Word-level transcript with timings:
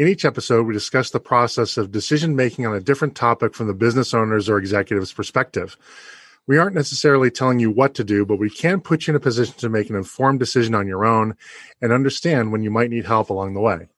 In 0.00 0.08
each 0.08 0.24
episode, 0.24 0.66
we 0.66 0.72
discuss 0.72 1.10
the 1.10 1.20
process 1.20 1.76
of 1.76 1.92
decision 1.92 2.34
making 2.34 2.64
on 2.64 2.74
a 2.74 2.80
different 2.80 3.14
topic 3.14 3.52
from 3.52 3.66
the 3.66 3.74
business 3.74 4.14
owner's 4.14 4.48
or 4.48 4.56
executive's 4.56 5.12
perspective. 5.12 5.76
We 6.46 6.56
aren't 6.56 6.74
necessarily 6.74 7.30
telling 7.30 7.58
you 7.58 7.70
what 7.70 7.92
to 7.96 8.02
do, 8.02 8.24
but 8.24 8.38
we 8.38 8.48
can 8.48 8.80
put 8.80 9.06
you 9.06 9.10
in 9.10 9.16
a 9.16 9.20
position 9.20 9.56
to 9.58 9.68
make 9.68 9.90
an 9.90 9.96
informed 9.96 10.38
decision 10.38 10.74
on 10.74 10.86
your 10.86 11.04
own 11.04 11.34
and 11.82 11.92
understand 11.92 12.50
when 12.50 12.62
you 12.62 12.70
might 12.70 12.88
need 12.88 13.04
help 13.04 13.28
along 13.28 13.52
the 13.52 13.60
way. 13.60 13.88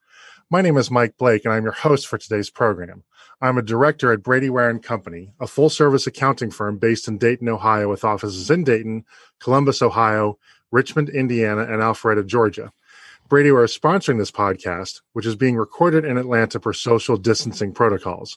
My 0.50 0.60
name 0.60 0.76
is 0.76 0.90
Mike 0.90 1.16
Blake, 1.18 1.44
and 1.44 1.54
I'm 1.54 1.62
your 1.62 1.70
host 1.70 2.08
for 2.08 2.18
today's 2.18 2.50
program. 2.50 3.04
I'm 3.40 3.56
a 3.56 3.62
director 3.62 4.10
at 4.10 4.24
Brady 4.24 4.50
Ware 4.50 4.70
and 4.70 4.82
Company, 4.82 5.30
a 5.38 5.46
full 5.46 5.70
service 5.70 6.08
accounting 6.08 6.50
firm 6.50 6.78
based 6.78 7.06
in 7.06 7.16
Dayton, 7.16 7.48
Ohio, 7.48 7.88
with 7.88 8.02
offices 8.02 8.50
in 8.50 8.64
Dayton, 8.64 9.04
Columbus, 9.38 9.80
Ohio, 9.80 10.36
Richmond, 10.72 11.10
Indiana, 11.10 11.62
and 11.62 11.80
Alpharetta, 11.80 12.26
Georgia. 12.26 12.72
Brady 13.32 13.50
Ware 13.50 13.64
is 13.64 13.74
sponsoring 13.74 14.18
this 14.18 14.30
podcast, 14.30 15.00
which 15.14 15.24
is 15.24 15.36
being 15.36 15.56
recorded 15.56 16.04
in 16.04 16.18
Atlanta 16.18 16.60
for 16.60 16.74
social 16.74 17.16
distancing 17.16 17.72
protocols. 17.72 18.36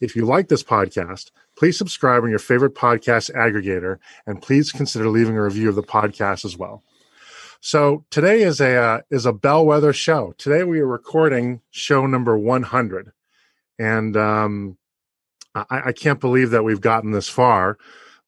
If 0.00 0.14
you 0.14 0.24
like 0.24 0.46
this 0.46 0.62
podcast, 0.62 1.32
please 1.56 1.76
subscribe 1.76 2.22
on 2.22 2.30
your 2.30 2.38
favorite 2.38 2.76
podcast 2.76 3.34
aggregator, 3.34 3.98
and 4.24 4.40
please 4.40 4.70
consider 4.70 5.08
leaving 5.08 5.36
a 5.36 5.42
review 5.42 5.68
of 5.68 5.74
the 5.74 5.82
podcast 5.82 6.44
as 6.44 6.56
well. 6.56 6.84
So 7.60 8.04
today 8.10 8.42
is 8.42 8.60
a 8.60 8.76
uh, 8.76 9.00
is 9.10 9.26
a 9.26 9.32
bellwether 9.32 9.92
show. 9.92 10.32
Today 10.38 10.62
we 10.62 10.78
are 10.78 10.86
recording 10.86 11.60
show 11.72 12.06
number 12.06 12.38
100, 12.38 13.10
and 13.80 14.16
um, 14.16 14.78
I, 15.56 15.86
I 15.86 15.92
can't 15.92 16.20
believe 16.20 16.50
that 16.50 16.62
we've 16.62 16.80
gotten 16.80 17.10
this 17.10 17.28
far. 17.28 17.78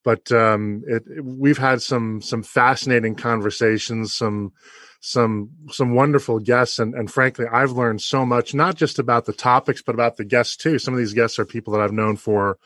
But 0.03 0.29
um, 0.33 0.83
it, 0.85 1.23
we've 1.23 1.57
had 1.57 1.81
some 1.81 2.21
some 2.21 2.43
fascinating 2.43 3.15
conversations, 3.15 4.13
some 4.13 4.51
some 4.99 5.49
some 5.69 5.95
wonderful 5.95 6.39
guests. 6.39 6.79
And, 6.79 6.93
and 6.93 7.09
frankly 7.09 7.45
i've 7.51 7.71
learned 7.71 8.01
so 8.01 8.25
much 8.25 8.53
not 8.53 8.75
just 8.75 8.99
about 8.99 9.25
the 9.25 9.33
topics 9.33 9.81
but 9.81 9.95
about 9.95 10.17
the 10.17 10.25
guests 10.25 10.55
too. 10.55 10.79
Some 10.79 10.93
of 10.93 10.99
these 10.99 11.13
guests 11.13 11.39
are 11.39 11.45
people 11.45 11.73
that 11.73 11.81
i've 11.81 11.91
known 11.91 12.17
for 12.17 12.57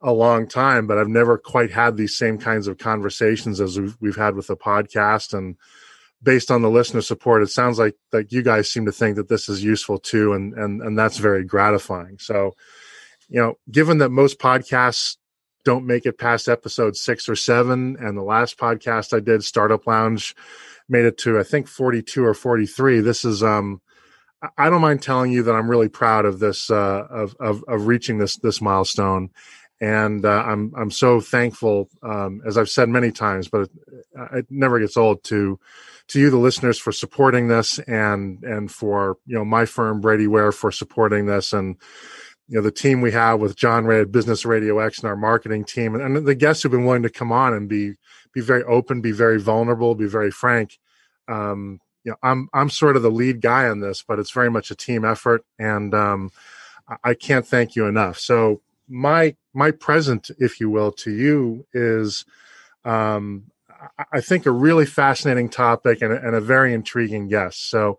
a 0.00 0.12
long 0.12 0.48
time 0.48 0.86
but 0.86 0.98
i've 0.98 1.08
never 1.08 1.38
quite 1.38 1.70
had 1.70 1.96
these 1.96 2.16
same 2.16 2.38
kinds 2.38 2.66
of 2.66 2.78
conversations 2.78 3.60
as 3.60 3.78
we've, 3.78 3.96
we've 4.00 4.16
had 4.16 4.34
with 4.34 4.46
the 4.46 4.56
podcast. 4.56 5.34
And 5.36 5.56
based 6.22 6.50
on 6.50 6.62
the 6.62 6.70
listener 6.70 7.00
support 7.00 7.42
it 7.42 7.48
sounds 7.48 7.78
like 7.78 7.96
like 8.12 8.32
you 8.32 8.42
guys 8.42 8.70
seem 8.70 8.86
to 8.86 8.92
think 8.92 9.16
that 9.16 9.28
this 9.28 9.48
is 9.48 9.64
useful 9.64 9.98
too. 9.98 10.32
And 10.32 10.54
and 10.54 10.82
and 10.82 10.98
that's 10.98 11.18
very 11.18 11.44
gratifying. 11.44 12.18
So 12.18 12.54
you 13.28 13.40
know 13.40 13.54
given 13.70 13.98
that 13.98 14.10
most 14.10 14.38
podcasts 14.38 15.16
don't 15.64 15.86
make 15.86 16.06
it 16.06 16.18
past 16.18 16.48
episode 16.48 16.96
six 16.96 17.28
or 17.28 17.36
seven 17.36 17.96
and 17.98 18.16
the 18.16 18.22
last 18.22 18.58
podcast 18.58 19.16
i 19.16 19.20
did 19.20 19.42
startup 19.42 19.86
lounge 19.86 20.34
made 20.88 21.04
it 21.04 21.18
to 21.18 21.38
I 21.38 21.42
think 21.42 21.68
42 21.68 22.24
or 22.24 22.34
43. 22.34 23.00
This 23.00 23.24
is 23.24 23.42
um 23.42 23.80
I 24.58 24.70
don't 24.70 24.80
mind 24.80 25.02
telling 25.02 25.30
you 25.30 25.44
that 25.44 25.54
I'm 25.54 25.70
really 25.70 25.88
proud 25.88 26.24
of 26.24 26.40
this 26.40 26.70
uh, 26.70 27.06
of, 27.08 27.36
of, 27.38 27.64
of 27.68 27.86
reaching 27.86 28.18
this 28.18 28.36
this 28.36 28.60
milestone, 28.60 29.30
and 29.80 30.24
uh, 30.24 30.42
I'm 30.44 30.72
I'm 30.76 30.90
so 30.90 31.20
thankful 31.20 31.88
um, 32.02 32.42
as 32.44 32.58
I've 32.58 32.68
said 32.68 32.88
many 32.88 33.12
times, 33.12 33.48
but 33.48 33.62
it, 33.62 33.70
it, 34.32 34.46
never 34.50 34.80
gets 34.80 34.96
old 34.96 35.22
to 35.24 35.60
to 36.08 36.20
you 36.20 36.30
the 36.30 36.38
listeners 36.38 36.78
for 36.78 36.90
supporting 36.90 37.46
this 37.46 37.78
and 37.80 38.42
and 38.42 38.70
for 38.70 39.16
you 39.26 39.36
know 39.36 39.44
my 39.44 39.64
firm 39.64 40.00
Brady 40.00 40.26
Ware 40.26 40.50
for 40.50 40.72
supporting 40.72 41.26
this 41.26 41.52
and 41.52 41.76
you 42.48 42.56
know 42.56 42.62
the 42.62 42.72
team 42.72 43.00
we 43.00 43.12
have 43.12 43.38
with 43.38 43.56
John 43.56 43.84
Ray 43.84 44.00
at 44.00 44.10
Business 44.10 44.44
Radio 44.44 44.80
X 44.80 44.98
and 44.98 45.08
our 45.08 45.16
marketing 45.16 45.64
team 45.64 45.94
and, 45.94 46.02
and 46.16 46.26
the 46.26 46.34
guests 46.34 46.62
who've 46.64 46.72
been 46.72 46.84
willing 46.84 47.04
to 47.04 47.10
come 47.10 47.30
on 47.30 47.54
and 47.54 47.68
be 47.68 47.92
be 48.32 48.40
very 48.40 48.62
open, 48.64 49.00
be 49.00 49.12
very 49.12 49.40
vulnerable, 49.40 49.94
be 49.94 50.06
very 50.06 50.30
frank. 50.30 50.78
Um, 51.28 51.80
you 52.04 52.10
know, 52.10 52.16
I'm 52.22 52.48
I'm 52.52 52.70
sort 52.70 52.96
of 52.96 53.02
the 53.02 53.10
lead 53.10 53.40
guy 53.40 53.68
on 53.68 53.80
this, 53.80 54.02
but 54.06 54.18
it's 54.18 54.30
very 54.30 54.50
much 54.50 54.70
a 54.70 54.74
team 54.74 55.04
effort, 55.04 55.44
and 55.58 55.94
um, 55.94 56.30
I 57.04 57.14
can't 57.14 57.46
thank 57.46 57.76
you 57.76 57.86
enough. 57.86 58.18
So 58.18 58.60
my 58.88 59.36
my 59.54 59.70
present, 59.70 60.30
if 60.38 60.60
you 60.60 60.68
will, 60.68 60.92
to 60.92 61.10
you 61.10 61.66
is, 61.72 62.24
um, 62.84 63.44
I 64.12 64.20
think, 64.20 64.46
a 64.46 64.50
really 64.50 64.86
fascinating 64.86 65.48
topic 65.48 66.02
and 66.02 66.12
and 66.12 66.34
a 66.34 66.40
very 66.40 66.74
intriguing 66.74 67.28
guest. 67.28 67.70
So 67.70 67.98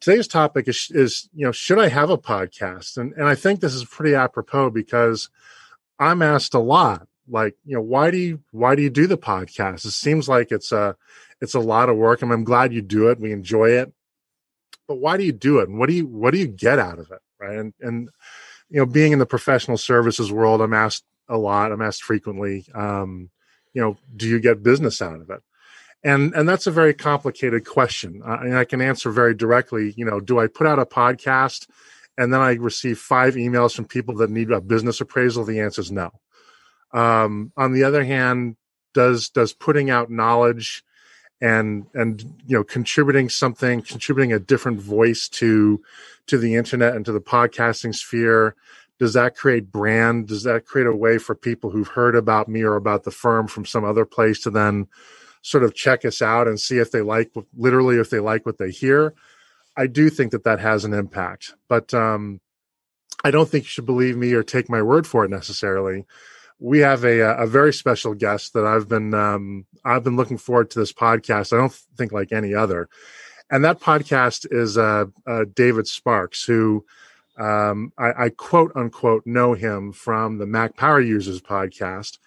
today's 0.00 0.26
topic 0.26 0.66
is 0.68 0.90
is 0.90 1.28
you 1.34 1.46
know 1.46 1.52
should 1.52 1.78
I 1.78 1.88
have 1.88 2.10
a 2.10 2.18
podcast? 2.18 2.96
And 2.96 3.12
and 3.12 3.28
I 3.28 3.34
think 3.34 3.60
this 3.60 3.74
is 3.74 3.84
pretty 3.84 4.14
apropos 4.14 4.70
because 4.70 5.30
I'm 5.98 6.20
asked 6.20 6.54
a 6.54 6.58
lot 6.58 7.06
like 7.28 7.56
you 7.64 7.74
know 7.74 7.82
why 7.82 8.10
do 8.10 8.18
you 8.18 8.40
why 8.52 8.74
do 8.74 8.82
you 8.82 8.90
do 8.90 9.06
the 9.06 9.18
podcast? 9.18 9.84
It 9.84 9.92
seems 9.92 10.28
like 10.28 10.52
it's 10.52 10.72
a 10.72 10.96
it's 11.40 11.54
a 11.54 11.60
lot 11.60 11.88
of 11.88 11.96
work 11.96 12.22
and 12.22 12.32
i'm 12.32 12.44
glad 12.44 12.72
you 12.72 12.82
do 12.82 13.08
it. 13.08 13.20
We 13.20 13.32
enjoy 13.32 13.70
it. 13.70 13.92
But 14.88 14.96
why 14.96 15.16
do 15.16 15.24
you 15.24 15.32
do 15.32 15.58
it? 15.58 15.68
And 15.68 15.78
what 15.78 15.88
do 15.88 15.94
you 15.94 16.06
what 16.06 16.32
do 16.32 16.38
you 16.38 16.46
get 16.46 16.78
out 16.78 16.98
of 16.98 17.10
it 17.10 17.20
right? 17.40 17.58
And 17.58 17.74
and 17.80 18.08
you 18.70 18.78
know 18.78 18.86
being 18.86 19.12
in 19.12 19.18
the 19.18 19.26
professional 19.26 19.76
services 19.76 20.32
world 20.32 20.60
i'm 20.60 20.74
asked 20.74 21.04
a 21.28 21.38
lot 21.38 21.72
i'm 21.72 21.82
asked 21.82 22.02
frequently 22.02 22.66
um 22.74 23.30
you 23.72 23.80
know 23.82 23.96
do 24.16 24.28
you 24.28 24.40
get 24.40 24.62
business 24.62 25.02
out 25.02 25.20
of 25.20 25.30
it? 25.30 25.42
And 26.04 26.34
and 26.34 26.48
that's 26.48 26.66
a 26.66 26.70
very 26.70 26.94
complicated 26.94 27.66
question. 27.66 28.22
Uh, 28.24 28.38
and 28.42 28.56
i 28.56 28.64
can 28.64 28.80
answer 28.80 29.10
very 29.10 29.34
directly 29.34 29.94
you 29.96 30.04
know 30.04 30.20
do 30.20 30.38
i 30.38 30.46
put 30.46 30.66
out 30.66 30.78
a 30.78 30.86
podcast 30.86 31.66
and 32.18 32.32
then 32.32 32.40
i 32.40 32.52
receive 32.54 32.98
five 32.98 33.34
emails 33.34 33.74
from 33.74 33.84
people 33.86 34.14
that 34.16 34.30
need 34.30 34.50
a 34.50 34.60
business 34.60 35.00
appraisal? 35.00 35.44
The 35.44 35.60
answer 35.60 35.80
is 35.80 35.92
no 35.92 36.12
um, 36.96 37.52
on 37.58 37.72
the 37.72 37.84
other 37.84 38.04
hand, 38.04 38.56
does 38.94 39.28
does 39.28 39.52
putting 39.52 39.90
out 39.90 40.10
knowledge 40.10 40.82
and 41.42 41.86
and 41.92 42.22
you 42.46 42.56
know 42.56 42.64
contributing 42.64 43.28
something, 43.28 43.82
contributing 43.82 44.32
a 44.32 44.38
different 44.38 44.80
voice 44.80 45.28
to 45.28 45.82
to 46.26 46.38
the 46.38 46.54
internet 46.54 46.96
and 46.96 47.04
to 47.04 47.12
the 47.12 47.20
podcasting 47.20 47.94
sphere, 47.94 48.56
does 48.98 49.12
that 49.12 49.36
create 49.36 49.70
brand? 49.70 50.26
Does 50.26 50.44
that 50.44 50.64
create 50.64 50.86
a 50.86 50.96
way 50.96 51.18
for 51.18 51.34
people 51.34 51.70
who've 51.70 51.86
heard 51.86 52.16
about 52.16 52.48
me 52.48 52.62
or 52.62 52.76
about 52.76 53.04
the 53.04 53.10
firm 53.10 53.46
from 53.46 53.66
some 53.66 53.84
other 53.84 54.06
place 54.06 54.40
to 54.40 54.50
then 54.50 54.88
sort 55.42 55.64
of 55.64 55.74
check 55.74 56.04
us 56.06 56.22
out 56.22 56.48
and 56.48 56.58
see 56.58 56.78
if 56.78 56.90
they 56.90 57.02
like 57.02 57.30
literally 57.54 57.98
if 57.98 58.08
they 58.08 58.20
like 58.20 58.46
what 58.46 58.56
they 58.56 58.70
hear? 58.70 59.12
I 59.76 59.86
do 59.86 60.08
think 60.08 60.32
that 60.32 60.44
that 60.44 60.60
has 60.60 60.86
an 60.86 60.94
impact, 60.94 61.54
but 61.68 61.92
um, 61.92 62.40
I 63.22 63.30
don't 63.30 63.46
think 63.46 63.64
you 63.64 63.68
should 63.68 63.84
believe 63.84 64.16
me 64.16 64.32
or 64.32 64.42
take 64.42 64.70
my 64.70 64.80
word 64.80 65.06
for 65.06 65.26
it 65.26 65.30
necessarily 65.30 66.06
we 66.58 66.78
have 66.80 67.04
a 67.04 67.20
a 67.20 67.46
very 67.46 67.72
special 67.72 68.14
guest 68.14 68.52
that 68.54 68.64
I've 68.64 68.88
been 68.88 69.14
um, 69.14 69.66
I've 69.84 70.04
been 70.04 70.16
looking 70.16 70.38
forward 70.38 70.70
to 70.70 70.78
this 70.78 70.92
podcast. 70.92 71.52
I 71.52 71.58
don't 71.58 71.72
think 71.96 72.12
like 72.12 72.32
any 72.32 72.54
other, 72.54 72.88
and 73.50 73.64
that 73.64 73.80
podcast 73.80 74.46
is 74.50 74.78
uh, 74.78 75.06
uh, 75.26 75.44
David 75.54 75.86
Sparks, 75.86 76.44
who 76.44 76.84
um, 77.38 77.92
I, 77.98 78.24
I, 78.24 78.28
quote 78.30 78.72
unquote 78.74 79.26
know 79.26 79.52
him 79.52 79.92
from 79.92 80.38
the 80.38 80.46
Mac 80.46 80.76
Power 80.76 81.00
Users 81.00 81.42
podcast, 81.42 82.18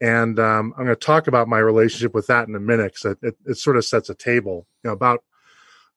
and 0.00 0.38
um, 0.38 0.72
I'm 0.76 0.84
going 0.84 0.96
to 0.96 0.96
talk 0.96 1.26
about 1.26 1.48
my 1.48 1.58
relationship 1.58 2.14
with 2.14 2.28
that 2.28 2.46
in 2.46 2.54
a 2.54 2.60
minute 2.60 2.94
because 2.94 3.16
it, 3.22 3.28
it, 3.28 3.36
it, 3.46 3.58
sort 3.58 3.76
of 3.76 3.84
sets 3.84 4.08
a 4.08 4.14
table. 4.14 4.66
You 4.84 4.90
know, 4.90 4.94
about 4.94 5.24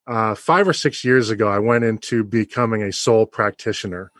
uh, 0.08 0.34
five 0.34 0.66
or 0.66 0.72
six 0.72 1.04
years 1.04 1.30
ago, 1.30 1.48
I 1.48 1.60
went 1.60 1.84
into 1.84 2.24
becoming 2.24 2.82
a 2.82 2.92
sole 2.92 3.26
practitioner 3.26 4.10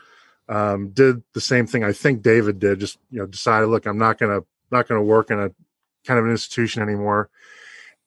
um, 0.49 0.89
did 0.89 1.23
the 1.33 1.41
same 1.41 1.67
thing 1.67 1.83
I 1.83 1.93
think 1.93 2.21
David 2.21 2.59
did. 2.59 2.79
Just 2.79 2.97
you 3.11 3.19
know, 3.19 3.25
decided, 3.25 3.67
look, 3.67 3.85
I'm 3.85 3.99
not 3.99 4.17
gonna 4.17 4.41
not 4.71 4.87
gonna 4.87 5.03
work 5.03 5.31
in 5.31 5.39
a 5.39 5.51
kind 6.05 6.19
of 6.19 6.25
an 6.25 6.31
institution 6.31 6.81
anymore. 6.81 7.29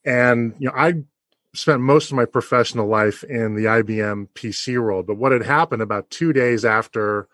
And 0.05 0.55
you 0.59 0.69
know, 0.69 0.75
I 0.77 1.05
spent 1.55 1.81
most 1.81 2.11
of 2.11 2.17
my 2.17 2.25
professional 2.25 2.87
life 2.87 3.23
in 3.25 3.55
the 3.55 3.65
IBM 3.65 4.29
PC 4.35 4.81
world. 4.83 5.07
But 5.07 5.17
what 5.17 5.33
had 5.33 5.45
happened 5.45 5.83
about 5.83 6.11
two 6.11 6.33
days 6.33 6.65
after 6.65 7.29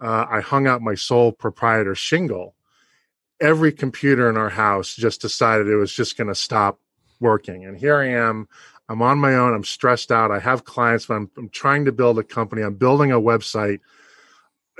uh, 0.00 0.26
I 0.30 0.40
hung 0.40 0.66
out 0.66 0.80
my 0.80 0.94
sole 0.94 1.32
proprietor 1.32 1.94
shingle, 1.94 2.54
every 3.40 3.72
computer 3.72 4.30
in 4.30 4.36
our 4.36 4.50
house 4.50 4.94
just 4.94 5.20
decided 5.20 5.66
it 5.66 5.76
was 5.76 5.92
just 5.92 6.16
going 6.16 6.28
to 6.28 6.34
stop 6.34 6.78
working. 7.20 7.64
And 7.64 7.76
here 7.76 7.96
I 7.96 8.08
am. 8.10 8.48
I'm 8.88 9.02
on 9.02 9.18
my 9.18 9.34
own. 9.34 9.54
I'm 9.54 9.64
stressed 9.64 10.12
out. 10.12 10.30
I 10.30 10.38
have 10.38 10.64
clients, 10.64 11.06
but 11.06 11.14
I'm, 11.14 11.30
I'm 11.36 11.48
trying 11.48 11.84
to 11.86 11.92
build 11.92 12.18
a 12.18 12.22
company. 12.22 12.62
I'm 12.62 12.74
building 12.74 13.10
a 13.10 13.20
website 13.20 13.80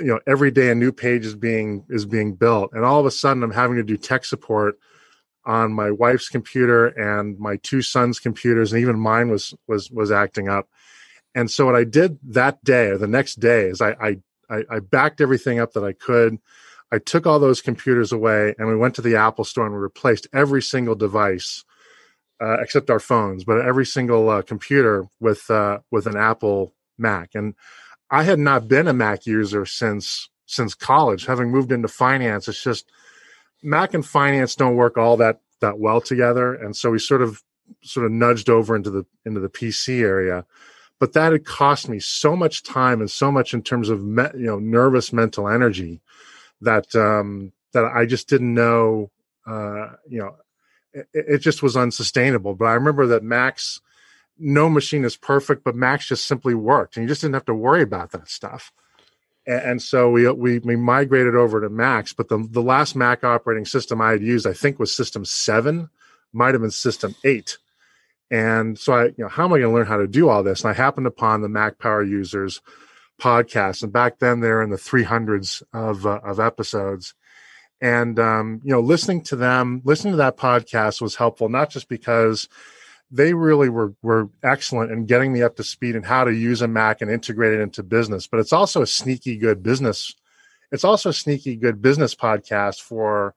you 0.01 0.07
know 0.07 0.21
every 0.27 0.51
day 0.51 0.71
a 0.71 0.75
new 0.75 0.93
page 0.93 1.25
is 1.25 1.35
being 1.35 1.85
is 1.89 2.05
being 2.07 2.35
built. 2.35 2.73
And 2.73 2.85
all 2.85 3.01
of 3.01 3.07
a 3.07 3.11
sudden 3.11 3.43
i'm 3.43 3.51
having 3.51 3.77
to 3.77 3.83
do 3.83 3.97
tech 3.97 4.25
support 4.25 4.79
on 5.45 5.73
my 5.73 5.91
wife's 5.91 6.29
computer 6.29 6.89
and 6.89 7.39
my 7.39 7.57
two 7.57 7.83
sons 7.83 8.19
computers 8.19 8.73
and 8.73 8.81
even 8.81 8.99
mine 8.99 9.31
was 9.31 9.55
was 9.67 9.91
was 9.91 10.11
acting 10.11 10.49
up. 10.49 10.69
And 11.35 11.51
so 11.51 11.67
what 11.67 11.77
i 11.77 11.85
did 11.85 12.19
that 12.23 12.63
day 12.65 12.89
or 12.89 12.99
the 12.99 13.07
next 13.07 13.37
day 13.37 13.67
is 13.67 13.81
i 13.81 14.17
i 14.51 14.63
i 14.71 14.81
backed 14.81 15.21
everything 15.21 15.59
up 15.59 15.73
that 15.73 15.85
i 15.85 15.93
could. 15.93 16.39
I 16.91 16.99
took 16.99 17.27
all 17.27 17.39
those 17.39 17.61
computers 17.61 18.13
away 18.13 18.55
and 18.59 18.67
we 18.67 18.75
went 18.75 18.95
to 18.95 19.03
the 19.03 19.17
Apple 19.17 19.45
store 19.45 19.67
and 19.67 19.75
we 19.75 19.81
replaced 19.81 20.27
every 20.33 20.63
single 20.63 20.95
device 20.95 21.63
uh, 22.41 22.59
except 22.61 22.91
our 22.91 23.01
phones, 23.01 23.45
but 23.45 23.61
every 23.61 23.87
single 23.87 24.29
uh, 24.29 24.43
computer 24.43 25.07
with 25.21 25.51
uh, 25.51 25.79
with 25.91 26.07
an 26.07 26.17
Apple 26.17 26.75
Mac. 26.97 27.31
And 27.35 27.55
I 28.11 28.23
had 28.23 28.39
not 28.39 28.69
been 28.69 28.89
a 28.89 28.93
Mac 28.93 29.27
user 29.27 29.67
since 29.67 30.29
since 30.47 30.75
college. 30.75 31.27
Having 31.27 31.51
moved 31.51 31.73
into 31.73 31.89
finance, 31.89 32.49
it's 32.49 32.63
just 32.63 32.91
Mac 33.63 33.95
and 33.95 34.05
finance 34.05 34.55
don't 34.55 34.77
work 34.77 34.97
all 34.97 35.17
that 35.19 35.41
that 35.61 35.79
well 35.79 36.01
together, 36.01 36.55
and 36.55 36.77
so 36.77 36.91
we 36.91 36.99
sort 36.99 37.23
of 37.23 37.43
sort 37.83 38.07
of 38.07 38.13
nudged 38.13 38.49
over 38.49 38.75
into 38.75 38.91
the 38.91 39.05
into 39.25 39.41
the 39.41 39.49
PC 39.49 40.01
area. 40.01 40.45
But 41.01 41.13
that 41.13 41.33
had 41.33 41.45
cost 41.45 41.89
me 41.89 42.01
so 42.01 42.35
much 42.35 42.65
time 42.65 43.01
and 43.01 43.11
so 43.11 43.31
much 43.31 43.55
in 43.55 43.63
terms 43.63 43.89
of 43.89 44.03
me, 44.03 44.25
you 44.35 44.47
know 44.47 44.59
nervous 44.59 45.13
mental 45.13 45.49
energy 45.49 46.01
that 46.61 46.95
um, 46.97 47.53
that 47.73 47.85
I 47.85 48.07
just 48.07 48.29
didn't 48.29 48.55
know. 48.55 49.11
Uh, 49.47 49.93
you 50.09 50.19
know, 50.19 50.37
it, 50.93 51.07
it 51.13 51.39
just 51.39 51.63
was 51.63 51.77
unsustainable. 51.77 52.55
But 52.55 52.67
I 52.67 52.75
remember 52.75 53.07
that 53.09 53.23
Macs, 53.23 53.81
no 54.39 54.69
machine 54.69 55.05
is 55.05 55.17
perfect, 55.17 55.65
but 55.65 55.75
Macs 55.75 56.09
just 56.09 56.27
simply 56.27 56.55
worked, 56.55 56.97
and 56.97 57.05
you 57.05 57.09
just 57.09 57.21
didn't 57.21 57.35
have 57.35 57.45
to 57.47 57.55
worry 57.55 57.83
about 57.83 58.13
that 58.13 58.29
stuff. 58.29 58.73
And, 59.47 59.63
and 59.63 59.83
so 59.83 60.11
we, 60.11 60.31
we 60.31 60.59
we 60.59 60.77
migrated 60.77 61.35
over 61.35 61.61
to 61.61 61.69
Macs. 61.69 62.13
But 62.13 62.29
the 62.29 62.47
the 62.51 62.63
last 62.63 62.97
Mac 62.97 63.25
operating 63.25 63.65
system 63.65 64.01
I 64.01 64.13
had 64.13 64.23
used, 64.23 64.47
I 64.47 64.53
think, 64.53 64.79
was 64.79 64.95
System 64.95 65.25
Seven, 65.25 65.91
might 66.33 66.55
have 66.55 66.63
been 66.63 66.71
System 66.71 67.15
Eight. 67.25 67.59
And 68.31 68.79
so 68.79 68.93
I, 68.93 69.05
you 69.05 69.15
know, 69.19 69.29
how 69.29 69.45
am 69.45 69.55
I 69.55 69.59
going 69.59 69.71
to 69.71 69.75
learn 69.75 69.87
how 69.87 69.97
to 69.97 70.07
do 70.07 70.29
all 70.29 70.43
this? 70.43 70.63
And 70.63 70.71
I 70.71 70.75
happened 70.75 71.07
upon 71.07 71.41
the 71.41 71.49
Mac 71.49 71.79
Power 71.79 72.03
Users 72.03 72.61
podcast, 73.19 73.83
and 73.83 73.93
back 73.93 74.19
then 74.19 74.41
they're 74.41 74.63
in 74.63 74.71
the 74.71 74.77
300s 74.77 75.63
of 75.73 76.07
uh, 76.07 76.21
of 76.23 76.39
episodes 76.39 77.15
and 77.81 78.19
um, 78.19 78.61
you 78.65 78.73
know 78.73 78.81
listening 78.81 79.23
to 79.23 79.37
them 79.37 79.81
listening 79.85 80.13
to 80.13 80.19
that 80.19 80.37
podcast 80.37 81.01
was 81.01 81.17
helpful 81.17 81.49
not 81.49 81.71
just 81.71 81.89
because 81.89 82.49
they 83.11 83.35
really 83.35 83.69
were 83.69 83.95
were 84.03 84.29
excellent 84.43 84.93
in 84.93 85.07
getting 85.07 85.33
me 85.33 85.43
up 85.43 85.57
to 85.57 85.65
speed 85.65 85.97
and 85.97 86.05
how 86.05 86.25
to 86.25 86.33
use 86.33 86.63
a 86.63 86.69
mac 86.69 87.01
and 87.01 87.11
integrate 87.11 87.55
it 87.55 87.61
into 87.61 87.83
business. 87.83 88.27
But 88.27 88.41
it's 88.41 88.53
also 88.53 88.83
a 88.83 88.87
sneaky 88.87 89.37
good 89.37 89.63
business 89.63 90.15
it's 90.71 90.85
also 90.85 91.11
a 91.11 91.15
sneaky 91.15 91.57
good 91.57 91.81
business 91.81 92.15
podcast 92.15 92.81
for 92.81 93.35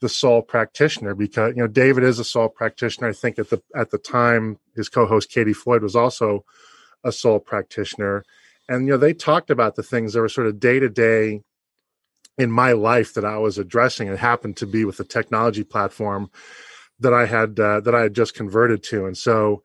the 0.00 0.08
sole 0.08 0.42
practitioner 0.42 1.14
because 1.14 1.54
you 1.54 1.62
know 1.62 1.66
david 1.66 2.04
is 2.04 2.18
a 2.18 2.24
sole 2.24 2.48
practitioner. 2.48 3.08
I 3.08 3.12
think 3.12 3.38
at 3.38 3.50
the 3.50 3.62
at 3.76 3.90
the 3.90 3.98
time 3.98 4.58
his 4.74 4.88
co-host 4.88 5.30
katie 5.30 5.52
floyd 5.52 5.82
was 5.82 5.94
also 5.94 6.44
a 7.04 7.12
sole 7.12 7.40
practitioner. 7.40 8.24
And 8.68 8.86
you 8.86 8.92
know 8.92 8.98
they 8.98 9.12
talked 9.12 9.50
about 9.50 9.76
the 9.76 9.82
things 9.82 10.12
that 10.12 10.20
were 10.20 10.28
sort 10.28 10.46
of 10.46 10.58
day 10.60 10.80
to 10.80 10.88
day 10.88 11.42
in 12.38 12.50
my 12.50 12.72
life 12.72 13.12
that 13.14 13.24
I 13.26 13.36
was 13.36 13.58
addressing. 13.58 14.08
It 14.08 14.18
happened 14.18 14.56
to 14.58 14.66
be 14.66 14.86
with 14.86 14.96
the 14.96 15.04
technology 15.04 15.64
platform 15.64 16.30
that 17.00 17.12
I 17.12 17.26
had 17.26 17.58
uh, 17.58 17.80
that 17.80 17.94
I 17.94 18.02
had 18.02 18.14
just 18.14 18.34
converted 18.34 18.82
to, 18.84 19.06
and 19.06 19.16
so 19.16 19.62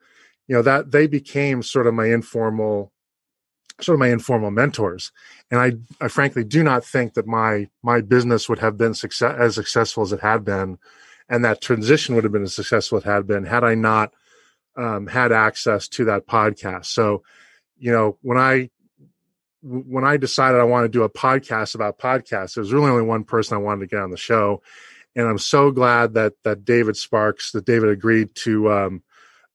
you 0.48 0.56
know 0.56 0.62
that 0.62 0.92
they 0.92 1.08
became 1.08 1.64
sort 1.64 1.88
of 1.88 1.94
my 1.94 2.06
informal 2.06 2.92
sort 3.82 3.96
of 3.96 4.00
my 4.00 4.10
informal 4.10 4.52
mentors. 4.52 5.12
And 5.52 5.60
i 5.60 5.74
i 6.04 6.08
frankly 6.08 6.44
do 6.44 6.64
not 6.64 6.86
think 6.86 7.14
that 7.14 7.28
my 7.28 7.70
my 7.84 8.02
business 8.02 8.48
would 8.48 8.60
have 8.60 8.78
been 8.78 8.94
success 8.94 9.36
as 9.38 9.56
successful 9.56 10.04
as 10.04 10.14
it 10.14 10.22
had 10.22 10.44
been. 10.46 10.78
And 11.28 11.44
that 11.44 11.62
transition 11.62 12.14
would 12.14 12.24
have 12.24 12.34
been 12.34 12.44
as 12.44 12.54
successful 12.54 13.00
as 13.00 13.04
it 13.04 13.10
had 13.10 13.28
been 13.28 13.46
had 13.46 13.64
i 13.64 13.76
not 13.76 14.14
um, 14.78 15.08
had 15.08 15.32
access 15.32 15.88
to 15.90 16.06
that 16.06 16.28
podcast. 16.28 16.86
So 16.86 17.24
you 17.78 17.92
know 17.92 18.18
when 18.22 18.38
i 18.38 18.70
when 19.66 20.04
I 20.04 20.18
decided 20.18 20.62
I 20.62 20.64
wanted 20.64 20.94
to 20.94 21.00
do 21.00 21.04
a 21.04 21.10
podcast 21.10 21.74
about 21.74 21.98
podcasts, 21.98 22.54
there 22.54 22.62
was 22.62 22.72
really 22.72 22.92
only 22.92 23.04
one 23.04 23.24
person 23.24 23.56
I 23.56 23.62
wanted 23.62 23.82
to 23.82 23.88
get 23.88 24.00
on 24.00 24.12
the 24.12 24.18
show, 24.18 24.62
and 25.15 25.27
I'm 25.27 25.38
so 25.38 25.71
glad 25.71 26.13
that 26.15 26.33
that 26.44 26.65
David 26.65 26.97
Sparks, 26.97 27.51
that 27.51 27.65
David 27.65 27.89
agreed 27.89 28.35
to 28.35 28.71
um, 28.71 29.03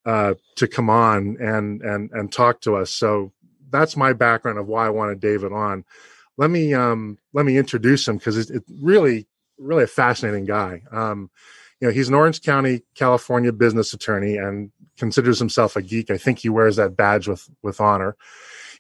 uh, 0.07 0.35
to 0.57 0.67
come 0.67 0.89
on 0.91 1.37
and 1.41 1.83
and 1.83 2.11
and 2.13 2.33
talk 2.33 2.61
to 2.63 2.77
us. 2.77 2.91
So 2.91 3.33
that's 3.71 3.97
my 3.97 4.13
background 4.13 4.59
of 4.59 4.67
why 4.67 4.87
I 4.87 4.91
wanted 4.91 5.21
David 5.21 5.53
on. 5.53 5.85
Let 6.37 6.51
me 6.51 6.75
um, 6.75 7.19
let 7.33 7.45
me 7.45 7.59
introduce 7.59 8.09
him 8.09 8.17
because 8.17 8.37
it's, 8.37 8.51
it's, 8.51 8.71
really 8.81 9.27
really 9.59 9.85
a 9.85 9.89
fascinating 9.89 10.47
guy. 10.47 10.83
Um, 10.91 11.31
you 11.81 11.89
know, 11.89 11.93
he's 11.93 12.09
an 12.09 12.15
Orange 12.15 12.43
County, 12.43 12.83
California 12.95 13.53
business 13.53 13.93
attorney 13.93 14.37
and 14.37 14.71
considers 14.99 15.39
himself 15.39 15.77
a 15.77 15.83
geek. 15.83 16.11
I 16.11 16.19
think 16.19 16.39
he 16.39 16.49
wears 16.49 16.77
that 16.77 16.97
badge 16.97 17.29
with 17.29 17.49
with 17.63 17.81
honor. 17.81 18.17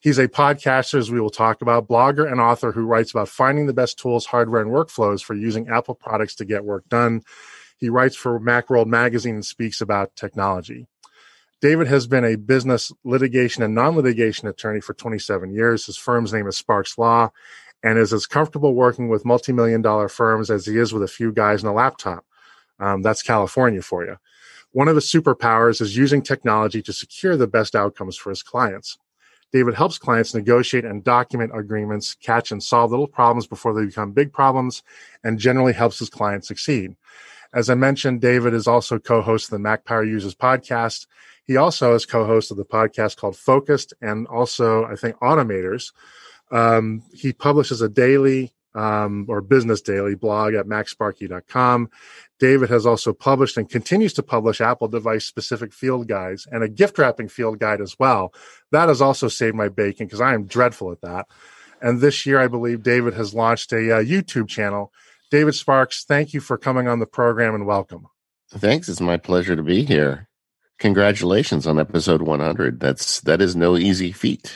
He's 0.00 0.18
a 0.18 0.28
podcaster, 0.28 0.98
as 0.98 1.10
we 1.10 1.20
will 1.20 1.30
talk 1.30 1.60
about, 1.60 1.86
blogger 1.86 2.30
and 2.30 2.40
author 2.40 2.72
who 2.72 2.86
writes 2.86 3.10
about 3.10 3.28
finding 3.28 3.66
the 3.66 3.74
best 3.74 3.98
tools, 3.98 4.24
hardware, 4.26 4.62
and 4.62 4.70
workflows 4.70 5.22
for 5.22 5.34
using 5.34 5.68
Apple 5.68 5.94
products 5.94 6.34
to 6.36 6.46
get 6.46 6.64
work 6.64 6.88
done. 6.88 7.22
He 7.76 7.90
writes 7.90 8.16
for 8.16 8.40
Macworld 8.40 8.86
magazine 8.86 9.34
and 9.36 9.44
speaks 9.44 9.82
about 9.82 10.16
technology. 10.16 10.86
David 11.60 11.86
has 11.88 12.06
been 12.06 12.24
a 12.24 12.36
business 12.36 12.90
litigation 13.04 13.62
and 13.62 13.74
non 13.74 13.94
litigation 13.94 14.48
attorney 14.48 14.80
for 14.80 14.94
27 14.94 15.52
years. 15.52 15.84
His 15.84 15.98
firm's 15.98 16.32
name 16.32 16.46
is 16.46 16.56
Sparks 16.56 16.96
Law 16.96 17.30
and 17.82 17.98
is 17.98 18.14
as 18.14 18.26
comfortable 18.26 18.74
working 18.74 19.08
with 19.10 19.26
multi 19.26 19.52
million 19.52 19.82
dollar 19.82 20.08
firms 20.08 20.50
as 20.50 20.64
he 20.64 20.78
is 20.78 20.94
with 20.94 21.02
a 21.02 21.08
few 21.08 21.32
guys 21.32 21.62
in 21.62 21.68
a 21.68 21.74
laptop. 21.74 22.24
Um, 22.78 23.02
that's 23.02 23.22
California 23.22 23.82
for 23.82 24.04
you. 24.04 24.16
One 24.72 24.88
of 24.88 24.94
his 24.94 25.10
superpowers 25.10 25.82
is 25.82 25.96
using 25.96 26.22
technology 26.22 26.80
to 26.82 26.92
secure 26.92 27.36
the 27.36 27.46
best 27.46 27.74
outcomes 27.74 28.16
for 28.16 28.30
his 28.30 28.42
clients. 28.42 28.96
David 29.52 29.74
helps 29.74 29.98
clients 29.98 30.34
negotiate 30.34 30.84
and 30.84 31.02
document 31.02 31.52
agreements, 31.54 32.14
catch 32.14 32.52
and 32.52 32.62
solve 32.62 32.90
little 32.90 33.08
problems 33.08 33.46
before 33.46 33.74
they 33.74 33.84
become 33.84 34.12
big 34.12 34.32
problems, 34.32 34.82
and 35.24 35.38
generally 35.38 35.72
helps 35.72 35.98
his 35.98 36.10
clients 36.10 36.48
succeed. 36.48 36.94
As 37.52 37.68
I 37.68 37.74
mentioned, 37.74 38.20
David 38.20 38.54
is 38.54 38.68
also 38.68 38.98
co-host 38.98 39.46
of 39.46 39.50
the 39.50 39.58
Mac 39.58 39.84
Power 39.84 40.04
Users 40.04 40.34
podcast. 40.34 41.06
He 41.44 41.56
also 41.56 41.94
is 41.94 42.06
co-host 42.06 42.52
of 42.52 42.56
the 42.56 42.64
podcast 42.64 43.16
called 43.16 43.36
Focused 43.36 43.92
and 44.00 44.26
also, 44.28 44.84
I 44.84 44.94
think, 44.94 45.16
Automators. 45.16 45.92
Um, 46.52 47.02
he 47.12 47.32
publishes 47.32 47.80
a 47.80 47.88
daily 47.88 48.52
um, 48.74 49.26
or 49.28 49.40
business 49.40 49.80
daily 49.80 50.14
blog 50.14 50.54
at 50.54 50.66
macsparky.com. 50.66 51.90
David 52.38 52.70
has 52.70 52.86
also 52.86 53.12
published 53.12 53.56
and 53.56 53.68
continues 53.68 54.12
to 54.14 54.22
publish 54.22 54.60
Apple 54.60 54.88
device 54.88 55.24
specific 55.26 55.72
field 55.72 56.08
guides 56.08 56.46
and 56.50 56.62
a 56.62 56.68
gift 56.68 56.98
wrapping 56.98 57.28
field 57.28 57.58
guide 57.58 57.80
as 57.80 57.98
well. 57.98 58.32
That 58.72 58.88
has 58.88 59.02
also 59.02 59.28
saved 59.28 59.56
my 59.56 59.68
bacon 59.68 60.06
because 60.06 60.20
I 60.20 60.34
am 60.34 60.46
dreadful 60.46 60.92
at 60.92 61.00
that. 61.02 61.26
And 61.82 62.00
this 62.00 62.26
year, 62.26 62.40
I 62.40 62.48
believe 62.48 62.82
David 62.82 63.14
has 63.14 63.34
launched 63.34 63.72
a 63.72 63.96
uh, 63.96 64.02
YouTube 64.02 64.48
channel. 64.48 64.92
David 65.30 65.54
Sparks, 65.54 66.04
thank 66.04 66.34
you 66.34 66.40
for 66.40 66.58
coming 66.58 66.88
on 66.88 66.98
the 66.98 67.06
program 67.06 67.54
and 67.54 67.66
welcome. 67.66 68.06
Thanks. 68.50 68.88
It's 68.88 69.00
my 69.00 69.16
pleasure 69.16 69.56
to 69.56 69.62
be 69.62 69.84
here. 69.84 70.28
Congratulations 70.78 71.66
on 71.66 71.78
episode 71.78 72.22
100. 72.22 72.80
That's 72.80 73.20
that 73.20 73.40
is 73.40 73.54
no 73.54 73.76
easy 73.76 74.12
feat. 74.12 74.52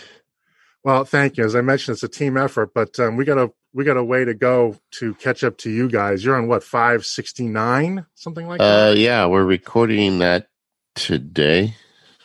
Well, 0.82 1.04
thank 1.04 1.36
you. 1.36 1.44
As 1.44 1.54
I 1.54 1.60
mentioned, 1.60 1.94
it's 1.94 2.02
a 2.02 2.08
team 2.08 2.36
effort, 2.36 2.72
but 2.74 2.98
um, 2.98 3.16
we 3.16 3.24
got 3.24 3.38
a 3.38 3.52
we 3.74 3.84
got 3.84 3.96
a 3.96 4.04
way 4.04 4.24
to 4.24 4.32
go 4.32 4.78
to 4.92 5.14
catch 5.14 5.42
up 5.44 5.58
to 5.58 5.70
you 5.70 5.90
guys. 5.90 6.24
You're 6.24 6.36
on 6.36 6.46
what 6.46 6.62
five 6.62 7.04
sixty 7.04 7.46
nine, 7.46 8.06
something 8.14 8.46
like 8.46 8.60
that. 8.60 8.90
Uh, 8.90 8.94
yeah, 8.94 9.26
we're 9.26 9.44
recording 9.44 10.20
that 10.20 10.46
today. 10.94 11.74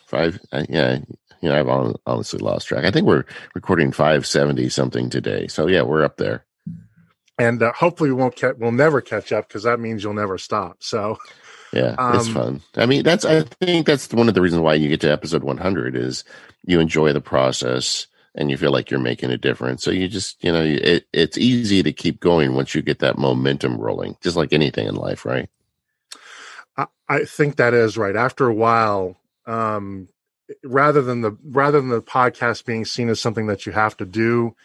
Five, 0.06 0.40
uh, 0.52 0.66
yeah, 0.70 1.00
you 1.42 1.50
know, 1.50 1.60
I've 1.60 1.96
honestly 2.06 2.40
lost 2.40 2.68
track. 2.68 2.86
I 2.86 2.92
think 2.92 3.08
we're 3.08 3.26
recording 3.56 3.92
five 3.92 4.26
seventy 4.26 4.70
something 4.70 5.10
today. 5.10 5.48
So 5.48 5.68
yeah, 5.68 5.82
we're 5.82 6.04
up 6.04 6.18
there. 6.18 6.46
And 7.40 7.64
uh, 7.64 7.74
hopefully, 7.74 8.12
we 8.12 8.16
won't 8.16 8.36
catch. 8.36 8.56
We'll 8.58 8.72
never 8.72 9.02
catch 9.02 9.32
up 9.32 9.48
because 9.48 9.64
that 9.64 9.80
means 9.80 10.04
you'll 10.04 10.14
never 10.14 10.38
stop. 10.38 10.78
So. 10.84 11.18
Yeah, 11.72 11.94
um, 12.00 12.16
it's 12.16 12.28
fun. 12.28 12.62
I 12.78 12.88
mean, 12.88 13.04
that's 13.04 13.26
I 13.26 13.44
think 13.44 13.86
that's 13.86 14.12
one 14.12 14.28
of 14.28 14.34
the 14.34 14.42
reasons 14.42 14.64
why 14.64 14.74
you 14.74 14.90
get 14.90 15.02
to 15.02 15.12
episode 15.12 15.44
100 15.44 15.96
is 15.96 16.24
you 16.66 16.80
enjoy 16.80 17.14
the 17.14 17.22
process 17.22 18.08
and 18.36 18.50
you 18.50 18.58
feel 18.58 18.72
like 18.72 18.92
you're 18.92 19.00
making 19.00 19.32
a 19.32 19.38
difference. 19.38 19.84
So 19.84 19.92
you 19.92 20.08
just, 20.08 20.44
you 20.44 20.52
know, 20.52 20.64
it, 20.64 21.06
it's 21.14 21.38
easy 21.38 21.84
to 21.84 21.92
keep 21.92 22.20
going 22.20 22.54
once 22.54 22.76
you 22.76 22.82
get 22.82 23.00
that 23.00 23.18
momentum 23.18 23.78
rolling, 23.78 24.16
just 24.22 24.36
like 24.36 24.54
anything 24.54 24.88
in 24.88 24.96
life, 24.96 25.26
right? 25.26 25.50
I, 26.78 26.86
I 27.08 27.26
think 27.26 27.56
that 27.56 27.74
is 27.74 27.98
right. 27.98 28.16
After 28.16 28.48
a 28.48 28.54
while, 28.54 29.18
um, 29.46 30.08
rather 30.64 31.02
than 31.02 31.22
the 31.22 31.38
rather 31.44 31.80
than 31.80 31.90
the 31.90 32.02
podcast 32.02 32.66
being 32.66 32.86
seen 32.86 33.10
as 33.10 33.20
something 33.20 33.48
that 33.48 33.66
you 33.66 33.72
have 33.72 33.98
to 33.98 34.06
do, 34.06 34.56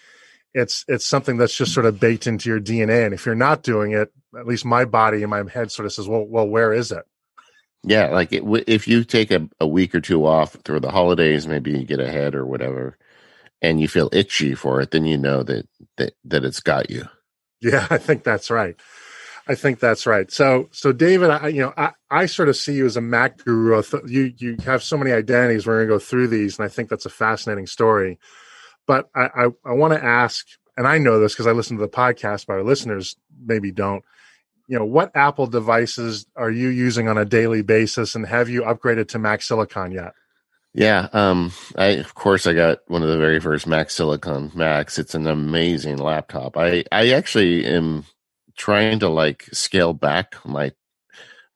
it's 0.52 0.84
it's 0.88 1.06
something 1.06 1.36
that's 1.36 1.56
just 1.56 1.74
sort 1.74 1.86
of 1.86 1.98
baked 1.98 2.26
into 2.26 2.48
your 2.48 2.60
DNA. 2.60 3.04
And 3.04 3.14
if 3.14 3.26
you're 3.26 3.34
not 3.34 3.62
doing 3.62 3.92
it, 3.92 4.12
at 4.38 4.46
least 4.46 4.64
my 4.64 4.84
body 4.84 5.22
and 5.22 5.30
my 5.30 5.48
head 5.48 5.72
sort 5.72 5.86
of 5.86 5.92
says, 5.92 6.08
"Well, 6.08 6.24
well, 6.24 6.46
where 6.46 6.72
is 6.72 6.92
it?" 6.92 7.04
Yeah, 7.82 8.08
like 8.08 8.32
it, 8.32 8.42
if 8.66 8.88
you 8.88 9.04
take 9.04 9.30
a, 9.30 9.48
a 9.60 9.66
week 9.66 9.94
or 9.94 10.00
two 10.00 10.26
off 10.26 10.52
through 10.64 10.80
the 10.80 10.90
holidays, 10.90 11.46
maybe 11.46 11.72
you 11.72 11.84
get 11.84 12.00
ahead 12.00 12.34
or 12.34 12.46
whatever 12.46 12.96
and 13.64 13.80
you 13.80 13.88
feel 13.88 14.08
itchy 14.12 14.54
for 14.54 14.80
it, 14.80 14.90
then 14.90 15.04
you 15.04 15.18
know 15.18 15.42
that 15.42 15.68
that 15.96 16.14
that 16.24 16.44
it's 16.44 16.60
got 16.60 16.90
you. 16.90 17.08
Yeah, 17.60 17.86
I 17.90 17.98
think 17.98 18.24
that's 18.24 18.50
right. 18.50 18.76
I 19.46 19.54
think 19.54 19.78
that's 19.78 20.06
right. 20.06 20.30
So, 20.32 20.70
so 20.72 20.90
David, 20.90 21.28
I, 21.28 21.48
you 21.48 21.60
know, 21.60 21.74
I, 21.76 21.90
I 22.10 22.24
sort 22.24 22.48
of 22.48 22.56
see 22.56 22.72
you 22.72 22.86
as 22.86 22.96
a 22.96 23.02
Mac 23.02 23.44
guru. 23.44 23.82
You, 24.06 24.32
you 24.38 24.56
have 24.64 24.82
so 24.82 24.96
many 24.96 25.12
identities. 25.12 25.66
We're 25.66 25.84
going 25.84 25.88
to 25.88 25.94
go 25.94 25.98
through 25.98 26.28
these, 26.28 26.58
and 26.58 26.64
I 26.64 26.68
think 26.68 26.88
that's 26.88 27.04
a 27.04 27.10
fascinating 27.10 27.66
story. 27.66 28.18
But 28.86 29.10
I, 29.14 29.28
I, 29.34 29.46
I 29.66 29.72
want 29.72 29.92
to 29.92 30.02
ask 30.02 30.46
and 30.76 30.86
I 30.86 30.98
know 30.98 31.18
this 31.18 31.32
because 31.32 31.46
I 31.46 31.52
listen 31.52 31.76
to 31.76 31.82
the 31.82 31.88
podcast, 31.88 32.46
but 32.46 32.54
our 32.54 32.64
listeners 32.64 33.16
maybe 33.44 33.70
don't. 33.70 34.04
You 34.66 34.78
know, 34.78 34.84
what 34.84 35.14
Apple 35.14 35.46
devices 35.46 36.26
are 36.36 36.50
you 36.50 36.68
using 36.68 37.06
on 37.08 37.18
a 37.18 37.24
daily 37.24 37.62
basis, 37.62 38.14
and 38.14 38.26
have 38.26 38.48
you 38.48 38.62
upgraded 38.62 39.08
to 39.08 39.18
Mac 39.18 39.42
Silicon 39.42 39.92
yet? 39.92 40.12
Yeah, 40.74 41.08
um, 41.12 41.52
I 41.76 41.86
of 41.86 42.14
course 42.14 42.46
I 42.46 42.52
got 42.54 42.78
one 42.88 43.02
of 43.02 43.08
the 43.08 43.18
very 43.18 43.40
first 43.40 43.66
Mac 43.66 43.90
Silicon 43.90 44.50
Macs. 44.54 44.98
It's 44.98 45.14
an 45.14 45.26
amazing 45.28 45.98
laptop. 45.98 46.56
I 46.56 46.84
I 46.90 47.10
actually 47.10 47.64
am 47.66 48.04
trying 48.56 48.98
to 49.00 49.08
like 49.08 49.44
scale 49.52 49.92
back 49.94 50.34
my 50.44 50.72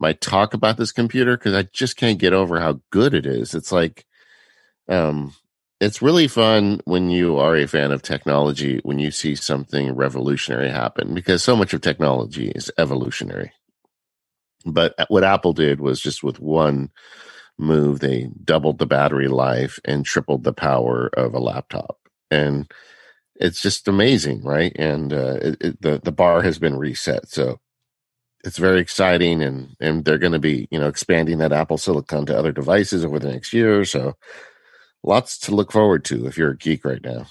my 0.00 0.14
talk 0.14 0.54
about 0.54 0.76
this 0.78 0.92
computer 0.92 1.36
because 1.36 1.54
I 1.54 1.64
just 1.72 1.96
can't 1.96 2.18
get 2.18 2.32
over 2.34 2.60
how 2.60 2.80
good 2.90 3.14
it 3.14 3.26
is. 3.26 3.54
It's 3.54 3.72
like, 3.72 4.06
um, 4.88 5.34
it's 5.80 6.02
really 6.02 6.28
fun 6.28 6.80
when 6.84 7.10
you 7.10 7.38
are 7.38 7.56
a 7.56 7.66
fan 7.68 7.92
of 7.92 8.02
technology 8.02 8.80
when 8.84 8.98
you 8.98 9.10
see 9.12 9.34
something 9.36 9.94
revolutionary 9.94 10.70
happen 10.70 11.14
because 11.14 11.42
so 11.44 11.56
much 11.56 11.74
of 11.74 11.80
technology 11.82 12.50
is 12.50 12.70
evolutionary. 12.78 13.52
But 14.66 14.94
what 15.08 15.24
Apple 15.24 15.52
did 15.52 15.80
was 15.80 16.00
just 16.00 16.22
with 16.22 16.40
one 16.40 16.90
move, 17.58 18.00
they 18.00 18.30
doubled 18.44 18.78
the 18.78 18.86
battery 18.86 19.28
life 19.28 19.78
and 19.84 20.04
tripled 20.04 20.44
the 20.44 20.52
power 20.52 21.08
of 21.14 21.34
a 21.34 21.40
laptop. 21.40 21.98
And 22.30 22.70
it's 23.36 23.60
just 23.60 23.88
amazing, 23.88 24.42
right? 24.42 24.72
And 24.76 25.12
uh, 25.12 25.38
it, 25.40 25.56
it, 25.60 25.82
the 25.82 26.00
the 26.02 26.12
bar 26.12 26.42
has 26.42 26.58
been 26.58 26.76
reset. 26.76 27.28
So 27.28 27.60
it's 28.44 28.58
very 28.58 28.80
exciting 28.80 29.42
and 29.42 29.76
and 29.80 30.04
they're 30.04 30.18
going 30.18 30.32
to 30.32 30.38
be 30.38 30.68
you 30.70 30.78
know 30.78 30.88
expanding 30.88 31.38
that 31.38 31.52
apple 31.52 31.78
silicon 31.78 32.26
to 32.26 32.36
other 32.36 32.52
devices 32.52 33.04
over 33.04 33.18
the 33.18 33.30
next 33.30 33.52
year 33.52 33.84
so 33.84 34.14
lots 35.02 35.38
to 35.38 35.54
look 35.54 35.72
forward 35.72 36.04
to 36.04 36.26
if 36.26 36.36
you're 36.38 36.52
a 36.52 36.56
geek 36.56 36.84
right 36.84 37.02
now 37.02 37.26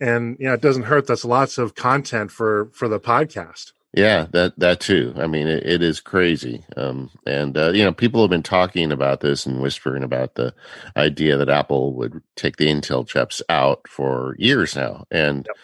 and 0.00 0.36
you 0.38 0.46
know 0.46 0.54
it 0.54 0.60
doesn't 0.60 0.84
hurt 0.84 1.06
that's 1.06 1.24
lots 1.24 1.58
of 1.58 1.74
content 1.74 2.30
for 2.30 2.70
for 2.72 2.88
the 2.88 3.00
podcast 3.00 3.72
yeah 3.94 4.26
that 4.32 4.58
that 4.58 4.80
too. 4.80 5.14
I 5.16 5.26
mean 5.26 5.48
it, 5.48 5.66
it 5.66 5.82
is 5.82 6.00
crazy. 6.00 6.64
Um 6.76 7.10
and 7.26 7.56
uh, 7.56 7.70
you 7.72 7.84
know 7.84 7.92
people 7.92 8.20
have 8.22 8.30
been 8.30 8.42
talking 8.42 8.92
about 8.92 9.20
this 9.20 9.46
and 9.46 9.60
whispering 9.60 10.02
about 10.04 10.34
the 10.34 10.54
idea 10.96 11.36
that 11.36 11.48
apple 11.48 11.94
would 11.94 12.22
take 12.36 12.56
the 12.56 12.66
intel 12.68 13.06
chips 13.06 13.42
out 13.48 13.80
for 13.88 14.36
years 14.38 14.76
now. 14.76 15.04
And 15.10 15.46
yep. 15.46 15.56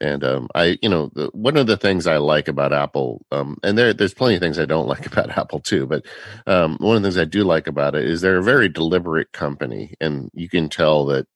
and 0.00 0.24
um, 0.24 0.48
I, 0.54 0.78
you 0.82 0.88
know, 0.88 1.10
the, 1.14 1.30
one 1.32 1.56
of 1.56 1.66
the 1.66 1.76
things 1.76 2.06
I 2.06 2.18
like 2.18 2.48
about 2.48 2.72
Apple, 2.72 3.24
um, 3.32 3.58
and 3.64 3.76
there, 3.78 3.92
there's 3.92 4.14
plenty 4.14 4.36
of 4.36 4.40
things 4.40 4.58
I 4.58 4.66
don't 4.66 4.88
like 4.94 5.06
about 5.06 5.36
Apple 5.36 5.60
too, 5.60 5.86
but 5.86 6.04
um, 6.46 6.76
one 6.80 6.96
of 6.96 7.02
the 7.02 7.08
things 7.08 7.18
I 7.18 7.24
do 7.24 7.44
like 7.44 7.66
about 7.66 7.94
it 7.94 8.04
is 8.04 8.20
they're 8.20 8.38
a 8.38 8.42
very 8.42 8.68
deliberate 8.68 9.32
company, 9.32 9.94
and 10.00 10.30
you 10.34 10.48
can 10.48 10.68
tell 10.68 11.06
that 11.06 11.26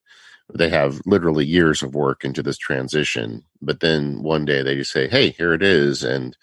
they 0.55 0.69
have 0.69 1.01
literally 1.07 1.45
years 1.45 1.83
of 1.83 1.95
work 1.95 2.25
into 2.25 2.43
this 2.43 2.59
transition. 2.59 3.45
But 3.61 3.81
then 3.81 4.23
one 4.23 4.45
day 4.45 4.63
they 4.63 4.77
just 4.77 4.93
say, 4.93 5.09
"Hey, 5.09 5.31
here 5.31 5.55
it 5.55 5.63
is," 5.63 6.03
and 6.03 6.37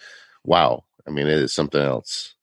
wow, 0.44 0.86
I 1.08 1.12
mean, 1.12 1.28
it 1.28 1.40
is 1.40 1.54
something 1.54 1.82
else. 1.82 2.36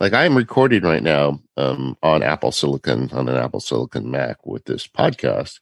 Like 0.00 0.14
I 0.14 0.24
am 0.24 0.36
recording 0.36 0.82
right 0.82 1.02
now 1.02 1.40
um, 1.56 1.96
on 2.02 2.22
Apple 2.22 2.52
Silicon 2.52 3.10
on 3.12 3.28
an 3.28 3.36
Apple 3.36 3.60
Silicon 3.60 4.10
Mac 4.10 4.44
with 4.46 4.64
this 4.64 4.86
podcast, 4.86 5.60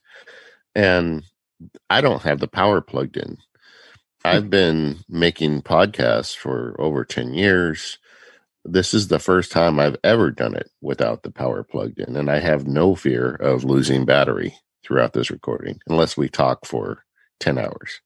and 0.75 1.23
I 1.89 2.01
don't 2.01 2.23
have 2.23 2.39
the 2.39 2.47
power 2.47 2.81
plugged 2.81 3.17
in. 3.17 3.37
I've 4.25 4.49
been 4.49 4.97
making 5.07 5.61
podcasts 5.61 6.35
for 6.35 6.75
over 6.79 7.05
10 7.05 7.33
years. 7.33 7.99
This 8.65 8.93
is 8.93 9.07
the 9.07 9.19
first 9.19 9.51
time 9.51 9.79
I've 9.79 9.95
ever 10.03 10.29
done 10.29 10.55
it 10.55 10.69
without 10.81 11.23
the 11.23 11.31
power 11.31 11.63
plugged 11.63 11.99
in. 11.99 12.17
And 12.17 12.29
I 12.29 12.39
have 12.39 12.67
no 12.67 12.95
fear 12.95 13.33
of 13.35 13.63
losing 13.63 14.05
battery 14.05 14.55
throughout 14.83 15.13
this 15.13 15.31
recording 15.31 15.79
unless 15.87 16.17
we 16.17 16.29
talk 16.29 16.65
for 16.65 17.03
10 17.39 17.57
hours. 17.57 18.01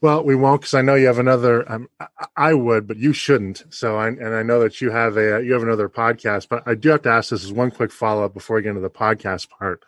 Well, 0.00 0.22
we 0.22 0.34
won't 0.34 0.60
because 0.60 0.74
I 0.74 0.82
know 0.82 0.96
you 0.96 1.06
have 1.06 1.18
another. 1.18 1.70
Um, 1.70 1.88
I 2.36 2.52
would, 2.52 2.86
but 2.86 2.98
you 2.98 3.14
shouldn't. 3.14 3.64
So, 3.70 3.96
I, 3.96 4.08
and 4.08 4.34
I 4.34 4.42
know 4.42 4.60
that 4.60 4.80
you 4.80 4.90
have 4.90 5.16
a 5.16 5.42
you 5.42 5.54
have 5.54 5.62
another 5.62 5.88
podcast. 5.88 6.48
But 6.48 6.62
I 6.66 6.74
do 6.74 6.90
have 6.90 7.02
to 7.02 7.10
ask 7.10 7.30
this 7.30 7.44
as 7.44 7.52
one 7.52 7.70
quick 7.70 7.90
follow 7.90 8.24
up 8.24 8.34
before 8.34 8.56
we 8.56 8.62
get 8.62 8.70
into 8.70 8.82
the 8.82 8.90
podcast 8.90 9.48
part. 9.48 9.82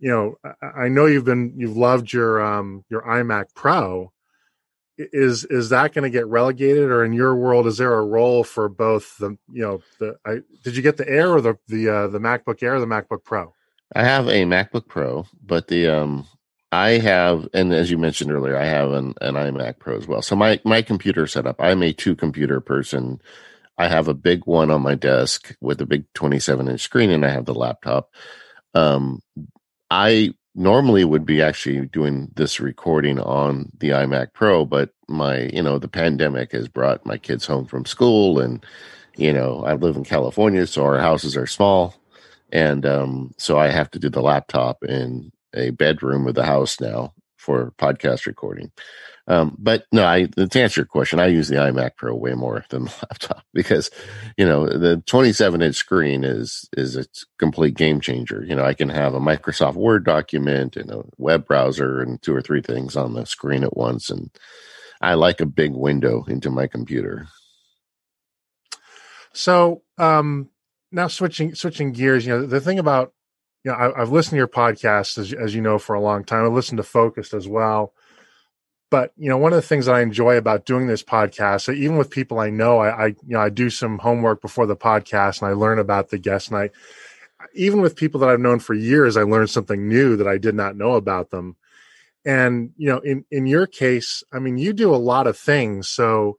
You 0.00 0.10
know, 0.10 0.52
I, 0.60 0.84
I 0.84 0.88
know 0.88 1.06
you've 1.06 1.24
been 1.24 1.52
you've 1.56 1.76
loved 1.76 2.12
your 2.12 2.40
um 2.44 2.84
your 2.88 3.02
iMac 3.02 3.54
Pro, 3.54 4.10
is 4.98 5.44
is 5.44 5.68
that 5.68 5.92
going 5.92 6.04
to 6.04 6.10
get 6.10 6.26
relegated 6.26 6.84
or 6.84 7.04
in 7.04 7.12
your 7.12 7.34
world 7.34 7.66
is 7.66 7.76
there 7.76 7.94
a 7.94 8.04
role 8.04 8.42
for 8.44 8.68
both 8.68 9.16
the 9.18 9.36
you 9.52 9.62
know 9.62 9.82
the 9.98 10.16
I, 10.24 10.38
did 10.62 10.76
you 10.76 10.82
get 10.82 10.96
the 10.96 11.08
air 11.08 11.30
or 11.32 11.40
the 11.40 11.58
the 11.68 11.88
uh, 11.88 12.08
the 12.08 12.18
macbook 12.18 12.62
air 12.62 12.76
or 12.76 12.80
the 12.80 12.86
macbook 12.86 13.22
pro 13.24 13.54
i 13.94 14.02
have 14.02 14.28
a 14.28 14.44
macbook 14.44 14.86
pro 14.88 15.26
but 15.42 15.68
the 15.68 15.86
um 15.88 16.26
i 16.72 16.90
have 16.90 17.48
and 17.54 17.72
as 17.72 17.90
you 17.90 17.98
mentioned 17.98 18.32
earlier 18.32 18.56
i 18.56 18.64
have 18.64 18.92
an, 18.92 19.14
an 19.20 19.34
imac 19.34 19.78
pro 19.78 19.96
as 19.96 20.06
well. 20.06 20.22
So 20.22 20.36
my 20.36 20.60
my 20.64 20.82
computer 20.82 21.26
setup 21.26 21.56
i'm 21.60 21.82
a 21.82 21.92
two 21.92 22.14
computer 22.16 22.60
person. 22.60 23.20
I 23.78 23.88
have 23.88 24.08
a 24.08 24.14
big 24.14 24.46
one 24.46 24.70
on 24.70 24.80
my 24.80 24.94
desk 24.94 25.54
with 25.60 25.82
a 25.82 25.86
big 25.86 26.10
27 26.14 26.68
inch 26.68 26.80
screen 26.80 27.10
and 27.10 27.24
i 27.24 27.30
have 27.30 27.44
the 27.44 27.54
laptop. 27.54 28.10
Um 28.74 29.22
i 29.90 30.34
normally 30.56 31.04
would 31.04 31.26
be 31.26 31.42
actually 31.42 31.86
doing 31.86 32.32
this 32.34 32.58
recording 32.58 33.20
on 33.20 33.70
the 33.78 33.90
iMac 33.90 34.32
Pro, 34.32 34.64
but 34.64 34.90
my, 35.06 35.50
you 35.52 35.62
know, 35.62 35.78
the 35.78 35.86
pandemic 35.86 36.52
has 36.52 36.66
brought 36.66 37.04
my 37.04 37.18
kids 37.18 37.46
home 37.46 37.66
from 37.66 37.84
school 37.84 38.40
and, 38.40 38.64
you 39.16 39.32
know, 39.32 39.62
I 39.64 39.74
live 39.74 39.96
in 39.96 40.04
California, 40.04 40.66
so 40.66 40.82
our 40.82 40.98
houses 40.98 41.36
are 41.36 41.46
small. 41.46 41.94
And 42.52 42.86
um, 42.86 43.34
so 43.38 43.58
I 43.58 43.68
have 43.68 43.90
to 43.92 43.98
do 43.98 44.08
the 44.08 44.22
laptop 44.22 44.84
in 44.84 45.32
a 45.54 45.70
bedroom 45.70 46.26
of 46.26 46.34
the 46.34 46.44
house 46.44 46.80
now 46.80 47.14
for 47.36 47.72
podcast 47.78 48.26
recording. 48.26 48.72
Um, 49.28 49.56
but 49.58 49.84
no, 49.90 50.04
I 50.04 50.26
to 50.26 50.60
answer 50.60 50.80
your 50.80 50.86
question, 50.86 51.18
I 51.18 51.26
use 51.26 51.48
the 51.48 51.56
iMac 51.56 51.96
Pro 51.96 52.14
way 52.14 52.34
more 52.34 52.64
than 52.70 52.84
the 52.84 52.90
laptop 53.02 53.44
because, 53.52 53.90
you 54.36 54.46
know, 54.46 54.66
the 54.66 55.02
27 55.06 55.62
inch 55.62 55.74
screen 55.74 56.22
is 56.22 56.68
is 56.76 56.96
a 56.96 57.06
complete 57.38 57.76
game 57.76 58.00
changer. 58.00 58.44
You 58.44 58.54
know, 58.54 58.64
I 58.64 58.74
can 58.74 58.88
have 58.88 59.14
a 59.14 59.20
Microsoft 59.20 59.74
Word 59.74 60.04
document 60.04 60.76
and 60.76 60.90
a 60.90 61.02
web 61.18 61.46
browser 61.46 62.00
and 62.00 62.22
two 62.22 62.34
or 62.34 62.40
three 62.40 62.62
things 62.62 62.96
on 62.96 63.14
the 63.14 63.26
screen 63.26 63.64
at 63.64 63.76
once, 63.76 64.10
and 64.10 64.30
I 65.00 65.14
like 65.14 65.40
a 65.40 65.46
big 65.46 65.72
window 65.72 66.24
into 66.28 66.50
my 66.50 66.68
computer. 66.68 67.26
So 69.32 69.82
um, 69.98 70.48
now 70.96 71.06
switching 71.06 71.54
switching 71.54 71.92
gears, 71.92 72.26
you 72.26 72.32
know, 72.32 72.46
the 72.46 72.60
thing 72.60 72.80
about 72.80 73.12
you 73.62 73.70
know, 73.70 73.76
I, 73.76 74.00
have 74.00 74.10
listened 74.10 74.30
to 74.30 74.38
your 74.38 74.48
podcast 74.48 75.18
as, 75.18 75.32
as 75.32 75.54
you 75.54 75.60
know 75.60 75.78
for 75.78 75.94
a 75.94 76.00
long 76.00 76.24
time. 76.24 76.44
I've 76.44 76.52
listened 76.52 76.78
to 76.78 76.82
Focused 76.82 77.34
as 77.34 77.46
well. 77.46 77.92
But 78.90 79.12
you 79.16 79.28
know 79.28 79.36
one 79.36 79.52
of 79.52 79.56
the 79.56 79.66
things 79.66 79.88
i 79.88 80.00
enjoy 80.00 80.36
about 80.36 80.64
doing 80.64 80.86
this 80.86 81.02
podcast 81.02 81.74
even 81.74 81.96
with 81.96 82.08
people 82.08 82.38
i 82.38 82.50
know 82.50 82.78
I, 82.78 82.88
I, 82.88 83.06
you 83.08 83.16
know 83.26 83.40
i 83.40 83.48
do 83.48 83.68
some 83.68 83.98
homework 83.98 84.40
before 84.40 84.64
the 84.64 84.76
podcast 84.76 85.42
and 85.42 85.50
i 85.50 85.54
learn 85.54 85.80
about 85.80 86.10
the 86.10 86.18
guest 86.18 86.48
and 86.48 86.56
i 86.56 86.70
even 87.52 87.80
with 87.80 87.96
people 87.96 88.20
that 88.20 88.28
i've 88.28 88.38
known 88.38 88.60
for 88.60 88.74
years 88.74 89.16
i 89.16 89.22
learned 89.22 89.50
something 89.50 89.88
new 89.88 90.16
that 90.16 90.28
i 90.28 90.38
did 90.38 90.54
not 90.54 90.76
know 90.76 90.92
about 90.92 91.30
them. 91.30 91.56
And 92.24 92.70
you 92.76 92.88
know 92.88 92.98
in 93.00 93.24
in 93.32 93.46
your 93.46 93.66
case 93.66 94.22
i 94.32 94.38
mean 94.38 94.56
you 94.56 94.72
do 94.72 94.94
a 94.94 94.96
lot 94.96 95.26
of 95.26 95.36
things. 95.36 95.88
So 95.88 96.38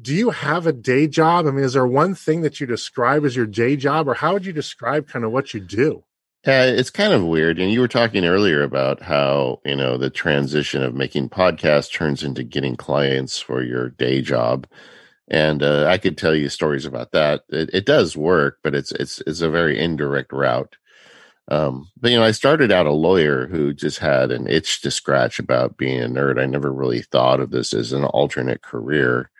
do 0.00 0.14
you 0.14 0.30
have 0.30 0.66
a 0.66 0.72
day 0.72 1.06
job 1.06 1.46
i 1.46 1.50
mean 1.50 1.64
is 1.64 1.74
there 1.74 1.86
one 1.86 2.14
thing 2.14 2.42
that 2.42 2.60
you 2.60 2.66
describe 2.66 3.24
as 3.24 3.36
your 3.36 3.46
day 3.46 3.76
job 3.76 4.08
or 4.08 4.14
how 4.14 4.32
would 4.32 4.46
you 4.46 4.52
describe 4.52 5.08
kind 5.08 5.24
of 5.24 5.32
what 5.32 5.54
you 5.54 5.60
do 5.60 6.02
yeah, 6.46 6.64
it's 6.64 6.90
kind 6.90 7.14
of 7.14 7.24
weird. 7.24 7.58
And 7.58 7.72
you 7.72 7.80
were 7.80 7.88
talking 7.88 8.26
earlier 8.26 8.62
about 8.62 9.00
how, 9.02 9.60
you 9.64 9.74
know, 9.74 9.96
the 9.96 10.10
transition 10.10 10.82
of 10.82 10.94
making 10.94 11.30
podcasts 11.30 11.90
turns 11.90 12.22
into 12.22 12.42
getting 12.42 12.76
clients 12.76 13.40
for 13.40 13.62
your 13.62 13.90
day 13.90 14.20
job. 14.20 14.66
And 15.28 15.62
uh, 15.62 15.86
I 15.86 15.96
could 15.96 16.18
tell 16.18 16.34
you 16.34 16.50
stories 16.50 16.84
about 16.84 17.12
that. 17.12 17.44
It, 17.48 17.70
it, 17.72 17.86
does 17.86 18.14
work, 18.14 18.58
but 18.62 18.74
it's 18.74 18.92
it's 18.92 19.22
it's 19.26 19.40
a 19.40 19.48
very 19.48 19.80
indirect 19.80 20.34
route. 20.34 20.76
Um, 21.48 21.90
but 21.98 22.10
you 22.10 22.18
know, 22.18 22.24
I 22.24 22.32
started 22.32 22.70
out 22.70 22.84
a 22.84 22.92
lawyer 22.92 23.46
who 23.46 23.72
just 23.72 23.98
had 23.98 24.30
an 24.30 24.46
itch 24.46 24.82
to 24.82 24.90
scratch 24.90 25.38
about 25.38 25.78
being 25.78 26.02
a 26.02 26.08
nerd. 26.08 26.38
I 26.38 26.44
never 26.44 26.70
really 26.70 27.00
thought 27.00 27.40
of 27.40 27.52
this 27.52 27.72
as 27.72 27.94
an 27.94 28.04
alternate 28.04 28.60
career. 28.60 29.30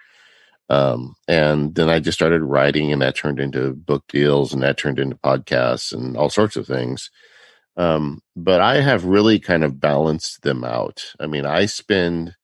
Um, 0.70 1.14
and 1.28 1.74
then 1.74 1.90
I 1.90 2.00
just 2.00 2.18
started 2.18 2.42
writing, 2.42 2.92
and 2.92 3.02
that 3.02 3.16
turned 3.16 3.38
into 3.38 3.74
book 3.74 4.04
deals, 4.08 4.52
and 4.52 4.62
that 4.62 4.78
turned 4.78 4.98
into 4.98 5.16
podcasts 5.16 5.92
and 5.92 6.16
all 6.16 6.30
sorts 6.30 6.56
of 6.56 6.66
things. 6.66 7.10
Um, 7.76 8.22
but 8.36 8.60
I 8.60 8.80
have 8.80 9.04
really 9.04 9.38
kind 9.38 9.64
of 9.64 9.80
balanced 9.80 10.42
them 10.42 10.64
out. 10.64 11.12
I 11.20 11.26
mean, 11.26 11.44
I 11.44 11.66
spend 11.66 12.34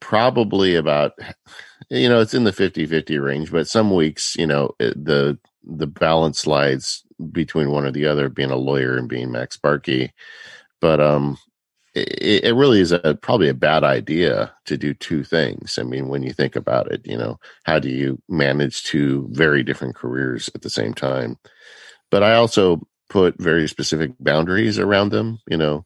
probably 0.00 0.74
about, 0.74 1.12
you 1.90 2.08
know, 2.08 2.20
it's 2.20 2.34
in 2.34 2.44
the 2.44 2.52
50 2.52 2.86
50 2.86 3.18
range, 3.18 3.52
but 3.52 3.68
some 3.68 3.94
weeks, 3.94 4.36
you 4.36 4.46
know, 4.46 4.72
it, 4.78 5.02
the, 5.02 5.38
the 5.64 5.86
balance 5.86 6.40
slides 6.40 7.04
between 7.32 7.70
one 7.70 7.84
or 7.84 7.92
the 7.92 8.06
other, 8.06 8.28
being 8.28 8.50
a 8.50 8.56
lawyer 8.56 8.96
and 8.96 9.08
being 9.08 9.28
MacSparky. 9.28 10.10
But 10.80 11.00
um, 11.00 11.38
it, 11.96 12.44
it 12.44 12.54
really 12.54 12.80
is 12.80 12.92
a 12.92 13.18
probably 13.22 13.48
a 13.48 13.54
bad 13.54 13.84
idea 13.84 14.52
to 14.66 14.76
do 14.76 14.94
two 14.94 15.24
things. 15.24 15.78
I 15.78 15.84
mean, 15.84 16.08
when 16.08 16.22
you 16.22 16.32
think 16.32 16.56
about 16.56 16.92
it, 16.92 17.06
you 17.06 17.16
know, 17.16 17.38
how 17.64 17.78
do 17.78 17.90
you 17.90 18.20
manage 18.28 18.84
two 18.84 19.28
very 19.32 19.62
different 19.64 19.96
careers 19.96 20.50
at 20.54 20.62
the 20.62 20.70
same 20.70 20.94
time? 20.94 21.38
But 22.10 22.22
I 22.22 22.34
also 22.36 22.86
put 23.10 23.40
very 23.40 23.68
specific 23.68 24.12
boundaries 24.20 24.78
around 24.78 25.10
them. 25.10 25.40
You 25.48 25.56
know, 25.58 25.84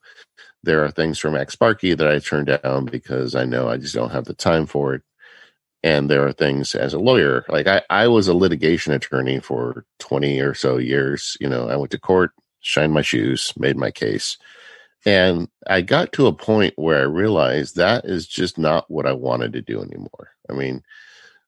There 0.63 0.83
are 0.83 0.91
things 0.91 1.19
from 1.19 1.33
MacSparky 1.35 1.97
that 1.97 2.07
I 2.07 2.19
turned 2.19 2.47
down 2.63 2.85
because 2.85 3.35
I 3.35 3.45
know 3.45 3.69
I 3.69 3.77
just 3.77 3.95
don't 3.95 4.11
have 4.11 4.25
the 4.25 4.33
time 4.33 4.65
for 4.67 4.93
it. 4.95 5.03
And 5.83 6.09
there 6.09 6.25
are 6.27 6.33
things 6.33 6.75
as 6.75 6.93
a 6.93 6.99
lawyer, 6.99 7.45
like 7.49 7.67
I, 7.67 7.81
I 7.89 8.07
was 8.07 8.27
a 8.27 8.35
litigation 8.35 8.93
attorney 8.93 9.39
for 9.39 9.85
20 9.99 10.39
or 10.41 10.53
so 10.53 10.77
years. 10.77 11.37
You 11.41 11.49
know, 11.49 11.69
I 11.69 11.75
went 11.77 11.91
to 11.91 11.99
court, 11.99 12.31
shined 12.61 12.93
my 12.93 13.01
shoes, 13.01 13.53
made 13.57 13.77
my 13.77 13.91
case. 13.91 14.37
And 15.05 15.47
I 15.67 15.81
got 15.81 16.13
to 16.13 16.27
a 16.27 16.33
point 16.33 16.73
where 16.77 16.99
I 16.99 17.03
realized 17.03 17.75
that 17.75 18.05
is 18.05 18.27
just 18.27 18.57
not 18.57 18.89
what 18.89 19.07
I 19.07 19.13
wanted 19.13 19.53
to 19.53 19.61
do 19.61 19.81
anymore. 19.81 20.29
I 20.49 20.53
mean, 20.53 20.83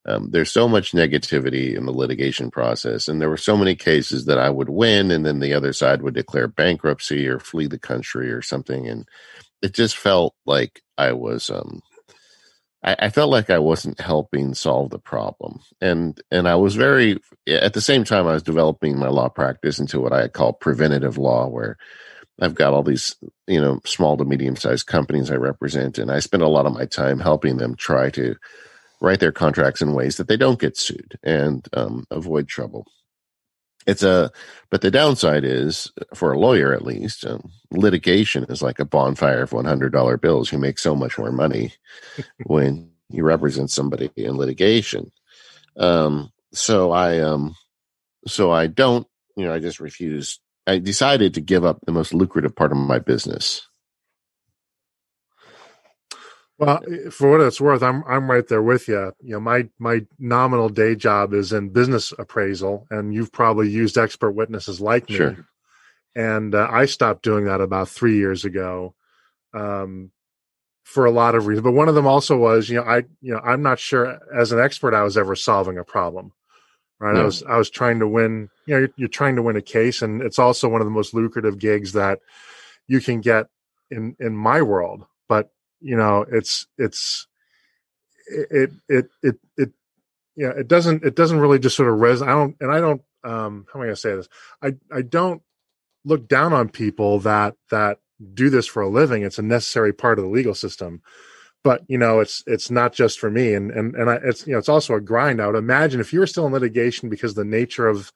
um, 0.06 0.32
there's 0.32 0.52
so 0.52 0.68
much 0.68 0.92
negativity 0.92 1.78
in 1.78 1.86
the 1.86 1.92
litigation 1.92 2.52
process, 2.52 3.08
and 3.08 3.22
there 3.22 3.30
were 3.30 3.38
so 3.38 3.56
many 3.56 3.76
cases 3.76 4.26
that 4.26 4.38
I 4.38 4.50
would 4.50 4.70
win, 4.70 5.12
and 5.12 5.26
then 5.26 5.40
the 5.40 5.54
other 5.54 5.72
side 5.72 6.02
would 6.02 6.16
declare 6.16 6.48
bankruptcy 6.48 7.28
or 7.28 7.40
flee 7.40 7.68
the 7.68 7.80
country 7.80 8.32
or 8.32 8.42
something, 8.42 8.88
and 8.88 9.08
it 9.62 9.74
just 9.74 9.96
felt 9.96 10.36
like 10.46 10.82
I 10.98 11.14
was. 11.14 11.50
Um, 11.50 11.82
I, 12.84 12.96
I 13.00 13.10
felt 13.12 13.32
like 13.32 13.50
I 13.50 13.60
wasn't 13.60 14.02
helping 14.02 14.54
solve 14.56 14.90
the 14.90 15.00
problem, 15.00 15.62
and 15.80 16.20
and 16.32 16.50
I 16.50 16.56
was 16.56 16.76
very. 16.76 17.20
At 17.48 17.74
the 17.74 17.80
same 17.82 18.04
time, 18.04 18.28
I 18.28 18.34
was 18.34 18.44
developing 18.44 19.00
my 19.00 19.08
law 19.08 19.30
practice 19.30 19.80
into 19.80 20.02
what 20.02 20.12
I 20.12 20.28
call 20.28 20.52
preventative 20.52 21.18
law, 21.18 21.48
where 21.48 21.78
I've 22.44 22.56
got 22.56 22.74
all 22.74 22.84
these, 22.84 23.16
you 23.48 23.62
know, 23.62 23.80
small 23.86 24.18
to 24.18 24.26
medium 24.26 24.56
sized 24.56 24.88
companies 24.88 25.32
I 25.32 25.36
represent, 25.36 25.98
and 25.98 26.12
I 26.12 26.20
spend 26.20 26.44
a 26.44 26.48
lot 26.50 26.66
of 26.66 26.74
my 26.74 26.86
time 26.86 27.20
helping 27.20 27.58
them 27.58 27.76
try 27.76 28.10
to 28.12 28.36
write 29.02 29.20
their 29.20 29.32
contracts 29.32 29.82
in 29.82 29.94
ways 29.94 30.18
that 30.18 30.28
they 30.28 30.38
don't 30.38 30.60
get 30.60 30.78
sued 30.78 31.18
and 31.24 31.68
um, 31.74 32.06
avoid 32.12 32.48
trouble. 32.48 32.88
It's 33.86 34.04
a, 34.04 34.32
but 34.70 34.82
the 34.82 34.92
downside 34.92 35.44
is 35.44 35.92
for 36.14 36.32
a 36.32 36.40
lawyer 36.40 36.74
at 36.74 36.84
least, 36.86 37.26
um, 37.26 37.52
litigation 37.72 38.46
is 38.46 38.62
like 38.62 38.80
a 38.80 38.86
bonfire 38.86 39.44
of 39.44 39.54
one 39.54 39.66
hundred 39.66 39.92
dollar 39.92 40.18
bills. 40.18 40.52
You 40.52 40.58
make 40.58 40.80
so 40.80 40.96
much 40.96 41.18
more 41.18 41.32
money 41.32 41.74
when 42.46 42.92
you 43.10 43.24
represent 43.24 43.72
somebody 43.72 44.10
in 44.16 44.38
litigation. 44.38 45.12
Um, 45.78 46.32
so 46.54 46.92
I, 46.92 47.20
um, 47.20 47.56
so 48.28 48.52
I 48.52 48.68
don't, 48.68 49.08
you 49.38 49.46
know, 49.46 49.54
I 49.54 49.60
just 49.60 49.80
refuse. 49.80 50.40
I 50.66 50.80
decided 50.80 51.34
to 51.34 51.42
give 51.42 51.66
up 51.66 51.80
the 51.86 51.92
most 51.92 52.14
lucrative 52.14 52.56
part 52.56 52.72
of 52.72 52.78
my 52.78 53.00
business 53.00 53.68
well, 56.58 56.82
eh, 56.90 57.10
for 57.10 57.32
what 57.32 57.42
it's 57.42 57.62
worth, 57.62 57.84
I'm 57.84 58.04
I'm 58.08 58.30
right 58.30 58.48
there 58.48 58.62
with 58.62 58.88
you. 58.88 59.12
You 59.22 59.34
know, 59.34 59.40
my 59.40 59.70
my 59.80 60.06
nominal 60.20 60.70
day 60.70 60.96
job 60.96 61.34
is 61.34 61.52
in 61.52 61.70
business 61.70 62.14
appraisal, 62.18 62.88
and 62.90 63.14
you've 63.14 63.32
probably 63.32 63.70
used 63.70 63.98
expert 63.98 64.32
witnesses 64.32 64.80
like 64.80 65.10
me. 65.10 65.16
Sure. 65.16 65.38
And 66.16 66.54
uh, 66.54 66.68
I 66.70 66.86
stopped 66.86 67.24
doing 67.24 67.46
that 67.46 67.60
about 67.62 67.90
three 67.90 68.18
years 68.18 68.46
ago, 68.46 68.94
um, 69.54 70.12
for 70.84 71.06
a 71.06 71.12
lot 71.12 71.34
of 71.34 71.48
reasons. 71.48 71.64
But 71.64 71.72
one 71.72 71.90
of 71.90 71.96
them 71.96 72.06
also 72.06 72.38
was, 72.38 72.70
you 72.70 72.76
know, 72.76 72.84
I 72.84 72.98
you 73.22 73.34
know 73.34 73.40
I'm 73.44 73.64
not 73.64 73.80
sure 73.80 74.20
as 74.34 74.52
an 74.52 74.60
expert 74.60 74.94
I 74.94 75.04
was 75.04 75.18
ever 75.18 75.36
solving 75.36 75.78
a 75.78 75.84
problem. 75.84 76.34
Right. 77.00 77.18
I 77.18 77.24
was 77.24 77.44
I 77.44 77.58
was 77.58 77.70
trying 77.70 78.00
to 78.00 78.08
win. 78.08 78.50
You 78.66 78.74
know, 78.74 78.80
you're, 78.80 78.94
you're 78.96 79.10
trying 79.10 79.36
to 79.36 79.42
win 79.42 79.56
a 79.56 79.62
case, 79.62 80.02
and 80.02 80.22
it's 80.22 80.40
also 80.40 80.70
one 80.70 80.82
of 80.82 80.86
the 80.86 80.92
most 80.92 81.14
lucrative 81.14 81.60
gigs 81.60 81.94
that 81.94 82.20
you 82.88 83.02
can 83.02 83.22
get 83.22 83.48
in 83.92 84.16
in 84.20 84.36
my 84.36 84.62
world. 84.62 85.06
But 85.28 85.50
you 85.84 85.98
know 85.98 86.26
it's 86.32 86.66
it's 86.78 87.28
it 88.28 88.72
it 88.88 89.10
it 89.22 89.36
it 89.58 89.72
yeah 90.36 90.52
it 90.58 90.68
doesn't 90.68 91.04
it 91.04 91.16
doesn't 91.16 91.40
really 91.40 91.60
just 91.60 91.76
sort 91.76 91.90
of 91.90 92.00
res 92.00 92.22
i 92.22 92.28
don't 92.28 92.56
and 92.62 92.72
i 92.72 92.80
don't 92.80 93.02
um 93.24 93.68
how 93.72 93.80
am 93.80 93.86
i 93.86 93.90
to 93.90 93.96
say 93.96 94.16
this 94.16 94.30
i 94.64 94.74
i 94.92 95.02
don't 95.02 95.44
look 96.06 96.28
down 96.28 96.54
on 96.54 96.70
people 96.70 97.20
that 97.20 97.56
that 97.70 98.00
do 98.34 98.50
this 98.50 98.66
for 98.66 98.82
a 98.82 98.90
living 98.90 99.24
it's 99.24 99.38
a 99.38 99.44
necessary 99.44 99.94
part 99.94 100.18
of 100.18 100.24
the 100.24 100.32
legal 100.32 100.56
system 100.56 101.02
but 101.64 101.84
you 101.88 101.98
know 101.98 102.22
it's 102.22 102.44
it's 102.48 102.72
not 102.72 102.94
just 102.94 103.20
for 103.20 103.30
me 103.30 103.54
and 103.54 103.70
and 103.72 103.96
and 103.96 104.10
I, 104.10 104.16
it's 104.24 104.48
you 104.48 104.54
know 104.54 104.60
it's 104.60 104.70
also 104.70 104.96
a 104.96 105.02
grind 105.02 105.42
i 105.42 105.48
would 105.48 105.56
imagine 105.56 106.00
if 106.00 106.14
you 106.14 106.20
were 106.20 106.28
still 106.28 106.48
in 106.48 106.54
litigation 106.54 107.10
because 107.10 107.34
the 107.34 107.46
nature 107.46 107.88
of 107.88 108.14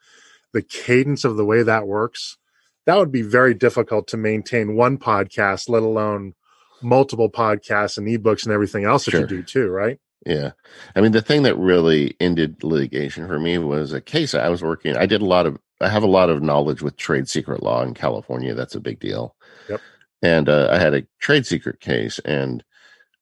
the 0.58 0.62
cadence 0.62 1.24
of 1.24 1.38
the 1.38 1.46
way 1.46 1.64
that 1.64 1.88
works 1.88 2.38
that 2.86 2.98
would 2.98 3.12
be 3.12 3.22
very 3.22 3.54
difficult 3.54 4.08
to 4.08 4.18
maintain 4.18 4.76
one 4.76 4.98
podcast 4.98 5.70
let 5.70 5.84
alone 5.84 6.34
multiple 6.82 7.30
podcasts 7.30 7.98
and 7.98 8.08
ebooks 8.08 8.44
and 8.44 8.54
everything 8.54 8.84
else 8.86 9.06
that 9.06 9.12
sure. 9.12 9.22
you 9.22 9.28
do 9.28 9.44
too, 9.44 9.70
right? 9.70 10.00
Yeah. 10.26 10.52
I 10.96 11.02
mean, 11.02 11.12
the 11.12 11.22
thing 11.22 11.44
that 11.44 11.58
really 11.58 12.16
ended 12.20 12.64
litigation 12.64 13.28
for 13.28 13.40
me 13.40 13.58
was 13.58 13.94
a 13.94 14.02
case 14.02 14.34
I 14.34 14.50
was 14.50 14.64
working. 14.64 14.98
I 14.98 15.06
did 15.06 15.22
a 15.22 15.26
lot 15.26 15.46
of, 15.46 15.58
I 15.80 15.90
have 15.90 16.04
a 16.04 16.08
lot 16.08 16.30
of 16.30 16.42
knowledge 16.42 16.82
with 16.82 16.98
trade 16.98 17.30
secret 17.30 17.64
law 17.64 17.84
in 17.84 17.94
California. 17.94 18.54
That's 18.54 18.76
a 18.76 18.82
big 18.82 19.00
deal. 19.00 19.36
Yep. 19.70 19.82
And 20.22 20.50
uh, 20.50 20.70
I 20.72 20.80
had 20.80 20.94
a 20.94 21.06
trade 21.20 21.46
secret 21.46 21.80
case, 21.80 22.20
and 22.20 22.64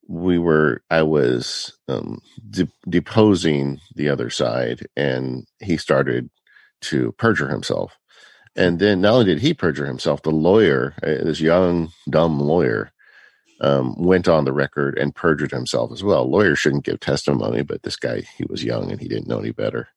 we 0.07 0.39
were, 0.39 0.81
I 0.89 1.01
was 1.01 1.77
um, 1.89 2.21
de- 2.49 2.71
deposing 2.87 3.81
the 3.95 4.09
other 4.09 4.29
side, 4.29 4.87
and 4.95 5.45
he 5.59 5.75
started 5.75 6.29
to 6.85 7.11
perjure 7.13 7.49
himself. 7.49 7.97
And 8.55 8.79
then 8.79 9.01
not 9.01 9.13
only 9.13 9.25
did 9.25 9.39
he 9.39 9.53
perjure 9.53 9.85
himself, 9.85 10.21
the 10.21 10.31
lawyer, 10.31 10.93
uh, 11.03 11.23
this 11.25 11.41
young, 11.41 11.89
dumb 12.09 12.39
lawyer, 12.39 12.91
um, 13.61 13.95
went 13.97 14.27
on 14.27 14.45
the 14.45 14.53
record 14.53 14.97
and 14.97 15.15
perjured 15.15 15.51
himself 15.51 15.91
as 15.91 16.03
well. 16.03 16.29
Lawyers 16.29 16.59
shouldn't 16.59 16.85
give 16.85 16.99
testimony, 16.99 17.63
but 17.63 17.83
this 17.83 17.95
guy, 17.95 18.21
he 18.37 18.45
was 18.49 18.63
young 18.63 18.91
and 18.91 18.99
he 18.99 19.07
didn't 19.07 19.27
know 19.27 19.39
any 19.39 19.51
better. 19.51 19.89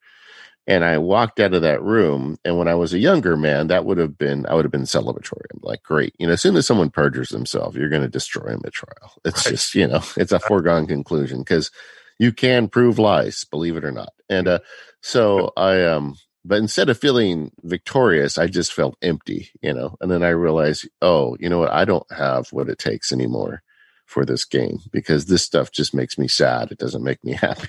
And 0.66 0.85
I 0.85 0.98
walked 0.98 1.40
out 1.40 1.55
of 1.55 1.62
that 1.62 1.83
room. 1.83 2.37
And 2.44 2.59
when 2.59 2.68
I 2.68 2.74
was 2.74 2.92
a 2.92 2.98
younger 2.98 3.37
man, 3.37 3.68
that 3.68 3.87
would 3.87 3.96
have 3.96 4.18
been, 4.18 4.44
I 4.46 4.55
would 4.55 4.66
have 4.66 4.72
been 4.72 4.83
celebratory. 4.83 5.46
I'm 5.53 5.61
like, 5.62 5.83
great. 5.83 6.14
You 6.18 6.27
know, 6.27 6.35
as 6.35 6.42
soon 6.42 6.57
as 6.57 6.66
someone 6.66 6.90
perjures 6.90 7.31
themselves, 7.31 7.74
you're 7.77 7.88
going 7.88 8.03
to 8.03 8.09
destroy 8.09 8.51
him 8.51 8.61
at 8.64 8.74
trial. 8.74 9.12
It's 9.24 9.46
right. 9.46 9.53
just, 9.53 9.74
you 9.74 9.87
know, 9.87 10.03
it's 10.16 10.33
a 10.33 10.38
foregone 10.38 10.87
conclusion 10.87 11.38
because 11.38 11.70
you 12.18 12.33
can 12.33 12.68
prove 12.68 12.98
lies, 12.98 13.44
believe 13.44 13.77
it 13.77 13.85
or 13.85 13.92
not. 13.92 14.12
And 14.29 14.46
uh, 14.46 14.59
so 15.01 15.53
I, 15.57 15.85
um, 15.85 16.16
but 16.48 16.58
instead 16.58 16.88
of 16.88 16.98
feeling 16.98 17.52
victorious, 17.62 18.38
I 18.38 18.46
just 18.46 18.72
felt 18.72 18.96
empty, 19.02 19.50
you 19.61 19.74
know. 19.74 19.96
And 20.00 20.11
then 20.11 20.22
I 20.22 20.30
realized, 20.30 20.88
oh, 21.02 21.37
you 21.38 21.48
know 21.48 21.58
what? 21.58 21.72
I 21.72 21.84
don't 21.84 22.11
have 22.11 22.48
what 22.52 22.70
it 22.70 22.78
takes 22.78 23.12
anymore 23.12 23.62
for 24.06 24.24
this 24.24 24.46
game 24.46 24.78
because 24.90 25.26
this 25.26 25.44
stuff 25.44 25.70
just 25.70 25.94
makes 25.94 26.16
me 26.16 26.26
sad. 26.26 26.72
It 26.72 26.78
doesn't 26.78 27.04
make 27.04 27.22
me 27.22 27.32
happy. 27.40 27.68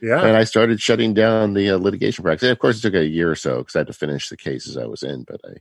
yeah. 0.00 0.24
And 0.24 0.36
I 0.36 0.44
started 0.44 0.80
shutting 0.80 1.14
down 1.14 1.54
the 1.54 1.70
uh, 1.70 1.78
litigation 1.78 2.22
practice. 2.22 2.44
And 2.44 2.52
of 2.52 2.60
course, 2.60 2.78
it 2.78 2.82
took 2.82 2.94
a 2.94 3.04
year 3.04 3.28
or 3.28 3.36
so 3.36 3.58
because 3.58 3.74
I 3.74 3.80
had 3.80 3.88
to 3.88 3.92
finish 3.92 4.28
the 4.28 4.36
cases 4.36 4.76
I 4.76 4.86
was 4.86 5.02
in. 5.02 5.24
But 5.24 5.40
I, 5.44 5.54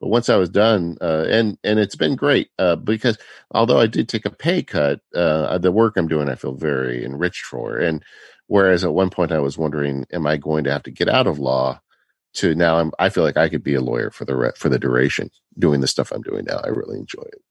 but 0.00 0.08
once 0.08 0.28
I 0.28 0.36
was 0.36 0.50
done, 0.50 0.98
uh, 1.00 1.26
and 1.28 1.58
and 1.64 1.78
it's 1.78 1.96
been 1.96 2.16
great 2.16 2.50
uh, 2.58 2.76
because 2.76 3.18
although 3.50 3.78
I 3.80 3.86
did 3.86 4.08
take 4.08 4.26
a 4.26 4.30
pay 4.30 4.62
cut, 4.62 5.00
uh, 5.14 5.58
the 5.58 5.72
work 5.72 5.96
I'm 5.96 6.08
doing 6.08 6.28
I 6.28 6.36
feel 6.36 6.54
very 6.54 7.04
enriched 7.04 7.44
for. 7.44 7.76
And 7.76 8.04
Whereas 8.46 8.84
at 8.84 8.92
one 8.92 9.10
point 9.10 9.32
I 9.32 9.38
was 9.38 9.56
wondering, 9.56 10.06
am 10.12 10.26
I 10.26 10.36
going 10.36 10.64
to 10.64 10.72
have 10.72 10.82
to 10.84 10.90
get 10.90 11.08
out 11.08 11.26
of 11.26 11.38
law? 11.38 11.80
To 12.36 12.54
now, 12.54 12.78
I'm, 12.78 12.92
I 12.98 13.10
feel 13.10 13.24
like 13.24 13.36
I 13.36 13.50
could 13.50 13.62
be 13.62 13.74
a 13.74 13.82
lawyer 13.82 14.10
for 14.10 14.24
the 14.24 14.34
re- 14.34 14.52
for 14.56 14.70
the 14.70 14.78
duration 14.78 15.30
doing 15.58 15.82
the 15.82 15.86
stuff 15.86 16.10
I'm 16.10 16.22
doing 16.22 16.46
now. 16.46 16.60
I 16.64 16.68
really 16.68 16.98
enjoy 16.98 17.24
it. 17.24 17.42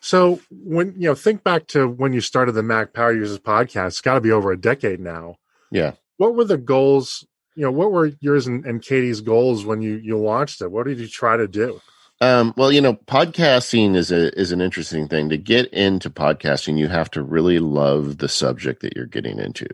So 0.00 0.40
when 0.50 0.94
you 0.96 1.08
know, 1.08 1.14
think 1.16 1.42
back 1.42 1.66
to 1.68 1.88
when 1.88 2.12
you 2.12 2.20
started 2.20 2.52
the 2.52 2.62
Mac 2.62 2.92
Power 2.92 3.12
Users 3.12 3.40
podcast. 3.40 3.88
It's 3.88 4.00
got 4.00 4.14
to 4.14 4.20
be 4.20 4.30
over 4.30 4.52
a 4.52 4.60
decade 4.60 5.00
now. 5.00 5.36
Yeah. 5.72 5.94
What 6.16 6.36
were 6.36 6.44
the 6.44 6.58
goals? 6.58 7.26
You 7.56 7.64
know, 7.64 7.72
what 7.72 7.90
were 7.90 8.12
yours 8.20 8.46
and, 8.46 8.64
and 8.64 8.80
Katie's 8.80 9.20
goals 9.20 9.64
when 9.64 9.82
you 9.82 9.96
you 9.96 10.16
launched 10.16 10.62
it? 10.62 10.70
What 10.70 10.86
did 10.86 10.98
you 10.98 11.08
try 11.08 11.36
to 11.36 11.48
do? 11.48 11.80
Um, 12.20 12.52
well, 12.56 12.72
you 12.72 12.80
know, 12.80 12.94
podcasting 12.94 13.94
is 13.94 14.10
a 14.10 14.36
is 14.38 14.50
an 14.50 14.60
interesting 14.60 15.06
thing. 15.08 15.28
To 15.28 15.36
get 15.36 15.72
into 15.72 16.10
podcasting, 16.10 16.76
you 16.78 16.88
have 16.88 17.10
to 17.12 17.22
really 17.22 17.60
love 17.60 18.18
the 18.18 18.28
subject 18.28 18.82
that 18.82 18.96
you're 18.96 19.06
getting 19.06 19.38
into. 19.38 19.68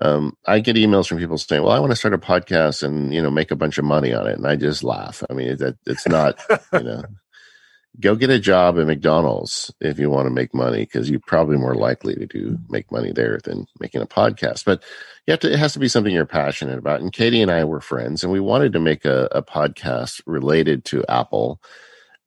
Um, 0.00 0.36
I 0.46 0.60
get 0.60 0.76
emails 0.76 1.08
from 1.08 1.18
people 1.18 1.36
saying, 1.36 1.62
"Well, 1.62 1.72
I 1.72 1.80
want 1.80 1.92
to 1.92 1.96
start 1.96 2.14
a 2.14 2.18
podcast 2.18 2.82
and 2.82 3.12
you 3.12 3.20
know 3.22 3.30
make 3.30 3.50
a 3.50 3.56
bunch 3.56 3.76
of 3.76 3.84
money 3.84 4.14
on 4.14 4.26
it," 4.26 4.38
and 4.38 4.46
I 4.46 4.56
just 4.56 4.82
laugh. 4.82 5.22
I 5.28 5.34
mean, 5.34 5.56
that 5.58 5.76
it's 5.86 6.08
not 6.08 6.38
you 6.72 6.84
know 6.84 7.02
go 8.00 8.14
get 8.14 8.30
a 8.30 8.38
job 8.38 8.78
at 8.78 8.86
McDonald's 8.86 9.72
if 9.80 9.98
you 9.98 10.10
want 10.10 10.26
to 10.26 10.30
make 10.30 10.54
money 10.54 10.80
because 10.80 11.10
you're 11.10 11.20
probably 11.20 11.56
more 11.56 11.74
likely 11.74 12.14
to 12.14 12.26
do 12.26 12.58
make 12.68 12.90
money 12.92 13.12
there 13.12 13.40
than 13.44 13.66
making 13.80 14.02
a 14.02 14.06
podcast. 14.06 14.64
But 14.64 14.82
you 15.26 15.32
have 15.32 15.40
to 15.40 15.52
it 15.52 15.58
has 15.58 15.72
to 15.72 15.78
be 15.78 15.88
something 15.88 16.14
you're 16.14 16.26
passionate 16.26 16.78
about. 16.78 17.00
And 17.00 17.12
Katie 17.12 17.42
and 17.42 17.50
I 17.50 17.64
were 17.64 17.80
friends 17.80 18.22
and 18.22 18.32
we 18.32 18.40
wanted 18.40 18.72
to 18.74 18.80
make 18.80 19.04
a, 19.04 19.28
a 19.32 19.42
podcast 19.42 20.20
related 20.26 20.84
to 20.86 21.04
Apple. 21.08 21.60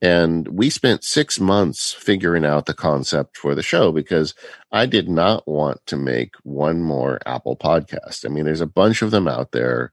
And 0.03 0.47
we 0.47 0.71
spent 0.71 1.03
six 1.03 1.39
months 1.39 1.93
figuring 1.93 2.43
out 2.43 2.65
the 2.65 2.73
concept 2.73 3.37
for 3.37 3.53
the 3.53 3.61
show 3.61 3.91
because 3.91 4.33
I 4.71 4.87
did 4.87 5.07
not 5.07 5.47
want 5.47 5.85
to 5.85 5.95
make 5.95 6.35
one 6.41 6.81
more 6.81 7.19
Apple 7.27 7.55
podcast. 7.55 8.25
I 8.25 8.29
mean, 8.29 8.45
there's 8.45 8.61
a 8.61 8.65
bunch 8.65 9.03
of 9.03 9.11
them 9.11 9.27
out 9.27 9.51
there. 9.51 9.91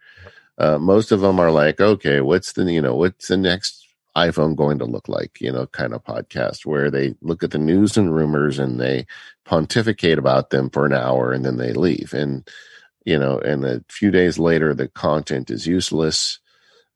Uh, 0.57 0.79
most 0.79 1.13
of 1.13 1.21
them 1.21 1.39
are 1.39 1.51
like, 1.51 1.79
okay, 1.79 2.23
what's 2.23 2.55
the, 2.55 2.65
you 2.73 2.81
know, 2.81 2.97
what's 2.97 3.29
the 3.29 3.37
next 3.37 3.88
iPhone 4.27 4.57
going 4.57 4.79
to 4.79 4.85
look 4.85 5.09
like, 5.09 5.41
you 5.41 5.53
know, 5.53 5.67
kind 5.67 5.95
of 5.95 6.05
podcast 6.05 6.67
where 6.67 6.91
they 6.91 7.15
look 7.21 7.43
at 7.43 7.51
the 7.51 7.59
news 7.59 7.97
and 7.97 8.15
rumors 8.15 8.59
and 8.59 8.81
they 8.81 9.07
pontificate 9.45 10.19
about 10.19 10.51
them 10.51 10.71
for 10.71 10.87
an 10.87 10.93
hour 10.93 11.33
and 11.33 11.45
then 11.45 11.57
they 11.57 11.73
leave. 11.73 12.13
And, 12.13 12.49
you 13.05 13.19
know, 13.19 13.39
and 13.39 13.65
a 13.65 13.85
few 13.89 14.11
days 14.11 14.39
later, 14.39 14.75
the 14.75 14.89
content 14.89 15.51
is 15.51 15.67
useless. 15.67 16.39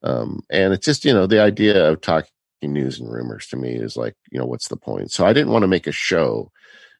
Um, 0.02 0.42
and 0.50 0.72
it's 0.72 0.84
just, 0.84 1.04
you 1.04 1.12
know, 1.12 1.26
the 1.26 1.40
idea 1.40 1.88
of 1.88 2.00
talking 2.00 2.28
news 2.62 3.00
and 3.00 3.10
rumors 3.10 3.46
to 3.48 3.56
me 3.56 3.74
is 3.74 3.96
like, 3.96 4.16
you 4.30 4.38
know, 4.38 4.46
what's 4.46 4.68
the 4.68 4.76
point? 4.76 5.10
So 5.10 5.24
I 5.24 5.32
didn't 5.32 5.52
want 5.52 5.62
to 5.62 5.68
make 5.68 5.86
a 5.86 5.92
show 5.92 6.50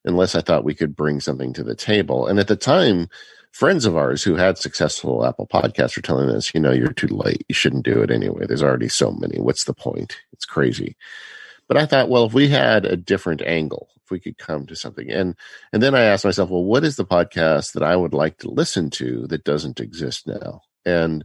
unless 0.05 0.35
I 0.35 0.41
thought 0.41 0.65
we 0.65 0.75
could 0.75 0.97
bring 0.97 1.21
something 1.21 1.53
to 1.55 1.63
the 1.63 1.77
table. 1.77 2.27
And 2.27 2.39
at 2.39 2.49
the 2.49 2.57
time, 2.57 3.09
friends 3.53 3.85
of 3.85 3.97
ours 3.97 4.23
who 4.23 4.35
had 4.35 4.59
successful 4.59 5.25
Apple 5.25 5.47
podcasts 5.47 5.97
are 5.97 6.03
telling 6.03 6.31
us, 6.31 6.53
you 6.55 6.61
know, 6.61 6.73
you're 6.73 6.93
too 6.93 7.09
late. 7.09 7.45
You 7.49 7.55
shouldn't 7.55 7.85
do 7.85 8.03
it 8.03 8.11
anyway. 8.11 8.47
There's 8.47 8.63
already 8.63 8.89
so 8.89 9.13
many. 9.13 9.39
What's 9.39 9.65
the 9.65 9.75
point? 9.75 10.17
It's 10.33 10.45
crazy. 10.45 10.97
But 11.69 11.77
I 11.77 11.87
thought, 11.87 12.09
well, 12.09 12.25
if 12.25 12.35
we 12.35 12.49
had 12.49 12.85
a 12.85 12.97
different 12.97 13.43
angle, 13.43 13.89
if 14.03 14.11
we 14.11 14.21
could 14.21 14.37
come 14.37 14.67
to 14.67 14.77
something, 14.77 15.11
and 15.11 15.37
and 15.73 15.83
then 15.83 15.95
I 15.95 16.03
asked 16.03 16.25
myself, 16.25 16.51
well, 16.51 16.65
what 16.65 16.85
is 16.85 16.97
the 16.97 17.05
podcast 17.05 17.73
that 17.73 17.83
I 17.83 17.95
would 17.95 18.15
like 18.15 18.39
to 18.39 18.51
listen 18.51 18.91
to 18.91 19.27
that 19.29 19.45
doesn't 19.45 19.81
exist 19.81 20.27
now? 20.27 20.63
And 20.85 21.25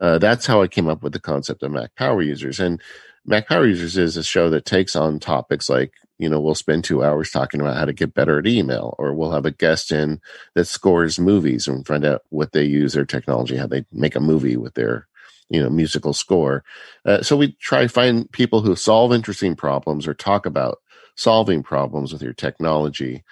uh, 0.00 0.18
that's 0.18 0.46
how 0.46 0.62
I 0.62 0.68
came 0.68 0.88
up 0.88 1.02
with 1.02 1.12
the 1.12 1.20
concept 1.20 1.62
of 1.62 1.72
Mac 1.72 1.94
Power 1.96 2.22
Users. 2.22 2.60
And 2.60 2.80
Mac 3.28 3.46
Power 3.46 3.66
Users 3.66 3.98
is 3.98 4.16
a 4.16 4.22
show 4.24 4.48
that 4.48 4.64
takes 4.64 4.96
on 4.96 5.18
topics 5.18 5.68
like, 5.68 5.92
you 6.18 6.30
know, 6.30 6.40
we'll 6.40 6.54
spend 6.54 6.82
two 6.82 7.04
hours 7.04 7.30
talking 7.30 7.60
about 7.60 7.76
how 7.76 7.84
to 7.84 7.92
get 7.92 8.14
better 8.14 8.38
at 8.38 8.46
email, 8.46 8.94
or 8.98 9.12
we'll 9.12 9.32
have 9.32 9.44
a 9.44 9.50
guest 9.50 9.92
in 9.92 10.20
that 10.54 10.64
scores 10.64 11.18
movies 11.18 11.68
and 11.68 11.86
find 11.86 12.06
out 12.06 12.22
what 12.30 12.52
they 12.52 12.64
use 12.64 12.94
their 12.94 13.04
technology, 13.04 13.56
how 13.56 13.66
they 13.66 13.84
make 13.92 14.16
a 14.16 14.20
movie 14.20 14.56
with 14.56 14.72
their, 14.74 15.06
you 15.50 15.62
know, 15.62 15.68
musical 15.68 16.14
score. 16.14 16.64
Uh, 17.04 17.20
so 17.22 17.36
we 17.36 17.52
try 17.60 17.82
to 17.82 17.88
find 17.88 18.32
people 18.32 18.62
who 18.62 18.74
solve 18.74 19.12
interesting 19.12 19.54
problems 19.54 20.08
or 20.08 20.14
talk 20.14 20.46
about 20.46 20.80
solving 21.14 21.62
problems 21.62 22.14
with 22.14 22.22
your 22.22 22.32
technology. 22.32 23.24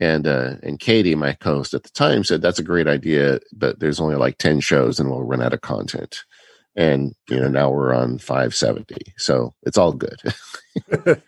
And 0.00 0.26
uh, 0.26 0.54
and 0.62 0.78
Katie, 0.80 1.14
my 1.14 1.36
host 1.42 1.74
at 1.74 1.82
the 1.82 1.90
time, 1.90 2.24
said 2.24 2.40
that's 2.40 2.58
a 2.58 2.62
great 2.64 2.88
idea, 2.88 3.40
but 3.52 3.80
there's 3.80 4.00
only 4.00 4.16
like 4.16 4.38
ten 4.38 4.60
shows, 4.60 4.98
and 4.98 5.10
we'll 5.10 5.22
run 5.22 5.42
out 5.42 5.54
of 5.54 5.62
content. 5.62 6.24
And 6.76 7.14
you 7.30 7.40
know 7.40 7.48
now 7.48 7.70
we're 7.70 7.94
on 7.94 8.18
570, 8.18 9.14
so 9.16 9.54
it's 9.62 9.78
all 9.78 9.92
good. 9.92 10.20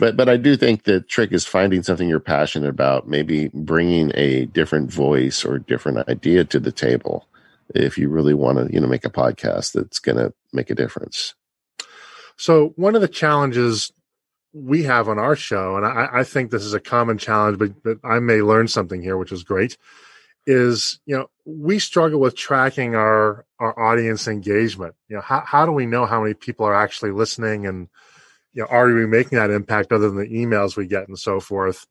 but 0.00 0.16
but 0.16 0.28
I 0.28 0.36
do 0.36 0.56
think 0.56 0.82
the 0.82 1.00
trick 1.00 1.32
is 1.32 1.46
finding 1.46 1.84
something 1.84 2.08
you're 2.08 2.18
passionate 2.18 2.68
about, 2.68 3.08
maybe 3.08 3.50
bringing 3.54 4.10
a 4.14 4.46
different 4.46 4.92
voice 4.92 5.44
or 5.44 5.60
different 5.60 6.08
idea 6.08 6.44
to 6.44 6.58
the 6.58 6.72
table. 6.72 7.28
If 7.72 7.98
you 7.98 8.08
really 8.08 8.34
want 8.34 8.58
to, 8.58 8.74
you 8.74 8.80
know, 8.80 8.88
make 8.88 9.04
a 9.04 9.10
podcast 9.10 9.74
that's 9.74 10.00
going 10.00 10.18
to 10.18 10.34
make 10.52 10.70
a 10.70 10.74
difference. 10.74 11.34
So 12.36 12.72
one 12.76 12.96
of 12.96 13.00
the 13.00 13.06
challenges 13.06 13.92
we 14.52 14.82
have 14.84 15.08
on 15.08 15.18
our 15.18 15.36
show, 15.36 15.76
and 15.76 15.86
I, 15.86 16.08
I, 16.12 16.24
think 16.24 16.50
this 16.50 16.64
is 16.64 16.74
a 16.74 16.80
common 16.80 17.18
challenge, 17.18 17.58
but, 17.58 17.82
but 17.82 17.98
I 18.02 18.18
may 18.18 18.42
learn 18.42 18.66
something 18.66 19.02
here, 19.02 19.16
which 19.16 19.30
is 19.30 19.44
great, 19.44 19.76
is, 20.46 21.00
you 21.06 21.16
know, 21.16 21.28
we 21.44 21.78
struggle 21.78 22.20
with 22.20 22.36
tracking 22.36 22.94
our, 22.94 23.44
our 23.58 23.78
audience 23.78 24.28
engagement. 24.28 24.94
You 25.08 25.16
know, 25.16 25.22
how, 25.22 25.42
how 25.46 25.66
do 25.66 25.72
we 25.72 25.86
know 25.86 26.06
how 26.06 26.22
many 26.22 26.34
people 26.34 26.66
are 26.66 26.74
actually 26.74 27.12
listening 27.12 27.66
and, 27.66 27.88
you 28.52 28.62
know, 28.62 28.68
are 28.68 28.86
we 28.86 29.06
making 29.06 29.38
that 29.38 29.50
impact 29.50 29.92
other 29.92 30.08
than 30.08 30.18
the 30.18 30.26
emails 30.26 30.76
we 30.76 30.86
get 30.86 31.08
and 31.08 31.18
so 31.18 31.40
forth? 31.40 31.86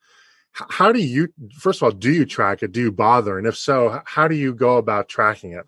How 0.51 0.91
do 0.91 0.99
you, 0.99 1.29
first 1.57 1.79
of 1.79 1.83
all, 1.83 1.91
do 1.91 2.11
you 2.11 2.25
track 2.25 2.63
it? 2.63 2.71
Do 2.71 2.81
you 2.81 2.91
bother? 2.91 3.37
And 3.37 3.47
if 3.47 3.55
so, 3.55 4.01
how 4.05 4.27
do 4.27 4.35
you 4.35 4.53
go 4.53 4.77
about 4.77 5.07
tracking 5.07 5.53
it? 5.53 5.65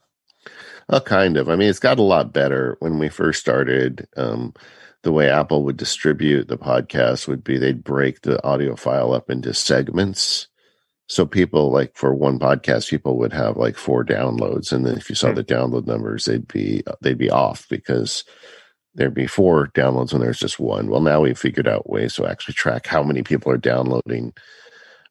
Well, 0.89 1.01
kind 1.01 1.37
of. 1.37 1.49
I 1.49 1.55
mean, 1.55 1.69
it's 1.69 1.79
got 1.79 1.99
a 1.99 2.03
lot 2.03 2.33
better 2.33 2.75
when 2.79 2.97
we 2.97 3.09
first 3.09 3.39
started. 3.39 4.07
Um, 4.17 4.53
the 5.03 5.11
way 5.11 5.29
Apple 5.29 5.63
would 5.63 5.77
distribute 5.77 6.47
the 6.47 6.57
podcast 6.57 7.27
would 7.27 7.43
be 7.43 7.57
they'd 7.57 7.83
break 7.83 8.21
the 8.21 8.43
audio 8.45 8.75
file 8.75 9.13
up 9.13 9.29
into 9.29 9.53
segments. 9.53 10.47
So 11.11 11.25
people 11.25 11.71
like 11.71 11.97
for 11.97 12.13
one 12.13 12.39
podcast, 12.39 12.89
people 12.89 13.17
would 13.17 13.33
have 13.33 13.57
like 13.57 13.75
four 13.75 14.05
downloads, 14.05 14.71
and 14.71 14.85
then 14.85 14.95
if 14.95 15.09
you 15.09 15.15
saw 15.15 15.29
hmm. 15.29 15.35
the 15.35 15.43
download 15.43 15.85
numbers, 15.85 16.23
they'd 16.23 16.47
be 16.47 16.83
they'd 17.01 17.17
be 17.17 17.29
off 17.29 17.67
because 17.69 18.23
there'd 18.95 19.13
be 19.13 19.27
four 19.27 19.67
downloads 19.75 20.13
when 20.13 20.21
there's 20.21 20.39
just 20.39 20.57
one. 20.57 20.87
Well, 20.87 21.01
now 21.01 21.19
we've 21.19 21.37
figured 21.37 21.67
out 21.67 21.89
ways 21.89 22.15
to 22.15 22.27
actually 22.27 22.53
track 22.53 22.87
how 22.87 23.03
many 23.03 23.23
people 23.23 23.51
are 23.51 23.57
downloading. 23.57 24.33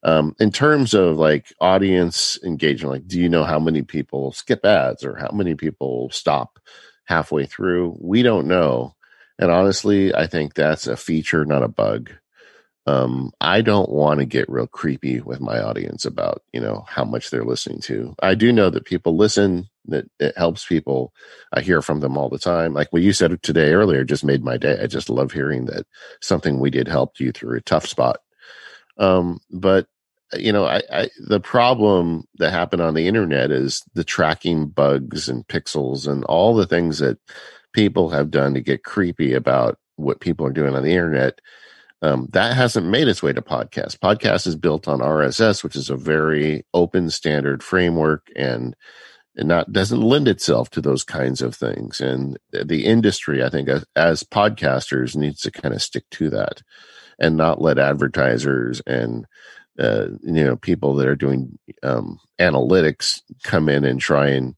Um, 0.03 0.35
in 0.39 0.51
terms 0.51 0.95
of 0.95 1.17
like 1.17 1.53
audience 1.61 2.39
engagement, 2.43 2.93
like 2.93 3.07
do 3.07 3.19
you 3.19 3.29
know 3.29 3.43
how 3.43 3.59
many 3.59 3.83
people 3.83 4.31
skip 4.31 4.65
ads 4.65 5.03
or 5.03 5.15
how 5.17 5.29
many 5.31 5.53
people 5.53 6.09
stop 6.09 6.57
halfway 7.05 7.45
through? 7.45 7.95
We 7.99 8.23
don't 8.23 8.47
know 8.47 8.95
and 9.41 9.49
honestly, 9.49 10.13
I 10.13 10.27
think 10.27 10.53
that's 10.53 10.85
a 10.85 10.95
feature, 10.95 11.45
not 11.45 11.63
a 11.63 11.67
bug. 11.67 12.11
Um, 12.87 13.31
I 13.39 13.61
don't 13.61 13.89
want 13.89 14.19
to 14.19 14.25
get 14.25 14.49
real 14.49 14.67
creepy 14.67 15.21
with 15.21 15.39
my 15.39 15.59
audience 15.61 16.05
about, 16.05 16.41
you 16.51 16.59
know, 16.59 16.83
how 16.87 17.03
much 17.05 17.29
they're 17.29 17.45
listening 17.45 17.79
to. 17.81 18.15
I 18.23 18.33
do 18.33 18.51
know 18.51 18.69
that 18.71 18.85
people 18.85 19.15
listen, 19.15 19.69
that 19.85 20.09
it 20.19 20.35
helps 20.35 20.65
people. 20.65 21.13
I 21.53 21.61
hear 21.61 21.81
from 21.81 21.99
them 21.99 22.17
all 22.17 22.29
the 22.29 22.39
time. 22.39 22.73
Like 22.73 22.91
what 22.91 23.03
you 23.03 23.13
said 23.13 23.41
today 23.43 23.73
earlier 23.73 24.03
just 24.03 24.23
made 24.25 24.43
my 24.43 24.57
day. 24.57 24.79
I 24.81 24.87
just 24.87 25.09
love 25.09 25.31
hearing 25.31 25.65
that 25.65 25.85
something 26.21 26.59
we 26.59 26.71
did 26.71 26.87
helped 26.87 27.19
you 27.19 27.31
through 27.31 27.57
a 27.57 27.61
tough 27.61 27.87
spot. 27.87 28.19
Um, 28.97 29.39
but 29.51 29.87
you 30.33 30.51
know, 30.51 30.65
I, 30.65 30.81
I, 30.91 31.09
the 31.27 31.39
problem 31.39 32.25
that 32.37 32.51
happened 32.51 32.81
on 32.81 32.93
the 32.93 33.07
internet 33.07 33.51
is 33.51 33.83
the 33.93 34.03
tracking 34.03 34.67
bugs 34.67 35.27
and 35.29 35.47
pixels 35.47 36.07
and 36.07 36.23
all 36.25 36.55
the 36.55 36.65
things 36.67 36.99
that 36.99 37.17
people 37.73 38.09
have 38.09 38.31
done 38.31 38.53
to 38.53 38.61
get 38.61 38.83
creepy 38.83 39.33
about 39.33 39.77
what 39.97 40.21
people 40.21 40.45
are 40.45 40.53
doing 40.53 40.75
on 40.75 40.83
the 40.83 40.91
internet. 40.91 41.39
Um, 42.01 42.27
that 42.31 42.55
hasn't 42.55 42.87
made 42.87 43.07
its 43.07 43.21
way 43.21 43.31
to 43.33 43.41
podcast. 43.41 43.99
Podcast 43.99 44.47
is 44.47 44.55
built 44.55 44.87
on 44.87 44.99
RSS, 44.99 45.63
which 45.63 45.75
is 45.75 45.89
a 45.89 45.95
very 45.95 46.65
open 46.73 47.09
standard 47.09 47.61
framework 47.63 48.27
and 48.35 48.75
and 49.35 49.47
not 49.47 49.71
doesn't 49.71 50.01
lend 50.01 50.27
itself 50.27 50.69
to 50.71 50.81
those 50.81 51.03
kinds 51.03 51.41
of 51.41 51.55
things. 51.55 52.01
And 52.01 52.37
the 52.51 52.85
industry, 52.85 53.43
I 53.43 53.49
think, 53.49 53.69
as, 53.69 53.85
as 53.95 54.23
podcasters, 54.23 55.15
needs 55.15 55.41
to 55.41 55.51
kind 55.51 55.73
of 55.73 55.81
stick 55.81 56.03
to 56.11 56.29
that 56.31 56.63
and 57.19 57.37
not 57.37 57.61
let 57.61 57.77
advertisers 57.77 58.81
and 58.85 59.25
uh, 59.79 60.07
you 60.21 60.43
know 60.43 60.57
people 60.57 60.95
that 60.95 61.07
are 61.07 61.15
doing 61.15 61.57
um, 61.83 62.19
analytics 62.39 63.21
come 63.43 63.69
in 63.69 63.85
and 63.85 64.01
try 64.01 64.29
and 64.29 64.55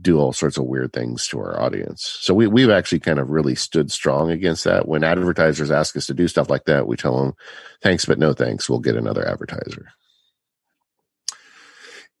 do 0.00 0.18
all 0.18 0.32
sorts 0.32 0.56
of 0.56 0.64
weird 0.64 0.92
things 0.92 1.26
to 1.28 1.38
our 1.38 1.60
audience. 1.60 2.18
So 2.20 2.32
we, 2.34 2.46
we've 2.46 2.70
actually 2.70 3.00
kind 3.00 3.18
of 3.18 3.30
really 3.30 3.54
stood 3.54 3.90
strong 3.90 4.30
against 4.30 4.64
that. 4.64 4.88
When 4.88 5.04
advertisers 5.04 5.70
ask 5.70 5.96
us 5.96 6.06
to 6.06 6.14
do 6.14 6.28
stuff 6.28 6.48
like 6.48 6.64
that, 6.64 6.86
we 6.86 6.96
tell 6.96 7.22
them, 7.22 7.34
thanks, 7.82 8.04
but 8.04 8.18
no 8.18 8.32
thanks. 8.32 8.68
We'll 8.68 8.78
get 8.78 8.96
another 8.96 9.26
advertiser. 9.26 9.88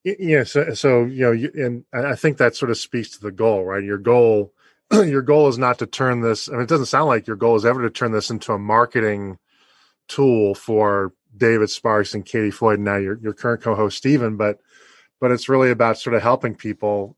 Yeah. 0.04 0.44
So, 0.44 0.74
so 0.74 1.04
you 1.04 1.22
know, 1.22 1.32
you, 1.32 1.50
and 1.54 1.84
I 1.92 2.16
think 2.16 2.38
that 2.38 2.56
sort 2.56 2.70
of 2.70 2.78
speaks 2.78 3.10
to 3.10 3.20
the 3.20 3.32
goal, 3.32 3.64
right? 3.64 3.84
Your 3.84 3.98
goal, 3.98 4.52
your 4.92 5.22
goal 5.22 5.48
is 5.48 5.58
not 5.58 5.78
to 5.78 5.86
turn 5.86 6.20
this, 6.20 6.48
I 6.48 6.52
mean, 6.52 6.62
it 6.62 6.68
doesn't 6.68 6.86
sound 6.86 7.08
like 7.08 7.26
your 7.26 7.36
goal 7.36 7.56
is 7.56 7.66
ever 7.66 7.82
to 7.82 7.90
turn 7.90 8.12
this 8.12 8.30
into 8.30 8.52
a 8.52 8.58
marketing 8.58 9.38
tool 10.08 10.54
for 10.54 11.12
David 11.36 11.70
Sparks 11.70 12.14
and 12.14 12.26
Katie 12.26 12.50
Floyd, 12.50 12.76
and 12.76 12.84
now 12.84 12.96
your, 12.96 13.18
your 13.20 13.32
current 13.32 13.62
co-host, 13.62 13.96
Stephen, 13.96 14.36
but, 14.36 14.58
but 15.20 15.30
it's 15.30 15.48
really 15.48 15.70
about 15.70 15.98
sort 15.98 16.14
of 16.14 16.22
helping 16.22 16.54
people 16.54 17.16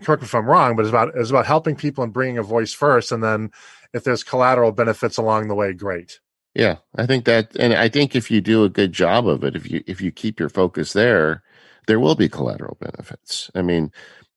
correct 0.00 0.22
me 0.22 0.26
if 0.26 0.34
I'm 0.34 0.46
wrong, 0.46 0.76
but 0.76 0.82
it's 0.82 0.90
about 0.90 1.12
it's 1.14 1.30
about 1.30 1.46
helping 1.46 1.76
people 1.76 2.04
and 2.04 2.12
bringing 2.12 2.38
a 2.38 2.42
voice 2.42 2.72
first, 2.72 3.12
and 3.12 3.22
then 3.22 3.50
if 3.92 4.04
there's 4.04 4.24
collateral 4.24 4.72
benefits 4.72 5.16
along 5.16 5.48
the 5.48 5.54
way, 5.54 5.72
great. 5.72 6.20
Yeah, 6.54 6.76
I 6.96 7.06
think 7.06 7.24
that, 7.24 7.56
and 7.56 7.72
I 7.72 7.88
think 7.88 8.14
if 8.14 8.30
you 8.30 8.40
do 8.40 8.64
a 8.64 8.68
good 8.68 8.92
job 8.92 9.26
of 9.26 9.42
it, 9.44 9.56
if 9.56 9.70
you 9.70 9.82
if 9.86 10.00
you 10.00 10.10
keep 10.10 10.38
your 10.38 10.48
focus 10.48 10.92
there, 10.92 11.42
there 11.86 12.00
will 12.00 12.14
be 12.14 12.28
collateral 12.28 12.76
benefits. 12.80 13.50
I 13.54 13.62
mean, 13.62 13.90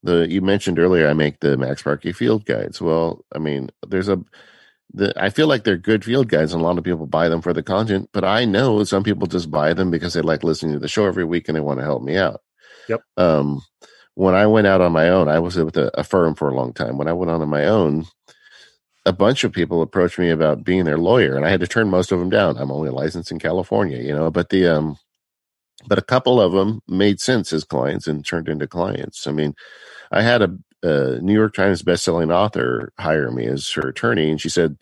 the 0.03 0.27
you 0.29 0.41
mentioned 0.41 0.79
earlier, 0.79 1.07
I 1.07 1.13
make 1.13 1.39
the 1.39 1.57
MacSparky 1.57 2.15
field 2.15 2.45
guides. 2.45 2.81
Well, 2.81 3.25
I 3.33 3.39
mean, 3.39 3.69
there's 3.87 4.07
a 4.07 4.23
the, 4.93 5.13
I 5.21 5.29
feel 5.29 5.47
like 5.47 5.63
they're 5.63 5.77
good 5.77 6.05
field 6.05 6.29
guides, 6.29 6.53
and 6.53 6.61
a 6.61 6.65
lot 6.65 6.77
of 6.77 6.83
people 6.83 7.05
buy 7.05 7.27
them 7.27 7.41
for 7.41 7.53
the 7.53 7.63
content. 7.63 8.09
But 8.13 8.23
I 8.23 8.45
know 8.45 8.83
some 8.83 9.03
people 9.03 9.27
just 9.27 9.51
buy 9.51 9.73
them 9.73 9.91
because 9.91 10.13
they 10.13 10.21
like 10.21 10.43
listening 10.43 10.73
to 10.73 10.79
the 10.79 10.87
show 10.87 11.05
every 11.05 11.25
week 11.25 11.49
and 11.49 11.55
they 11.55 11.61
want 11.61 11.79
to 11.79 11.85
help 11.85 12.01
me 12.01 12.17
out. 12.17 12.41
Yep. 12.87 13.01
Um, 13.17 13.61
when 14.15 14.33
I 14.33 14.47
went 14.47 14.67
out 14.67 14.81
on 14.81 14.93
my 14.93 15.09
own, 15.09 15.27
I 15.27 15.39
was 15.39 15.57
with 15.57 15.77
a, 15.77 15.91
a, 15.99 16.03
firm 16.03 16.35
for 16.35 16.49
a 16.49 16.55
long 16.55 16.73
time. 16.73 16.97
When 16.97 17.07
I 17.07 17.13
went 17.13 17.29
on 17.29 17.41
on 17.41 17.49
my 17.49 17.65
own, 17.65 18.05
a 19.05 19.13
bunch 19.13 19.43
of 19.43 19.51
people 19.51 19.81
approached 19.81 20.17
me 20.17 20.29
about 20.29 20.63
being 20.63 20.85
their 20.85 20.97
lawyer, 20.97 21.35
and 21.35 21.45
I 21.45 21.49
had 21.49 21.59
to 21.59 21.67
turn 21.67 21.89
most 21.89 22.11
of 22.11 22.19
them 22.19 22.29
down. 22.29 22.57
I'm 22.57 22.71
only 22.71 22.89
licensed 22.89 23.31
in 23.31 23.39
California, 23.39 23.99
you 23.99 24.15
know, 24.15 24.31
but 24.31 24.49
the 24.49 24.67
um, 24.67 24.97
but 25.87 25.99
a 25.99 26.03
couple 26.03 26.41
of 26.41 26.53
them 26.53 26.81
made 26.87 27.19
sense 27.19 27.53
as 27.53 27.65
clients 27.65 28.07
and 28.07 28.25
turned 28.25 28.47
into 28.49 28.67
clients. 28.67 29.27
I 29.27 29.31
mean, 29.31 29.53
I 30.11 30.21
had 30.21 30.41
a, 30.41 30.57
a 30.81 31.19
New 31.21 31.33
York 31.33 31.53
Times 31.53 31.83
bestselling 31.83 32.33
author 32.33 32.93
hire 32.97 33.29
me 33.31 33.45
as 33.45 33.69
her 33.73 33.89
attorney, 33.89 34.31
and 34.31 34.41
she 34.41 34.49
said, 34.49 34.77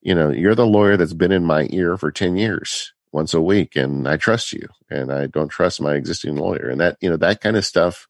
"You 0.00 0.14
know, 0.14 0.30
you're 0.30 0.54
the 0.54 0.66
lawyer 0.66 0.96
that's 0.96 1.14
been 1.14 1.32
in 1.32 1.44
my 1.44 1.68
ear 1.70 1.96
for 1.96 2.10
ten 2.10 2.36
years." 2.36 2.92
once 3.12 3.32
a 3.32 3.40
week 3.40 3.76
and 3.76 4.06
I 4.06 4.18
trust 4.18 4.52
you 4.52 4.68
and 4.90 5.10
I 5.10 5.26
don't 5.26 5.48
trust 5.48 5.80
my 5.80 5.94
existing 5.94 6.36
lawyer 6.36 6.68
and 6.68 6.78
that 6.82 6.98
you 7.00 7.08
know 7.08 7.16
that 7.16 7.40
kind 7.40 7.56
of 7.56 7.64
stuff 7.64 8.06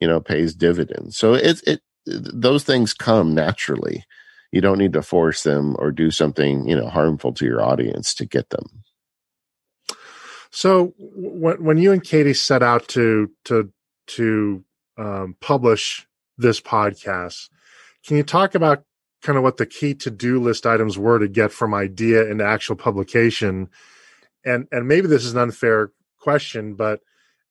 you 0.00 0.08
know 0.08 0.20
pays 0.20 0.54
dividends. 0.54 1.16
So 1.16 1.34
it's 1.34 1.62
it 1.62 1.80
those 2.06 2.64
things 2.64 2.94
come 2.94 3.34
naturally. 3.34 4.04
You 4.50 4.60
don't 4.60 4.78
need 4.78 4.94
to 4.94 5.02
force 5.02 5.42
them 5.42 5.76
or 5.78 5.92
do 5.92 6.10
something 6.10 6.66
you 6.68 6.76
know 6.76 6.88
harmful 6.88 7.32
to 7.34 7.44
your 7.44 7.62
audience 7.62 8.14
to 8.14 8.26
get 8.26 8.50
them. 8.50 8.66
So 10.50 10.94
when 10.98 11.62
when 11.62 11.78
you 11.78 11.92
and 11.92 12.02
katie 12.02 12.34
set 12.34 12.62
out 12.62 12.88
to 12.88 13.30
to 13.44 13.72
to 14.08 14.64
um, 14.96 15.36
publish 15.40 16.06
this 16.38 16.60
podcast 16.60 17.48
can 18.06 18.16
you 18.16 18.22
talk 18.22 18.54
about 18.54 18.84
kind 19.22 19.36
of 19.36 19.42
what 19.42 19.56
the 19.56 19.66
key 19.66 19.94
to-do 19.94 20.40
list 20.40 20.66
items 20.66 20.96
were 20.96 21.18
to 21.18 21.28
get 21.28 21.52
from 21.52 21.74
idea 21.74 22.24
into 22.26 22.44
actual 22.44 22.76
publication. 22.76 23.68
And 24.44 24.66
and 24.70 24.86
maybe 24.86 25.08
this 25.08 25.24
is 25.24 25.34
an 25.34 25.40
unfair 25.40 25.90
question, 26.18 26.74
but 26.74 27.00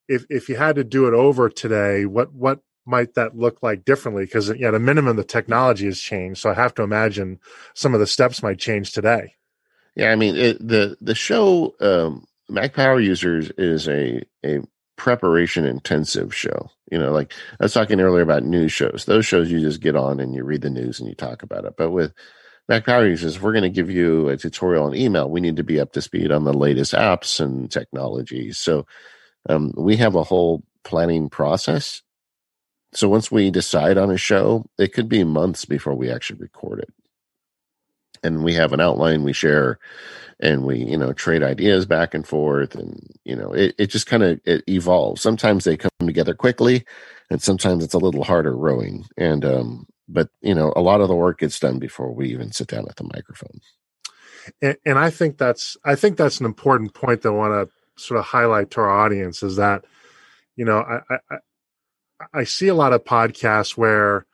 if 0.07 0.25
if 0.29 0.49
you 0.49 0.55
had 0.55 0.75
to 0.75 0.83
do 0.83 1.07
it 1.07 1.13
over 1.13 1.49
today, 1.49 2.05
what 2.05 2.33
what 2.33 2.59
might 2.85 3.15
that 3.15 3.37
look 3.37 3.61
like 3.61 3.85
differently? 3.85 4.25
Because 4.25 4.49
at 4.49 4.73
a 4.73 4.79
minimum, 4.79 5.17
the 5.17 5.23
technology 5.23 5.85
has 5.85 5.99
changed, 5.99 6.41
so 6.41 6.49
I 6.49 6.53
have 6.53 6.73
to 6.75 6.83
imagine 6.83 7.39
some 7.73 7.93
of 7.93 7.99
the 7.99 8.07
steps 8.07 8.41
might 8.41 8.59
change 8.59 8.93
today. 8.93 9.35
Yeah, 9.95 10.11
I 10.11 10.15
mean 10.15 10.35
it, 10.35 10.65
the 10.65 10.97
the 11.01 11.15
show 11.15 11.75
um, 11.79 12.25
Mac 12.49 12.73
Power 12.73 12.99
Users 12.99 13.51
is 13.57 13.87
a 13.87 14.23
a 14.45 14.61
preparation 14.95 15.65
intensive 15.65 16.33
show. 16.35 16.69
You 16.91 16.97
know, 16.97 17.11
like 17.11 17.33
I 17.59 17.65
was 17.65 17.73
talking 17.73 17.99
earlier 17.99 18.23
about 18.23 18.43
news 18.43 18.71
shows. 18.71 19.05
Those 19.05 19.25
shows 19.25 19.51
you 19.51 19.59
just 19.59 19.81
get 19.81 19.95
on 19.95 20.19
and 20.19 20.33
you 20.33 20.43
read 20.43 20.61
the 20.61 20.69
news 20.69 20.99
and 20.99 21.09
you 21.09 21.15
talk 21.15 21.43
about 21.43 21.65
it. 21.65 21.75
But 21.77 21.91
with 21.91 22.13
Mac 22.69 22.85
Power 22.85 23.07
Users, 23.07 23.41
we're 23.41 23.53
going 23.53 23.63
to 23.63 23.69
give 23.69 23.89
you 23.89 24.29
a 24.29 24.37
tutorial 24.37 24.85
on 24.85 24.95
email. 24.95 25.29
We 25.29 25.41
need 25.41 25.55
to 25.57 25.63
be 25.63 25.79
up 25.79 25.93
to 25.93 26.01
speed 26.01 26.31
on 26.31 26.43
the 26.43 26.53
latest 26.53 26.93
apps 26.93 27.39
and 27.39 27.71
technologies. 27.71 28.57
So 28.57 28.85
um, 29.47 29.73
we 29.75 29.97
have 29.97 30.15
a 30.15 30.23
whole 30.23 30.63
planning 30.83 31.29
process. 31.29 32.01
So 32.93 33.09
once 33.09 33.31
we 33.31 33.51
decide 33.51 33.97
on 33.97 34.11
a 34.11 34.17
show, 34.17 34.65
it 34.77 34.93
could 34.93 35.09
be 35.09 35.23
months 35.23 35.65
before 35.65 35.93
we 35.93 36.09
actually 36.09 36.39
record 36.39 36.79
it. 36.79 36.93
And 38.23 38.43
we 38.43 38.53
have 38.53 38.73
an 38.73 38.81
outline 38.81 39.23
we 39.23 39.33
share 39.33 39.79
and 40.39 40.63
we, 40.63 40.79
you 40.79 40.97
know, 40.97 41.13
trade 41.13 41.43
ideas 41.43 41.85
back 41.85 42.13
and 42.13 42.25
forth 42.25 42.75
and, 42.75 42.99
you 43.25 43.35
know, 43.35 43.53
it, 43.53 43.75
it 43.77 43.87
just 43.87 44.07
kind 44.07 44.23
of 44.23 44.39
it 44.45 44.63
evolves. 44.67 45.21
Sometimes 45.21 45.63
they 45.63 45.77
come 45.77 45.91
together 45.99 46.33
quickly 46.33 46.83
and 47.29 47.41
sometimes 47.41 47.83
it's 47.83 47.93
a 47.93 47.99
little 47.99 48.23
harder 48.23 48.55
rowing. 48.55 49.05
And 49.17 49.45
um, 49.45 49.87
but 50.07 50.29
you 50.41 50.55
know, 50.55 50.73
a 50.75 50.81
lot 50.81 51.01
of 51.01 51.09
the 51.09 51.15
work 51.15 51.39
gets 51.39 51.59
done 51.59 51.79
before 51.79 52.11
we 52.11 52.29
even 52.29 52.51
sit 52.51 52.67
down 52.67 52.85
at 52.89 52.95
the 52.95 53.09
microphone. 53.13 53.59
And, 54.61 54.77
and 54.85 54.97
I 54.97 55.09
think 55.09 55.37
that's 55.37 55.77
I 55.83 55.95
think 55.95 56.17
that's 56.17 56.39
an 56.39 56.45
important 56.45 56.93
point 56.93 57.21
that 57.21 57.29
I 57.29 57.33
want 57.33 57.69
to 57.69 57.76
sort 57.97 58.19
of 58.19 58.25
highlight 58.25 58.71
to 58.71 58.81
our 58.81 58.89
audience 58.89 59.43
is 59.43 59.57
that 59.57 59.85
you 60.55 60.65
know 60.65 60.79
I, 60.79 61.15
I 61.29 61.37
I 62.33 62.43
see 62.45 62.67
a 62.67 62.75
lot 62.75 62.93
of 62.93 63.03
podcasts 63.03 63.77
where 63.77 64.25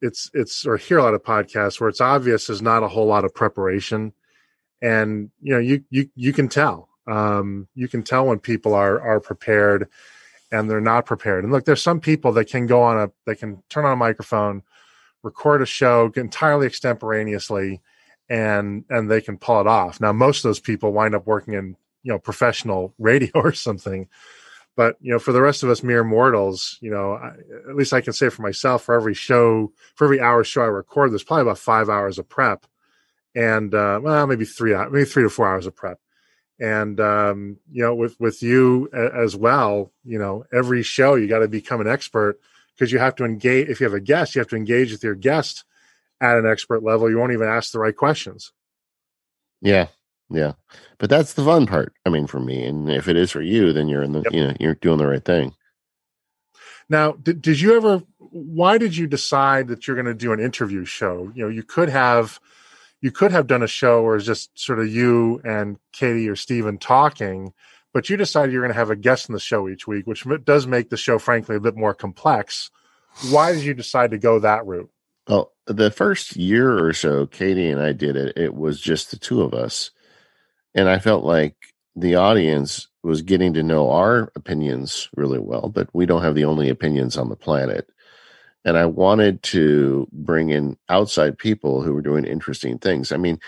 it's 0.00 0.30
it's 0.34 0.66
or 0.66 0.76
hear 0.76 0.98
a 0.98 1.02
lot 1.02 1.14
of 1.14 1.22
podcasts 1.22 1.80
where 1.80 1.88
it's 1.88 2.00
obvious 2.00 2.46
there's 2.46 2.62
not 2.62 2.82
a 2.82 2.88
whole 2.88 3.06
lot 3.06 3.24
of 3.24 3.34
preparation, 3.34 4.12
and 4.80 5.30
you 5.40 5.54
know 5.54 5.60
you 5.60 5.84
you 5.90 6.08
you 6.14 6.32
can 6.32 6.48
tell 6.48 6.88
um, 7.06 7.68
you 7.74 7.88
can 7.88 8.02
tell 8.02 8.26
when 8.26 8.38
people 8.38 8.74
are 8.74 9.00
are 9.00 9.20
prepared 9.20 9.88
and 10.50 10.68
they're 10.68 10.80
not 10.80 11.06
prepared. 11.06 11.44
And 11.44 11.52
look, 11.52 11.64
there's 11.64 11.82
some 11.82 12.00
people 12.00 12.32
that 12.32 12.44
can 12.46 12.66
go 12.66 12.82
on 12.82 12.98
a 12.98 13.10
they 13.26 13.34
can 13.34 13.62
turn 13.68 13.84
on 13.84 13.92
a 13.92 13.96
microphone, 13.96 14.62
record 15.22 15.62
a 15.62 15.66
show 15.66 16.12
entirely 16.16 16.66
extemporaneously, 16.66 17.80
and 18.28 18.84
and 18.90 19.10
they 19.10 19.20
can 19.20 19.38
pull 19.38 19.60
it 19.60 19.66
off. 19.66 20.00
Now 20.00 20.12
most 20.12 20.38
of 20.38 20.48
those 20.48 20.60
people 20.60 20.92
wind 20.92 21.14
up 21.14 21.26
working 21.26 21.54
in 21.54 21.76
you 22.02 22.12
know 22.12 22.18
professional 22.18 22.94
radio 22.98 23.32
or 23.34 23.52
something. 23.52 24.08
But 24.74 24.96
you 25.00 25.12
know 25.12 25.18
for 25.18 25.32
the 25.32 25.42
rest 25.42 25.62
of 25.62 25.68
us 25.68 25.82
mere 25.82 26.02
mortals 26.02 26.78
you 26.80 26.90
know 26.90 27.12
I, 27.12 27.34
at 27.68 27.76
least 27.76 27.92
i 27.92 28.00
can 28.00 28.14
say 28.14 28.30
for 28.30 28.40
myself 28.40 28.82
for 28.84 28.94
every 28.94 29.12
show 29.12 29.70
for 29.96 30.04
every 30.04 30.18
hour 30.18 30.42
show 30.44 30.62
i 30.62 30.64
record 30.64 31.12
there's 31.12 31.22
probably 31.22 31.42
about 31.42 31.58
five 31.58 31.90
hours 31.90 32.18
of 32.18 32.26
prep 32.26 32.64
and 33.34 33.74
uh, 33.74 34.00
well 34.02 34.26
maybe 34.26 34.44
three 34.44 34.74
maybe 34.74 35.04
three 35.04 35.22
to 35.22 35.30
four 35.30 35.48
hours 35.48 35.66
of 35.66 35.74
prep. 35.74 35.98
And 36.60 37.00
um, 37.00 37.56
you 37.70 37.82
know 37.82 37.94
with 37.94 38.18
with 38.20 38.42
you 38.42 38.88
as 38.92 39.34
well 39.34 39.90
you 40.04 40.18
know 40.18 40.44
every 40.52 40.82
show 40.82 41.14
you 41.16 41.26
got 41.26 41.40
to 41.40 41.48
become 41.48 41.80
an 41.80 41.88
expert 41.88 42.38
because 42.74 42.92
you 42.92 42.98
have 42.98 43.16
to 43.16 43.24
engage 43.24 43.68
if 43.68 43.80
you 43.80 43.84
have 43.84 43.94
a 43.94 44.00
guest 44.00 44.34
you 44.34 44.40
have 44.40 44.48
to 44.48 44.56
engage 44.56 44.92
with 44.92 45.02
your 45.02 45.14
guest 45.14 45.64
at 46.20 46.38
an 46.38 46.46
expert 46.46 46.84
level. 46.84 47.10
You 47.10 47.18
won't 47.18 47.32
even 47.32 47.48
ask 47.48 47.72
the 47.72 47.80
right 47.80 47.96
questions. 47.96 48.52
Yeah 49.60 49.88
yeah, 50.32 50.52
but 50.98 51.10
that's 51.10 51.34
the 51.34 51.44
fun 51.44 51.66
part. 51.66 51.92
I 52.06 52.10
mean, 52.10 52.26
for 52.26 52.40
me, 52.40 52.64
and 52.64 52.90
if 52.90 53.08
it 53.08 53.16
is 53.16 53.30
for 53.30 53.42
you, 53.42 53.72
then 53.72 53.88
you're 53.88 54.02
in 54.02 54.12
the 54.12 54.22
yep. 54.22 54.32
you 54.32 54.46
know 54.46 54.54
you're 54.58 54.74
doing 54.74 54.98
the 54.98 55.06
right 55.06 55.24
thing. 55.24 55.54
Now, 56.88 57.12
did, 57.12 57.42
did 57.42 57.60
you 57.60 57.76
ever? 57.76 58.02
Why 58.18 58.78
did 58.78 58.96
you 58.96 59.06
decide 59.06 59.68
that 59.68 59.86
you're 59.86 59.96
going 59.96 60.06
to 60.06 60.14
do 60.14 60.32
an 60.32 60.40
interview 60.40 60.84
show? 60.84 61.30
You 61.34 61.44
know, 61.44 61.48
you 61.50 61.62
could 61.62 61.88
have 61.88 62.40
you 63.02 63.10
could 63.10 63.32
have 63.32 63.46
done 63.46 63.62
a 63.62 63.68
show 63.68 64.02
where 64.02 64.16
it's 64.16 64.24
just 64.24 64.58
sort 64.58 64.78
of 64.78 64.88
you 64.88 65.40
and 65.44 65.76
Katie 65.92 66.28
or 66.28 66.36
Stephen 66.36 66.78
talking, 66.78 67.52
but 67.92 68.08
you 68.08 68.16
decided 68.16 68.52
you're 68.52 68.62
going 68.62 68.72
to 68.72 68.78
have 68.78 68.90
a 68.90 68.96
guest 68.96 69.28
in 69.28 69.32
the 69.34 69.40
show 69.40 69.68
each 69.68 69.86
week, 69.86 70.06
which 70.06 70.24
does 70.44 70.66
make 70.66 70.88
the 70.88 70.96
show, 70.96 71.18
frankly, 71.18 71.56
a 71.56 71.60
bit 71.60 71.76
more 71.76 71.94
complex. 71.94 72.70
Why 73.30 73.52
did 73.52 73.64
you 73.64 73.74
decide 73.74 74.12
to 74.12 74.18
go 74.18 74.38
that 74.38 74.64
route? 74.66 74.90
Well, 75.28 75.52
the 75.66 75.90
first 75.90 76.36
year 76.36 76.84
or 76.84 76.92
so, 76.92 77.26
Katie 77.26 77.68
and 77.68 77.80
I 77.80 77.92
did 77.92 78.16
it. 78.16 78.36
It 78.36 78.54
was 78.54 78.80
just 78.80 79.10
the 79.10 79.18
two 79.18 79.42
of 79.42 79.52
us 79.52 79.90
and 80.74 80.88
I 80.88 80.98
felt 80.98 81.24
like 81.24 81.54
the 81.96 82.14
audience 82.14 82.88
was 83.02 83.22
getting 83.22 83.52
to 83.54 83.62
know 83.62 83.90
our 83.90 84.32
opinions 84.36 85.08
really 85.16 85.38
well, 85.38 85.68
but 85.68 85.88
we 85.92 86.06
don't 86.06 86.22
have 86.22 86.34
the 86.34 86.44
only 86.44 86.68
opinions 86.68 87.16
on 87.16 87.28
the 87.28 87.36
planet. 87.36 87.90
And 88.64 88.78
I 88.78 88.86
wanted 88.86 89.42
to 89.44 90.06
bring 90.12 90.50
in 90.50 90.76
outside 90.88 91.36
people 91.36 91.82
who 91.82 91.92
were 91.92 92.00
doing 92.00 92.24
interesting 92.24 92.78
things. 92.78 93.10
I 93.10 93.16
mean, 93.16 93.40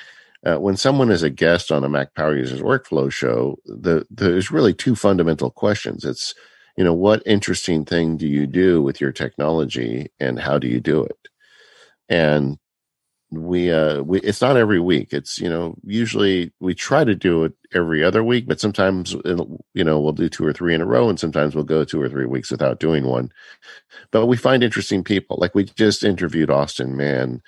uh, 0.44 0.56
when 0.56 0.76
someone 0.76 1.10
is 1.10 1.22
a 1.22 1.30
guest 1.30 1.72
on 1.72 1.84
a 1.84 1.88
Mac 1.88 2.14
Power 2.14 2.36
Users 2.36 2.60
Workflow 2.60 3.10
show, 3.10 3.56
the, 3.64 4.06
there's 4.10 4.50
really 4.50 4.74
two 4.74 4.94
fundamental 4.94 5.50
questions. 5.50 6.04
It's, 6.04 6.34
you 6.76 6.84
know, 6.84 6.92
what 6.92 7.22
interesting 7.24 7.84
thing 7.84 8.16
do 8.16 8.26
you 8.26 8.46
do 8.46 8.82
with 8.82 9.00
your 9.00 9.12
technology 9.12 10.10
and 10.18 10.38
how 10.38 10.58
do 10.58 10.66
you 10.66 10.80
do 10.80 11.04
it? 11.04 11.28
And 12.08 12.58
we 13.38 13.70
uh 13.72 14.02
we 14.02 14.20
it's 14.20 14.40
not 14.40 14.56
every 14.56 14.80
week. 14.80 15.12
It's 15.12 15.38
you 15.38 15.48
know 15.48 15.76
usually 15.84 16.52
we 16.60 16.74
try 16.74 17.04
to 17.04 17.14
do 17.14 17.44
it 17.44 17.54
every 17.74 18.04
other 18.04 18.24
week 18.24 18.46
but 18.46 18.60
sometimes 18.60 19.14
you 19.74 19.84
know 19.84 20.00
we'll 20.00 20.12
do 20.12 20.28
two 20.28 20.46
or 20.46 20.52
three 20.52 20.74
in 20.74 20.80
a 20.80 20.86
row 20.86 21.08
and 21.08 21.20
sometimes 21.20 21.54
we'll 21.54 21.64
go 21.64 21.84
two 21.84 22.00
or 22.00 22.08
three 22.08 22.26
weeks 22.26 22.50
without 22.50 22.80
doing 22.80 23.04
one. 23.06 23.30
But 24.12 24.26
we 24.26 24.36
find 24.36 24.64
interesting 24.64 25.04
people. 25.04 25.38
Like 25.40 25.54
we 25.54 25.64
just 25.64 26.04
interviewed 26.04 26.50
austin 26.50 26.96
mann 26.96 27.42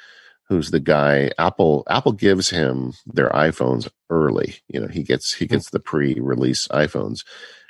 who's 0.49 0.71
the 0.71 0.81
guy 0.81 1.31
apple 1.39 1.85
apple 1.89 2.13
gives 2.13 2.51
him 2.51 2.93
their 3.07 3.31
iphones 3.31 3.89
early. 4.11 4.57
You 4.69 4.81
know 4.81 4.89
he 4.89 5.03
gets 5.03 5.35
he 5.35 5.47
gets 5.47 5.71
the 5.71 5.81
pre-release 5.81 6.69
iphones. 6.69 7.25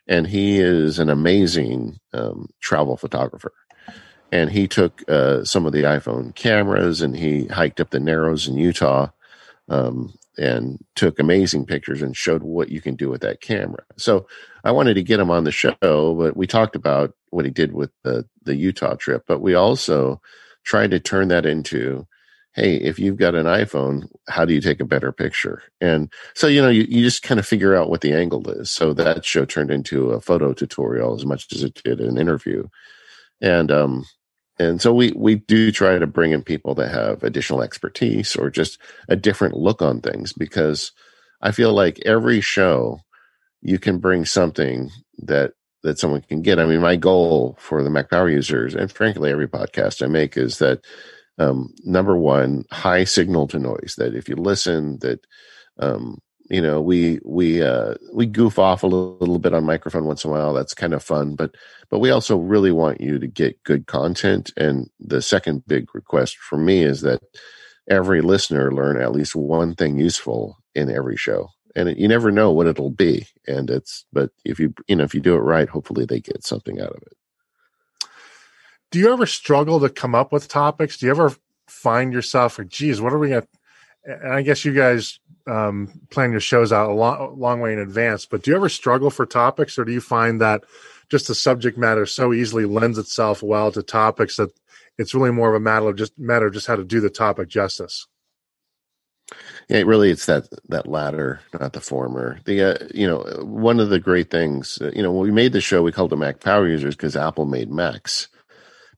And 0.09 0.27
he 0.27 0.59
is 0.59 0.99
an 0.99 1.11
amazing 1.11 1.99
um, 2.13 2.49
travel 2.61 2.97
photographer 2.97 3.53
and 4.33 4.51
he 4.51 4.67
took 4.69 5.09
uh, 5.09 5.45
some 5.45 5.67
of 5.67 5.73
the 5.73 5.83
iPhone 5.83 6.35
cameras 6.35 7.03
and 7.03 7.17
he 7.17 7.47
hiked 7.47 7.81
up 7.81 7.91
the 7.91 8.01
Narrows 8.01 8.49
in 8.49 8.57
Utah 8.57 9.09
um, 9.69 10.15
and 10.39 10.85
took 10.95 11.19
amazing 11.19 11.67
pictures 11.67 12.03
and 12.03 12.17
showed 12.17 12.43
what 12.43 12.69
you 12.69 12.81
can 12.81 12.97
do 12.97 13.09
with 13.09 13.23
that 13.23 13.41
camera. 13.41 13.85
So 13.97 14.27
I 14.65 14.73
wanted 14.73 14.95
to 14.95 15.03
get 15.03 15.21
him 15.21 15.31
on 15.31 15.45
the 15.45 15.53
show, 15.53 15.75
but 15.81 16.37
we 16.37 16.47
talked 16.47 16.77
about 16.77 17.15
what 17.31 17.45
he 17.45 17.51
did 17.51 17.73
with 17.73 17.91
the 18.03 18.27
the 18.43 18.57
Utah 18.57 18.95
trip, 18.95 19.25
but 19.27 19.41
we 19.41 19.55
also 19.55 20.21
tried 20.65 20.91
to 20.91 21.01
turn 21.01 21.29
that 21.29 21.47
into 21.47 22.07
hey, 22.57 22.77
if 22.77 22.99
you've 22.99 23.19
got 23.19 23.35
an 23.35 23.45
iPhone, 23.45 24.09
how 24.29 24.47
do 24.47 24.55
you 24.55 24.63
take 24.63 24.81
a 24.81 24.85
better 24.87 25.13
picture? 25.13 25.63
And 25.79 26.11
so, 26.35 26.47
you 26.47 26.63
know, 26.63 26.71
you, 26.71 26.87
you 26.89 27.05
just 27.05 27.23
kind 27.23 27.39
of 27.39 27.47
figure 27.47 27.77
out 27.77 27.91
what 27.91 28.01
the 28.01 28.15
angle 28.15 28.49
is. 28.51 28.71
So 28.71 28.95
that 28.95 29.27
show 29.27 29.45
turned 29.45 29.71
into 29.71 30.13
a 30.13 30.23
photo 30.23 30.55
tutorial 30.55 31.15
as 31.15 31.27
much 31.27 31.53
as 31.55 31.63
it 31.63 31.83
did 31.85 32.01
an 32.01 32.17
interview. 32.17 32.67
And 33.41 33.71
um, 33.71 34.05
and 34.59 34.81
so 34.81 34.93
we 34.95 35.13
we 35.15 35.37
do 35.37 35.71
try 35.71 35.99
to 35.99 36.07
bring 36.07 36.33
in 36.33 36.43
people 36.43 36.75
that 36.77 36.91
have 36.91 37.23
additional 37.23 37.63
expertise 37.63 38.37
or 38.37 38.51
just 38.51 38.79
a 39.09 39.17
different 39.17 39.57
look 39.57 39.83
on 39.83 40.01
things 40.01 40.33
because 40.33 40.93
I 41.43 41.53
feel 41.53 41.73
like 41.73 42.01
every 42.07 42.41
show 42.41 43.01
you 43.63 43.79
can 43.79 43.99
bring 43.99 44.25
something 44.25 44.91
that 45.19 45.53
that 45.83 45.99
someone 45.99 46.23
can 46.23 46.43
get. 46.43 46.59
I 46.59 46.67
mean, 46.67 46.81
my 46.81 46.97
goal 46.97 47.57
for 47.61 47.83
the 47.83 47.91
Mac 47.91 48.11
Power 48.11 48.29
users, 48.29 48.75
and 48.75 48.91
frankly, 48.91 49.31
every 49.31 49.49
podcast 49.49 50.03
I 50.03 50.07
make, 50.09 50.37
is 50.37 50.59
that 50.59 50.85
um, 51.39 51.75
number 51.85 52.17
one, 52.17 52.65
high 52.71 53.05
signal 53.05 53.47
to 53.49 53.59
noise. 53.59 53.95
That 53.99 54.15
if 54.15 54.29
you 54.29 54.37
listen, 54.37 54.99
that 55.01 55.21
um, 55.79 56.19
you 56.49 56.61
know 56.61 56.81
we 56.81 57.21
we 57.25 57.63
uh 57.63 57.95
we 58.13 58.27
goof 58.27 58.59
off 58.59 58.83
a 58.83 58.87
little, 58.87 59.17
little, 59.19 59.39
bit 59.39 59.55
on 59.55 59.65
microphone 59.65 60.05
once 60.05 60.25
in 60.25 60.31
a 60.31 60.33
while. 60.33 60.55
That's 60.55 60.75
kind 60.75 60.95
of 60.95 61.03
fun 61.03 61.35
but 61.35 61.55
but 61.91 61.99
we 61.99 62.11
also 62.11 62.37
really 62.37 62.73
want 62.73 63.01
you 63.01 63.19
to 63.19 63.27
get 63.27 63.63
good 63.65 63.87
content. 63.87 64.53
And 64.57 64.91
the 65.01 65.23
second 65.23 65.67
big 65.67 65.95
request 65.95 66.37
for 66.39 66.57
me 66.57 66.83
is 66.83 67.01
that 67.03 67.21
every 67.89 68.21
listener 68.21 68.73
learn 68.73 69.01
at 69.01 69.13
least 69.13 69.37
one 69.37 69.75
thing 69.75 69.99
useful 69.99 70.59
in 70.75 70.91
every 70.91 71.17
show. 71.17 71.51
And 71.75 71.89
it, 71.91 71.99
you 71.99 72.09
never 72.09 72.31
know 72.31 72.51
what 72.51 72.67
it'll 72.67 72.91
be. 72.91 73.27
And 73.47 73.71
it's 73.71 74.05
but 74.13 74.31
if 74.45 74.59
you 74.59 74.75
you 74.89 74.97
know 74.97 75.05
if 75.05 75.15
you 75.15 75.21
do 75.21 75.35
it 75.35 75.41
right 75.41 75.69
hopefully 75.69 76.05
they 76.05 76.21
get 76.21 76.45
something 76.45 76.81
out 76.81 76.91
of 76.91 77.03
it. 77.03 77.17
Do 78.91 78.99
you 79.01 79.13
ever 79.13 79.27
struggle 79.27 79.81
to 79.81 79.89
come 79.89 80.15
up 80.15 80.33
with 80.33 80.49
topics? 80.49 80.97
Do 80.97 81.07
you 81.07 81.13
ever 81.13 81.35
find 81.67 82.13
yourself 82.13 82.59
or 82.59 82.65
geez 82.65 83.01
what 83.01 83.13
are 83.13 83.19
we 83.19 83.31
gonna 83.31 83.47
and 84.07 84.33
I 84.33 84.43
guess 84.43 84.65
you 84.65 84.73
guys 84.73 85.19
um, 85.47 86.01
plan 86.11 86.31
your 86.31 86.41
shows 86.41 86.73
out 86.73 86.91
a 86.91 86.95
long, 86.95 87.39
long 87.39 87.61
way 87.61 87.73
in 87.73 87.79
advance. 87.79 88.27
But 88.27 88.43
do 88.43 88.51
you 88.51 88.57
ever 88.57 88.69
struggle 88.69 89.11
for 89.11 89.27
topics, 89.27 89.79
or 89.79 89.85
do 89.85 89.93
you 89.93 90.01
find 90.01 90.41
that 90.41 90.65
just 91.09 91.29
the 91.29 91.35
subject 91.35 91.79
matter 91.79 92.07
so 92.07 92.33
easily 92.33 92.65
lends 92.65 92.99
itself 92.99 93.43
well 93.43 93.71
to 93.73 93.83
topics 93.83 94.37
that 94.37 94.51
it's 94.99 95.15
really 95.15 95.31
more 95.31 95.51
of 95.51 95.55
a 95.55 95.61
matter 95.61 95.89
of 95.89 95.97
just 95.97 96.19
matter 96.19 96.47
of 96.47 96.55
just 96.55 96.67
how 96.67 96.77
to 96.77 96.85
do 96.85 97.01
the 97.01 97.11
topic 97.11 97.49
justice. 97.49 98.07
Yeah, 99.69 99.83
really, 99.83 100.11
it's 100.11 100.27
that 100.27 100.49
that 100.69 100.87
latter, 100.87 101.41
not 101.59 101.73
the 101.73 101.81
former. 101.81 102.39
The 102.45 102.63
uh, 102.63 102.87
you 102.95 103.07
know 103.07 103.25
one 103.43 103.81
of 103.81 103.91
the 103.91 103.99
great 103.99 104.31
things, 104.31 104.79
uh, 104.81 104.93
you 104.95 105.03
know, 105.03 105.13
when 105.13 105.25
we 105.25 105.33
made 105.33 105.53
the 105.53 105.61
show, 105.61 105.83
we 105.83 105.93
called 105.93 106.13
it 106.13 106.17
Mac 106.17 106.41
Power 106.41 106.69
Users 106.69 106.95
because 106.95 107.17
Apple 107.17 107.45
made 107.45 107.71
Macs, 107.71 108.29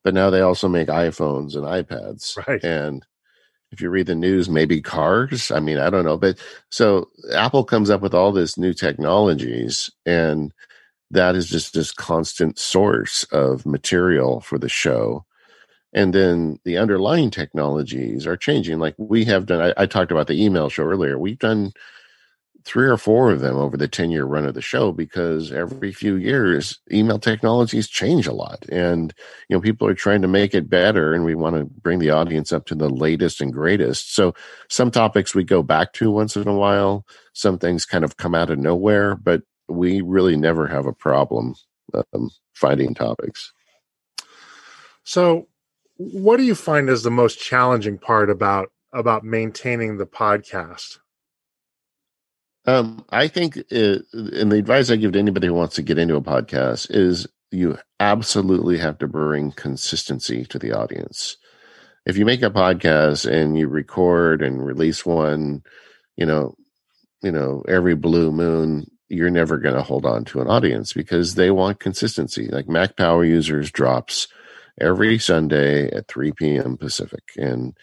but 0.04 0.12
now 0.12 0.28
they 0.28 0.42
also 0.42 0.68
make 0.68 0.88
iPhones 0.88 1.56
and 1.56 1.64
iPads, 1.64 2.36
right? 2.46 2.62
And 2.62 3.04
if 3.70 3.80
you 3.80 3.90
read 3.90 4.06
the 4.06 4.14
news, 4.14 4.48
maybe 4.48 4.80
cars. 4.80 5.50
I 5.50 5.60
mean, 5.60 5.78
I 5.78 5.90
don't 5.90 6.04
know, 6.04 6.16
but 6.16 6.38
so 6.70 7.10
Apple 7.34 7.64
comes 7.64 7.90
up 7.90 8.00
with 8.00 8.14
all 8.14 8.32
this 8.32 8.56
new 8.56 8.72
technologies, 8.72 9.90
and 10.06 10.52
that 11.10 11.34
is 11.36 11.48
just 11.48 11.74
this 11.74 11.92
constant 11.92 12.58
source 12.58 13.24
of 13.24 13.66
material 13.66 14.40
for 14.40 14.58
the 14.58 14.68
show. 14.68 15.24
And 15.92 16.12
then 16.12 16.58
the 16.64 16.76
underlying 16.76 17.30
technologies 17.30 18.26
are 18.26 18.36
changing. 18.36 18.78
Like 18.78 18.94
we 18.98 19.24
have 19.24 19.46
done 19.46 19.60
I, 19.60 19.82
I, 19.82 19.86
talked 19.86 20.12
about 20.12 20.26
the 20.26 20.42
email 20.42 20.68
show 20.68 20.84
earlier. 20.84 21.18
We've 21.18 21.38
done 21.38 21.72
three 22.68 22.86
or 22.86 22.98
four 22.98 23.30
of 23.30 23.40
them 23.40 23.56
over 23.56 23.78
the 23.78 23.88
10 23.88 24.10
year 24.10 24.26
run 24.26 24.44
of 24.44 24.52
the 24.52 24.60
show 24.60 24.92
because 24.92 25.50
every 25.50 25.90
few 25.90 26.16
years 26.16 26.78
email 26.92 27.18
technologies 27.18 27.88
change 27.88 28.26
a 28.26 28.32
lot. 28.32 28.66
And 28.68 29.14
you 29.48 29.56
know 29.56 29.60
people 29.60 29.88
are 29.88 29.94
trying 29.94 30.20
to 30.20 30.28
make 30.28 30.54
it 30.54 30.68
better 30.68 31.14
and 31.14 31.24
we 31.24 31.34
want 31.34 31.56
to 31.56 31.64
bring 31.64 31.98
the 31.98 32.10
audience 32.10 32.52
up 32.52 32.66
to 32.66 32.74
the 32.74 32.90
latest 32.90 33.40
and 33.40 33.52
greatest. 33.52 34.14
So 34.14 34.34
some 34.68 34.90
topics 34.90 35.34
we 35.34 35.44
go 35.44 35.62
back 35.62 35.94
to 35.94 36.10
once 36.10 36.36
in 36.36 36.46
a 36.46 36.54
while 36.54 37.06
some 37.32 37.58
things 37.58 37.86
kind 37.86 38.04
of 38.04 38.18
come 38.18 38.34
out 38.34 38.50
of 38.50 38.58
nowhere 38.58 39.14
but 39.14 39.42
we 39.68 40.02
really 40.02 40.36
never 40.36 40.66
have 40.66 40.86
a 40.86 40.92
problem 40.92 41.54
um, 41.94 42.30
finding 42.52 42.94
topics. 42.94 43.52
So 45.04 45.48
what 45.96 46.36
do 46.36 46.42
you 46.42 46.54
find 46.54 46.90
is 46.90 47.02
the 47.02 47.10
most 47.10 47.40
challenging 47.40 47.96
part 47.96 48.28
about 48.28 48.70
about 48.92 49.24
maintaining 49.24 49.96
the 49.96 50.06
podcast? 50.06 50.98
Um, 52.68 53.02
I 53.08 53.28
think, 53.28 53.56
it, 53.56 54.02
and 54.12 54.52
the 54.52 54.58
advice 54.58 54.90
I 54.90 54.96
give 54.96 55.12
to 55.12 55.18
anybody 55.18 55.46
who 55.46 55.54
wants 55.54 55.76
to 55.76 55.82
get 55.82 55.96
into 55.96 56.16
a 56.16 56.20
podcast 56.20 56.88
is 56.90 57.26
you 57.50 57.78
absolutely 57.98 58.76
have 58.76 58.98
to 58.98 59.08
bring 59.08 59.52
consistency 59.52 60.44
to 60.44 60.58
the 60.58 60.72
audience. 60.72 61.38
If 62.04 62.18
you 62.18 62.26
make 62.26 62.42
a 62.42 62.50
podcast 62.50 63.24
and 63.24 63.58
you 63.58 63.68
record 63.68 64.42
and 64.42 64.62
release 64.62 65.06
one, 65.06 65.62
you 66.18 66.26
know, 66.26 66.56
you 67.22 67.32
know, 67.32 67.64
every 67.66 67.94
blue 67.94 68.30
moon, 68.32 68.86
you're 69.08 69.30
never 69.30 69.56
going 69.56 69.74
to 69.74 69.82
hold 69.82 70.04
on 70.04 70.26
to 70.26 70.42
an 70.42 70.48
audience 70.48 70.92
because 70.92 71.36
they 71.36 71.50
want 71.50 71.80
consistency. 71.80 72.48
Like 72.48 72.68
Mac 72.68 72.98
Power 72.98 73.24
Users 73.24 73.70
drops 73.70 74.28
every 74.78 75.18
Sunday 75.18 75.90
at 75.90 76.06
3 76.06 76.32
p.m. 76.32 76.76
Pacific. 76.76 77.24
And 77.38 77.74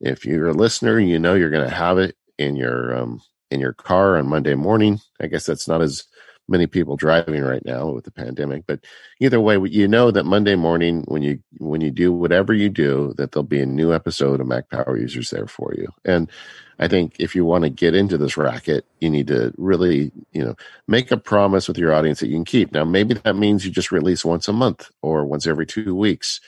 if 0.00 0.26
you're 0.26 0.48
a 0.48 0.52
listener, 0.52 0.98
you 0.98 1.20
know 1.20 1.34
you're 1.34 1.48
going 1.48 1.68
to 1.68 1.72
have 1.72 1.98
it 1.98 2.16
in 2.38 2.56
your 2.56 2.98
um, 2.98 3.20
in 3.52 3.60
your 3.60 3.72
car 3.74 4.16
on 4.16 4.28
Monday 4.28 4.54
morning. 4.54 5.00
I 5.20 5.26
guess 5.26 5.46
that's 5.46 5.68
not 5.68 5.82
as 5.82 6.04
many 6.48 6.66
people 6.66 6.96
driving 6.96 7.42
right 7.42 7.64
now 7.64 7.90
with 7.90 8.04
the 8.04 8.10
pandemic, 8.10 8.64
but 8.66 8.80
either 9.20 9.40
way, 9.40 9.58
you 9.68 9.86
know 9.86 10.10
that 10.10 10.24
Monday 10.24 10.56
morning 10.56 11.04
when 11.06 11.22
you 11.22 11.38
when 11.58 11.80
you 11.80 11.90
do 11.90 12.12
whatever 12.12 12.52
you 12.52 12.68
do, 12.68 13.14
that 13.16 13.32
there'll 13.32 13.44
be 13.44 13.60
a 13.60 13.66
new 13.66 13.92
episode 13.92 14.40
of 14.40 14.46
Mac 14.46 14.68
Power 14.70 14.96
Users 14.96 15.30
there 15.30 15.46
for 15.46 15.72
you. 15.76 15.88
And 16.04 16.30
I 16.78 16.88
think 16.88 17.14
if 17.20 17.36
you 17.36 17.44
want 17.44 17.62
to 17.64 17.70
get 17.70 17.94
into 17.94 18.18
this 18.18 18.36
racket, 18.36 18.84
you 19.00 19.08
need 19.08 19.28
to 19.28 19.52
really, 19.56 20.10
you 20.32 20.44
know, 20.44 20.56
make 20.88 21.12
a 21.12 21.16
promise 21.16 21.68
with 21.68 21.78
your 21.78 21.94
audience 21.94 22.20
that 22.20 22.26
you 22.26 22.34
can 22.34 22.44
keep. 22.44 22.72
Now, 22.72 22.84
maybe 22.84 23.14
that 23.14 23.36
means 23.36 23.64
you 23.64 23.70
just 23.70 23.92
release 23.92 24.24
once 24.24 24.48
a 24.48 24.52
month 24.52 24.90
or 25.00 25.24
once 25.24 25.46
every 25.46 25.66
two 25.66 25.94
weeks, 25.94 26.40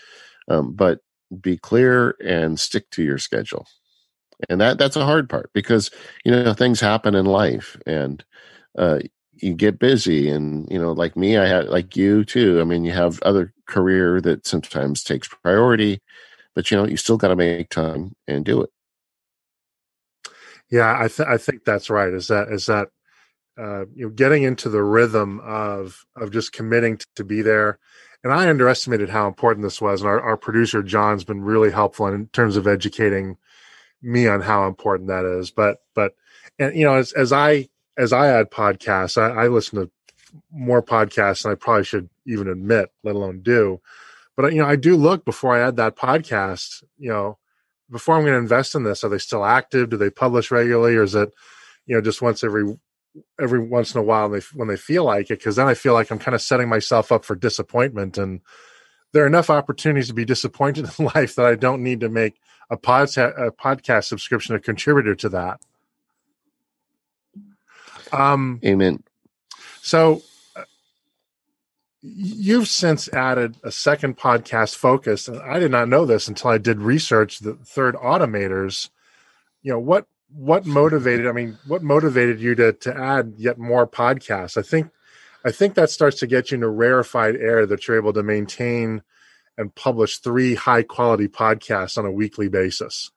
um, 0.49 0.73
but 0.75 1.01
be 1.41 1.57
clear 1.57 2.17
and 2.25 2.59
stick 2.59 2.91
to 2.91 3.03
your 3.03 3.19
schedule. 3.19 3.67
And 4.49 4.61
that 4.61 4.79
that's 4.79 4.97
a 4.97 5.05
hard 5.05 5.29
part 5.29 5.51
because 5.53 5.91
you 6.25 6.33
know 6.33 6.55
things 6.55 6.81
happen 6.81 7.15
in 7.15 7.27
life, 7.27 7.77
and 7.87 8.25
uh, 8.77 9.01
you 9.37 9.55
get 9.55 9.79
busy 9.79 10.31
and 10.31 10.69
you 10.71 10.79
know 10.79 10.93
like 10.93 11.17
me 11.17 11.37
i 11.37 11.45
had 11.45 11.69
like 11.69 11.97
you 11.97 12.25
too 12.25 12.61
i 12.61 12.65
mean 12.65 12.85
you 12.85 12.93
have 12.93 13.21
other 13.23 13.53
career 13.67 14.21
that 14.21 14.47
sometimes 14.47 15.03
takes 15.03 15.27
priority 15.27 16.01
but 16.55 16.71
you 16.71 16.77
know 16.77 16.87
you 16.87 16.97
still 16.97 17.17
got 17.17 17.29
to 17.29 17.37
make 17.37 17.69
time 17.69 18.15
and 18.29 18.45
do 18.45 18.63
it 18.63 18.71
yeah, 20.71 20.97
I, 20.99 21.09
th- 21.09 21.29
I 21.29 21.37
think 21.37 21.65
that's 21.65 21.91
right. 21.91 22.13
Is 22.13 22.29
that 22.29 22.49
is 22.49 22.67
that 22.67 22.89
uh, 23.59 23.85
you 23.95 24.07
know 24.07 24.11
getting 24.11 24.43
into 24.43 24.69
the 24.69 24.83
rhythm 24.83 25.41
of 25.45 26.05
of 26.17 26.33
just 26.33 26.53
committing 26.53 26.99
to, 26.99 27.07
to 27.17 27.25
be 27.25 27.43
there. 27.43 27.79
And 28.25 28.33
I 28.33 28.49
underestimated 28.49 29.11
how 29.11 29.29
important 29.29 29.65
this 29.65 29.83
was. 29.83 30.01
And 30.01 30.09
our, 30.09 30.21
our 30.21 30.37
producer 30.37 30.83
John's 30.83 31.25
been 31.25 31.43
really 31.43 31.71
helpful 31.71 32.07
in 32.07 32.27
terms 32.29 32.57
of 32.57 32.67
educating 32.67 33.37
me 34.05 34.29
on 34.29 34.41
how 34.41 34.67
important 34.67 35.09
that 35.09 35.25
is. 35.25 35.51
But 35.51 35.79
but 35.95 36.15
and 36.59 36.77
you 36.77 36.85
know 36.85 36.95
as 36.95 37.13
as 37.13 37.33
I 37.33 37.69
as 37.97 38.13
I 38.13 38.29
add 38.29 38.51
podcasts, 38.51 39.21
I, 39.21 39.45
I 39.45 39.49
listen 39.49 39.81
to 39.81 39.91
more 40.53 40.83
podcasts 40.83 41.43
than 41.43 41.53
I 41.53 41.57
probably 41.57 41.85
should 41.85 42.09
even 42.27 42.49
admit, 42.49 42.91
let 43.03 43.15
alone 43.15 43.41
do. 43.43 43.81
But 44.37 44.53
you 44.53 44.61
know, 44.61 44.69
I 44.69 44.77
do 44.77 44.97
look 44.97 45.25
before 45.25 45.57
I 45.57 45.67
add 45.67 45.77
that 45.77 45.97
podcast. 45.97 46.83
You 46.99 47.11
know, 47.11 47.39
before 47.91 48.17
I'm 48.17 48.23
going 48.23 48.35
to 48.35 48.39
invest 48.39 48.75
in 48.75 48.83
this, 48.83 49.05
are 49.05 49.09
they 49.09 49.19
still 49.19 49.45
active? 49.45 49.91
Do 49.91 49.97
they 49.97 50.11
publish 50.11 50.51
regularly, 50.51 50.97
or 50.97 51.05
is 51.05 51.15
it, 51.15 51.33
you 51.87 51.95
know, 51.95 52.03
just 52.03 52.23
once 52.23 52.43
every 52.43 52.77
every 53.41 53.61
once 53.61 53.95
in 53.95 54.01
a 54.01 54.05
while 54.05 54.29
they, 54.29 54.41
when 54.55 54.69
they 54.69 54.77
feel 54.77 55.05
like 55.05 55.31
it? 55.31 55.39
Because 55.39 55.57
then 55.57 55.69
I 55.69 55.75
feel 55.75 55.95
like 55.95 56.11
I'm 56.11 56.19
kind 56.19 56.35
of 56.35 56.43
setting 56.43 56.69
myself 56.69 57.13
up 57.13 57.25
for 57.25 57.37
disappointment, 57.37 58.19
and 58.19 58.41
there 59.15 59.23
are 59.23 59.29
enough 59.29 59.49
opportunities 59.49 60.09
to 60.09 60.15
be 60.15 60.25
disappointed 60.25 60.91
in 60.99 61.07
life 61.15 61.37
that 61.37 61.47
I 61.47 61.55
don't 61.55 61.83
need 61.83 62.01
to 62.01 62.09
make 62.09 62.35
a 62.69 62.77
podcast 62.77 63.47
a 63.47 63.51
podcast 63.51 64.05
subscription 64.05 64.55
a 64.55 64.61
contributor 64.61 65.15
to 65.15 65.29
that. 65.31 65.61
Um, 68.13 68.61
Amen. 68.65 69.03
So 69.83 70.23
you've 72.03 72.69
since 72.69 73.09
added 73.15 73.57
a 73.63 73.71
second 73.71 74.15
podcast 74.19 74.77
focus 74.77 75.27
and 75.27 75.41
i 75.41 75.59
did 75.59 75.71
not 75.71 75.89
know 75.89 76.05
this 76.05 76.29
until 76.29 76.51
i 76.51 76.59
did 76.59 76.79
research 76.79 77.39
the 77.39 77.55
third 77.65 77.95
automators 77.95 78.91
you 79.63 79.73
know 79.73 79.79
what 79.79 80.07
what 80.29 80.67
motivated 80.67 81.27
i 81.27 81.33
mean 81.33 81.57
what 81.67 81.83
motivated 81.83 82.39
you 82.39 82.55
to 82.55 82.75
to 82.75 82.95
add 82.95 83.33
yet 83.39 83.57
more 83.57 83.87
podcasts 83.87 84.59
i 84.59 84.63
think 84.63 84.91
i 85.45 85.51
think 85.51 85.75
that 85.75 85.91
starts 85.91 86.19
to 86.19 86.27
get 86.27 86.51
you 86.51 86.57
into 86.57 86.69
rarefied 86.69 87.37
air 87.37 87.67
that 87.67 87.87
you're 87.87 87.97
able 87.97 88.13
to 88.13 88.23
maintain 88.23 89.03
and 89.57 89.75
publish 89.75 90.19
three 90.19 90.55
high 90.55 90.83
quality 90.83 91.29
podcasts 91.29 91.99
on 91.99 92.07
a 92.07 92.13
weekly 92.13 92.49
basis 92.49 93.11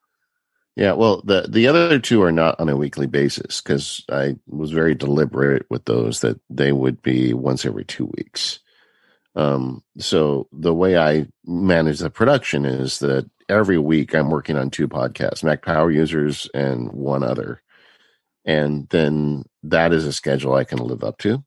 yeah 0.76 0.92
well 0.92 1.22
the 1.24 1.46
the 1.48 1.66
other 1.66 1.98
two 1.98 2.22
are 2.22 2.32
not 2.32 2.58
on 2.60 2.68
a 2.68 2.76
weekly 2.76 3.06
basis 3.06 3.60
because 3.60 4.04
i 4.10 4.34
was 4.46 4.70
very 4.70 4.94
deliberate 4.94 5.66
with 5.70 5.84
those 5.84 6.20
that 6.20 6.40
they 6.48 6.72
would 6.72 7.00
be 7.02 7.34
once 7.34 7.64
every 7.64 7.84
two 7.84 8.10
weeks 8.16 8.60
um, 9.38 9.84
so 9.98 10.48
the 10.52 10.74
way 10.74 10.98
I 10.98 11.28
manage 11.46 12.00
the 12.00 12.10
production 12.10 12.64
is 12.64 12.98
that 12.98 13.30
every 13.48 13.78
week 13.78 14.12
I'm 14.12 14.30
working 14.30 14.56
on 14.56 14.68
two 14.68 14.88
podcasts, 14.88 15.44
Mac 15.44 15.62
Power 15.62 15.92
Users 15.92 16.50
and 16.54 16.90
one 16.92 17.22
other. 17.22 17.62
And 18.44 18.88
then 18.88 19.44
that 19.62 19.92
is 19.92 20.06
a 20.06 20.12
schedule 20.12 20.54
I 20.54 20.64
can 20.64 20.78
live 20.78 21.04
up 21.04 21.18
to. 21.18 21.44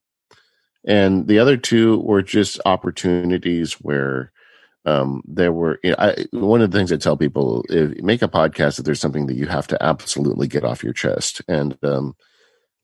And 0.86 1.28
the 1.28 1.40
other 1.40 1.58
two 1.58 2.00
were 2.00 2.22
just 2.22 2.60
opportunities 2.66 3.74
where 3.74 4.32
um, 4.86 5.22
there 5.28 5.54
were 5.54 5.80
you 5.84 5.92
know, 5.92 5.96
I, 6.00 6.26
one 6.32 6.62
of 6.62 6.72
the 6.72 6.78
things 6.78 6.92
I 6.92 6.98
tell 6.98 7.18
people: 7.18 7.64
if 7.70 8.02
make 8.02 8.22
a 8.22 8.28
podcast, 8.28 8.80
if 8.80 8.86
there's 8.86 9.00
something 9.00 9.28
that 9.28 9.36
you 9.36 9.46
have 9.46 9.68
to 9.68 9.84
absolutely 9.84 10.48
get 10.48 10.64
off 10.64 10.84
your 10.84 10.94
chest, 10.94 11.42
and 11.48 11.78
um, 11.84 12.16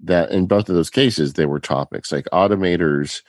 that 0.01 0.31
in 0.31 0.45
both 0.45 0.69
of 0.69 0.75
those 0.75 0.91
cases, 0.91 1.33
they 1.33 1.47
were 1.47 1.59
topics 1.59 2.11
like 2.11 2.25
automators 2.31 3.21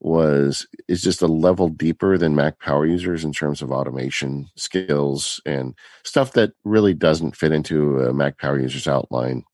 was 0.00 0.66
is 0.88 1.02
just 1.02 1.22
a 1.22 1.26
level 1.26 1.68
deeper 1.68 2.18
than 2.18 2.34
Mac 2.34 2.58
power 2.60 2.84
users 2.84 3.24
in 3.24 3.32
terms 3.32 3.62
of 3.62 3.70
automation 3.70 4.48
skills 4.56 5.40
and 5.46 5.74
stuff 6.04 6.32
that 6.32 6.52
really 6.64 6.94
doesn't 6.94 7.36
fit 7.36 7.52
into 7.52 8.00
a 8.00 8.12
Mac 8.12 8.38
power 8.38 8.58
user's 8.58 8.86
outline. 8.86 9.44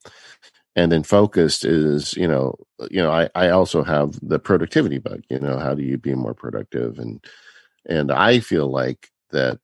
And 0.81 0.91
then 0.91 1.03
focused 1.03 1.67
is, 1.67 2.17
you 2.17 2.27
know, 2.27 2.57
you 2.91 3.03
know, 3.03 3.11
I, 3.11 3.29
I 3.35 3.51
also 3.51 3.85
have 3.85 4.19
the 4.23 4.39
productivity 4.39 4.97
bug, 4.97 5.21
you 5.29 5.39
know, 5.39 5.59
how 5.59 5.75
do 5.75 5.83
you 5.83 5.99
be 5.99 6.15
more 6.15 6.33
productive? 6.33 6.99
And 6.99 7.23
and 7.85 8.11
I 8.11 8.41
feel 8.41 8.67
like 8.67 9.11
that, 9.31 9.59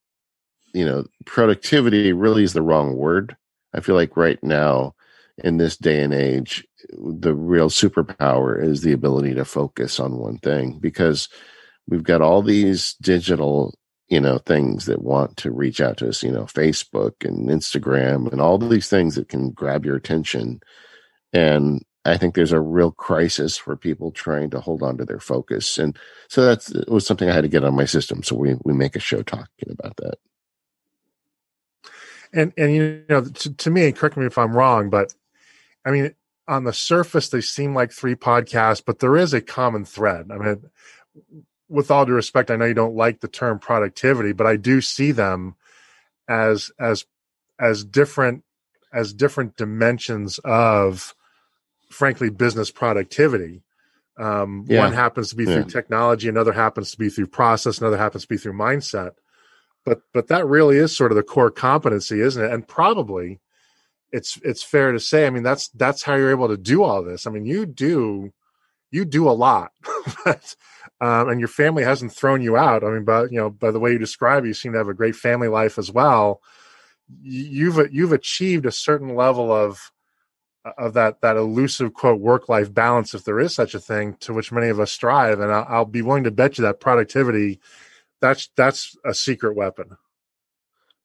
you 0.75 0.85
know, 0.85 1.07
productivity 1.25 2.13
really 2.13 2.45
is 2.45 2.53
the 2.53 2.61
wrong 2.61 2.97
word. 2.97 3.35
I 3.73 3.81
feel 3.81 3.95
like 3.95 4.15
right 4.15 4.39
now 4.43 4.95
in 5.43 5.57
this 5.57 5.79
day 5.79 6.03
and 6.03 6.13
age, 6.13 6.67
the 6.91 7.35
real 7.35 7.71
superpower 7.71 8.63
is 8.63 8.83
the 8.83 8.93
ability 8.93 9.33
to 9.37 9.47
focus 9.47 9.99
on 9.99 10.19
one 10.19 10.37
thing 10.37 10.79
because 10.81 11.31
we've 11.89 12.03
got 12.05 12.21
all 12.21 12.43
these 12.43 12.95
digital 13.01 13.75
you 14.09 14.21
know 14.21 14.37
things 14.37 14.85
that 14.85 15.01
want 15.01 15.39
to 15.39 15.51
reach 15.51 15.81
out 15.81 15.97
to 15.97 16.09
us 16.09 16.23
you 16.23 16.31
know 16.31 16.45
facebook 16.45 17.27
and 17.27 17.49
instagram 17.49 18.31
and 18.31 18.41
all 18.41 18.57
these 18.57 18.89
things 18.89 19.17
that 19.17 19.29
can 19.29 19.51
grab 19.51 19.85
your 19.85 19.97
attention 19.97 20.61
and 21.37 21.85
i 22.05 22.17
think 22.17 22.35
there's 22.35 22.53
a 22.53 22.61
real 22.61 22.91
crisis 22.91 23.57
for 23.57 23.77
people 23.77 24.11
trying 24.11 24.51
to 24.51 24.61
hold 24.61 24.83
on 24.83 24.97
to 24.97 25.05
their 25.05 25.21
focus. 25.21 25.79
And 25.79 25.97
so 26.29 26.45
that's 26.45 26.71
it 26.71 26.89
was 26.89 27.07
something 27.07 27.29
i 27.29 27.35
had 27.35 27.43
to 27.43 27.49
get 27.49 27.65
on 27.65 27.75
my 27.75 27.85
system. 27.85 28.23
So 28.23 28.37
we, 28.37 28.57
we 28.65 28.73
make 28.73 28.97
a 28.97 29.01
show 29.01 29.23
talking 29.23 29.71
about 29.71 29.97
that. 29.97 30.19
And 32.33 32.53
and 32.57 32.75
you 32.75 33.05
know, 33.09 33.23
to, 33.23 33.55
to 33.55 33.71
me, 33.71 33.93
correct 33.93 34.17
me 34.17 34.27
if 34.27 34.39
I'm 34.39 34.57
wrong, 34.57 34.91
but 34.91 35.15
I 35.85 35.91
mean, 35.91 36.15
on 36.49 36.65
the 36.65 36.73
surface, 36.73 37.29
they 37.29 37.41
seem 37.41 37.75
like 37.75 37.93
three 37.93 38.15
podcasts, 38.15 38.83
but 38.85 38.99
there 38.99 39.17
is 39.17 39.35
a 39.35 39.41
common 39.41 39.85
thread. 39.85 40.29
I 40.31 40.37
mean, 40.37 40.63
with 41.69 41.91
all 41.91 42.05
due 42.07 42.13
respect, 42.13 42.51
I 42.51 42.57
know 42.57 42.67
you 42.67 42.75
don't 42.75 42.97
like 42.97 43.21
the 43.21 43.29
term 43.29 43.59
productivity, 43.59 44.33
but 44.33 44.47
I 44.47 44.57
do 44.57 44.81
see 44.81 45.13
them 45.13 45.57
as 46.29 46.71
as 46.79 47.05
as 47.59 47.85
different 47.85 48.45
as 48.93 49.13
different 49.13 49.57
dimensions 49.57 50.39
of 50.45 51.15
frankly 51.97 52.29
business 52.29 52.71
productivity. 52.71 53.63
Um, 54.19 54.65
yeah. 54.67 54.81
one 54.81 54.93
happens 54.93 55.31
to 55.31 55.37
be 55.37 55.45
yeah. 55.45 55.55
through 55.55 55.65
technology 55.65 56.29
another 56.29 56.53
happens 56.53 56.91
to 56.91 56.99
be 56.99 57.11
through 57.11 57.27
process 57.27 57.79
another 57.79 57.99
happens 57.99 58.23
to 58.23 58.29
be 58.29 58.39
through 58.39 58.55
mindset. 58.55 59.13
But 59.85 60.01
but 60.15 60.29
that 60.29 60.47
really 60.47 60.77
is 60.79 60.97
sort 60.97 61.13
of 61.13 61.17
the 61.17 61.23
core 61.23 61.51
competency 61.51 62.21
isn't 62.21 62.43
it? 62.43 62.51
And 62.51 62.67
probably 62.67 63.41
it's 64.13 64.39
it's 64.43 64.63
fair 64.63 64.93
to 64.93 65.01
say 65.01 65.27
i 65.27 65.31
mean 65.31 65.43
that's 65.43 65.69
that's 65.71 66.05
how 66.05 66.15
you're 66.15 66.31
able 66.31 66.49
to 66.49 66.57
do 66.57 66.83
all 66.83 67.03
this. 67.03 67.27
I 67.27 67.31
mean 67.31 67.45
you 67.45 67.67
do 67.67 68.33
you 68.91 69.05
do 69.05 69.29
a 69.29 69.33
lot 69.33 69.73
but, 70.25 70.55
um, 71.01 71.29
and 71.29 71.41
your 71.41 71.49
family 71.49 71.83
hasn't 71.83 72.13
thrown 72.13 72.41
you 72.41 72.57
out. 72.57 72.85
I 72.85 72.91
mean 72.91 73.05
but 73.05 73.31
you 73.33 73.39
know 73.39 73.51
by 73.51 73.71
the 73.71 73.81
way 73.81 73.93
you 73.93 73.99
describe 73.99 74.45
it, 74.45 74.49
you 74.49 74.55
seem 74.55 74.73
to 74.73 74.79
have 74.79 74.89
a 74.89 74.95
great 74.95 75.17
family 75.17 75.49
life 75.49 75.79
as 75.79 75.91
well. 75.91 76.41
You've 77.23 77.93
you've 77.93 78.13
achieved 78.13 78.65
a 78.65 78.73
certain 78.73 79.15
level 79.15 79.53
of 79.53 79.93
of 80.79 80.95
that 80.95 81.21
that 81.21 81.37
elusive 81.37 81.95
quote 81.95 82.21
work 82.21 82.49
life 82.49 82.73
balance 82.73 83.15
if 83.15 83.25
there 83.25 83.41
is 83.41 83.55
such 83.55 83.75
a 83.75 83.81
thing 83.81 84.15
to 84.21 84.33
which 84.33 84.53
many 84.53 84.69
of 84.69 84.81
us 84.81 84.91
strive. 84.91 85.41
And 85.41 85.53
I'll, 85.53 85.67
I'll, 85.69 85.85
be 85.85 86.03
willing 86.03 86.25
to 86.25 86.31
bet 86.31 86.59
you 86.59 86.63
that 86.63 86.81
productivity 86.81 87.61
that's 88.21 88.49
that's 88.57 88.97
a 89.05 89.15
secret 89.15 89.57
weapon. 89.57 89.97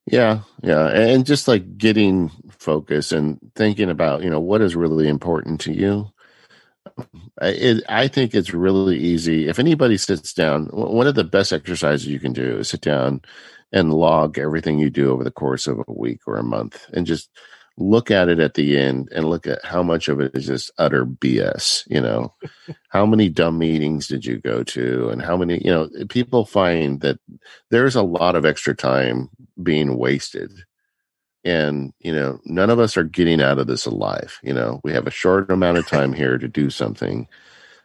Yeah 0.05 0.41
yeah. 0.63 0.87
And 0.87 1.25
just 1.25 1.47
like 1.47 1.77
getting 1.77 2.31
focus 2.49 3.11
and 3.11 3.39
thinking 3.55 3.89
about 3.89 4.23
you 4.23 4.29
know 4.29 4.39
what 4.39 4.61
is 4.61 4.75
really 4.75 5.07
important 5.07 5.61
to 5.61 5.73
you. 5.73 6.11
It, 7.41 7.83
I 7.87 8.07
think 8.07 8.33
it's 8.33 8.53
really 8.53 8.97
easy. 8.97 9.47
If 9.47 9.59
anybody 9.59 9.97
sits 9.97 10.33
down, 10.33 10.65
one 10.67 11.07
of 11.07 11.15
the 11.15 11.23
best 11.23 11.53
exercises 11.53 12.07
you 12.07 12.19
can 12.19 12.33
do 12.33 12.57
is 12.57 12.69
sit 12.69 12.81
down 12.81 13.21
and 13.71 13.93
log 13.93 14.37
everything 14.37 14.79
you 14.79 14.89
do 14.89 15.11
over 15.11 15.23
the 15.23 15.31
course 15.31 15.67
of 15.67 15.79
a 15.79 15.93
week 15.93 16.21
or 16.27 16.37
a 16.37 16.43
month 16.43 16.85
and 16.93 17.05
just 17.05 17.29
look 17.77 18.11
at 18.11 18.29
it 18.29 18.39
at 18.39 18.53
the 18.53 18.77
end 18.77 19.09
and 19.13 19.29
look 19.29 19.47
at 19.47 19.63
how 19.63 19.81
much 19.81 20.07
of 20.07 20.19
it 20.19 20.35
is 20.35 20.45
just 20.45 20.71
utter 20.77 21.05
BS. 21.05 21.83
You 21.89 22.01
know, 22.01 22.33
how 22.89 23.05
many 23.05 23.29
dumb 23.29 23.57
meetings 23.57 24.07
did 24.07 24.25
you 24.25 24.37
go 24.37 24.63
to? 24.63 25.09
And 25.09 25.21
how 25.21 25.37
many, 25.37 25.63
you 25.63 25.71
know, 25.71 25.89
people 26.09 26.45
find 26.45 27.01
that 27.01 27.19
there's 27.69 27.95
a 27.95 28.03
lot 28.03 28.35
of 28.35 28.45
extra 28.45 28.75
time 28.75 29.29
being 29.61 29.97
wasted. 29.97 30.51
And, 31.43 31.91
you 31.99 32.13
know, 32.13 32.39
none 32.45 32.69
of 32.69 32.79
us 32.79 32.97
are 32.97 33.03
getting 33.03 33.41
out 33.41 33.57
of 33.57 33.67
this 33.67 33.85
alive. 33.85 34.39
You 34.43 34.53
know, 34.53 34.79
we 34.83 34.91
have 34.91 35.07
a 35.07 35.11
short 35.11 35.49
amount 35.49 35.79
of 35.79 35.87
time 35.87 36.13
here 36.13 36.37
to 36.37 36.47
do 36.47 36.69
something. 36.69 37.27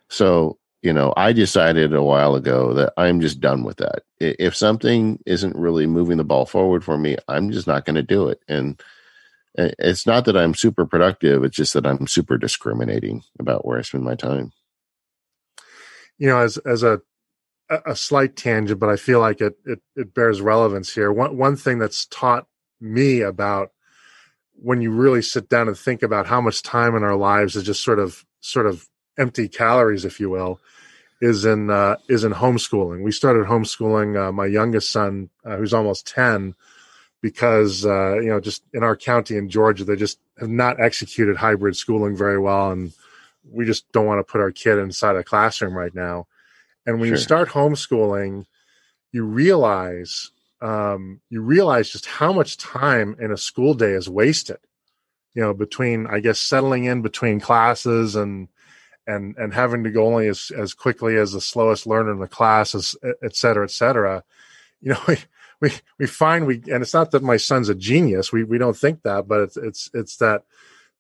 So 0.08 0.58
you 0.86 0.92
know, 0.92 1.12
I 1.16 1.32
decided 1.32 1.92
a 1.92 2.02
while 2.02 2.36
ago 2.36 2.72
that 2.74 2.92
I'm 2.96 3.20
just 3.20 3.40
done 3.40 3.64
with 3.64 3.78
that. 3.78 4.04
If 4.20 4.54
something 4.54 5.18
isn't 5.26 5.56
really 5.56 5.84
moving 5.84 6.16
the 6.16 6.22
ball 6.22 6.46
forward 6.46 6.84
for 6.84 6.96
me, 6.96 7.16
I'm 7.26 7.50
just 7.50 7.66
not 7.66 7.84
going 7.84 7.96
to 7.96 8.04
do 8.04 8.28
it. 8.28 8.40
And 8.46 8.80
it's 9.56 10.06
not 10.06 10.24
that 10.26 10.36
I'm 10.36 10.54
super 10.54 10.86
productive, 10.86 11.44
it's 11.44 11.56
just 11.56 11.74
that 11.74 11.86
I'm 11.86 12.06
super 12.06 12.36
discriminating 12.38 13.22
about 13.38 13.64
where 13.64 13.78
I 13.78 13.82
spend 13.82 14.04
my 14.04 14.14
time. 14.14 14.52
You 16.18 16.28
know, 16.28 16.38
as 16.38 16.58
as 16.58 16.82
a 16.82 17.00
a 17.68 17.96
slight 17.96 18.36
tangent, 18.36 18.78
but 18.78 18.88
I 18.88 18.96
feel 18.96 19.20
like 19.20 19.40
it 19.40 19.54
it, 19.64 19.80
it 19.96 20.14
bears 20.14 20.40
relevance 20.40 20.94
here. 20.94 21.12
One 21.12 21.36
one 21.36 21.56
thing 21.56 21.78
that's 21.78 22.06
taught 22.06 22.46
me 22.80 23.20
about 23.20 23.70
when 24.54 24.80
you 24.80 24.90
really 24.90 25.22
sit 25.22 25.48
down 25.48 25.68
and 25.68 25.76
think 25.76 26.02
about 26.02 26.26
how 26.26 26.40
much 26.40 26.62
time 26.62 26.94
in 26.94 27.02
our 27.02 27.16
lives 27.16 27.56
is 27.56 27.64
just 27.64 27.82
sort 27.82 27.98
of 27.98 28.24
sort 28.40 28.66
of 28.66 28.88
empty 29.18 29.48
calories, 29.48 30.04
if 30.04 30.20
you 30.20 30.30
will, 30.30 30.60
is 31.20 31.44
in 31.44 31.70
uh, 31.70 31.96
is 32.08 32.24
in 32.24 32.32
homeschooling. 32.32 33.02
We 33.02 33.12
started 33.12 33.46
homeschooling 33.46 34.28
uh, 34.28 34.32
my 34.32 34.46
youngest 34.46 34.90
son, 34.90 35.30
uh, 35.44 35.56
who's 35.56 35.74
almost 35.74 36.06
ten, 36.06 36.54
because 37.26 37.84
uh, 37.84 38.20
you 38.20 38.28
know 38.28 38.38
just 38.38 38.62
in 38.72 38.84
our 38.84 38.94
county 38.94 39.36
in 39.36 39.48
Georgia, 39.48 39.82
they 39.82 39.96
just 39.96 40.20
have 40.38 40.48
not 40.48 40.80
executed 40.80 41.36
hybrid 41.36 41.76
schooling 41.76 42.16
very 42.16 42.38
well, 42.38 42.70
and 42.70 42.92
we 43.50 43.64
just 43.64 43.90
don't 43.90 44.06
want 44.06 44.20
to 44.20 44.30
put 44.30 44.40
our 44.40 44.52
kid 44.52 44.78
inside 44.78 45.16
a 45.16 45.24
classroom 45.24 45.74
right 45.74 45.92
now. 45.92 46.28
And 46.86 47.00
when 47.00 47.08
sure. 47.08 47.16
you 47.16 47.20
start 47.20 47.48
homeschooling, 47.48 48.46
you 49.10 49.24
realize 49.24 50.30
um, 50.60 51.20
you 51.28 51.40
realize 51.40 51.90
just 51.90 52.06
how 52.06 52.32
much 52.32 52.58
time 52.58 53.16
in 53.18 53.32
a 53.32 53.36
school 53.36 53.74
day 53.74 53.90
is 53.90 54.08
wasted. 54.08 54.58
You 55.34 55.42
know, 55.42 55.52
between 55.52 56.06
I 56.06 56.20
guess 56.20 56.38
settling 56.38 56.84
in 56.84 57.02
between 57.02 57.40
classes 57.40 58.14
and 58.14 58.46
and 59.04 59.36
and 59.36 59.52
having 59.52 59.82
to 59.82 59.90
go 59.90 60.06
only 60.06 60.28
as 60.28 60.52
as 60.56 60.74
quickly 60.74 61.16
as 61.16 61.32
the 61.32 61.40
slowest 61.40 61.88
learner 61.88 62.12
in 62.12 62.20
the 62.20 62.28
class, 62.28 62.72
as, 62.72 62.94
et 63.20 63.34
cetera, 63.34 63.64
et 63.64 63.72
cetera. 63.72 64.22
You 64.80 64.92
know, 64.92 65.00
we 65.60 65.72
we 65.98 66.06
find 66.06 66.46
we 66.46 66.62
and 66.70 66.82
it's 66.82 66.94
not 66.94 67.10
that 67.12 67.22
my 67.22 67.36
son's 67.36 67.68
a 67.68 67.74
genius. 67.74 68.32
We 68.32 68.44
we 68.44 68.58
don't 68.58 68.76
think 68.76 69.02
that, 69.02 69.28
but 69.28 69.40
it's 69.40 69.56
it's 69.56 69.90
it's 69.94 70.16
that 70.16 70.42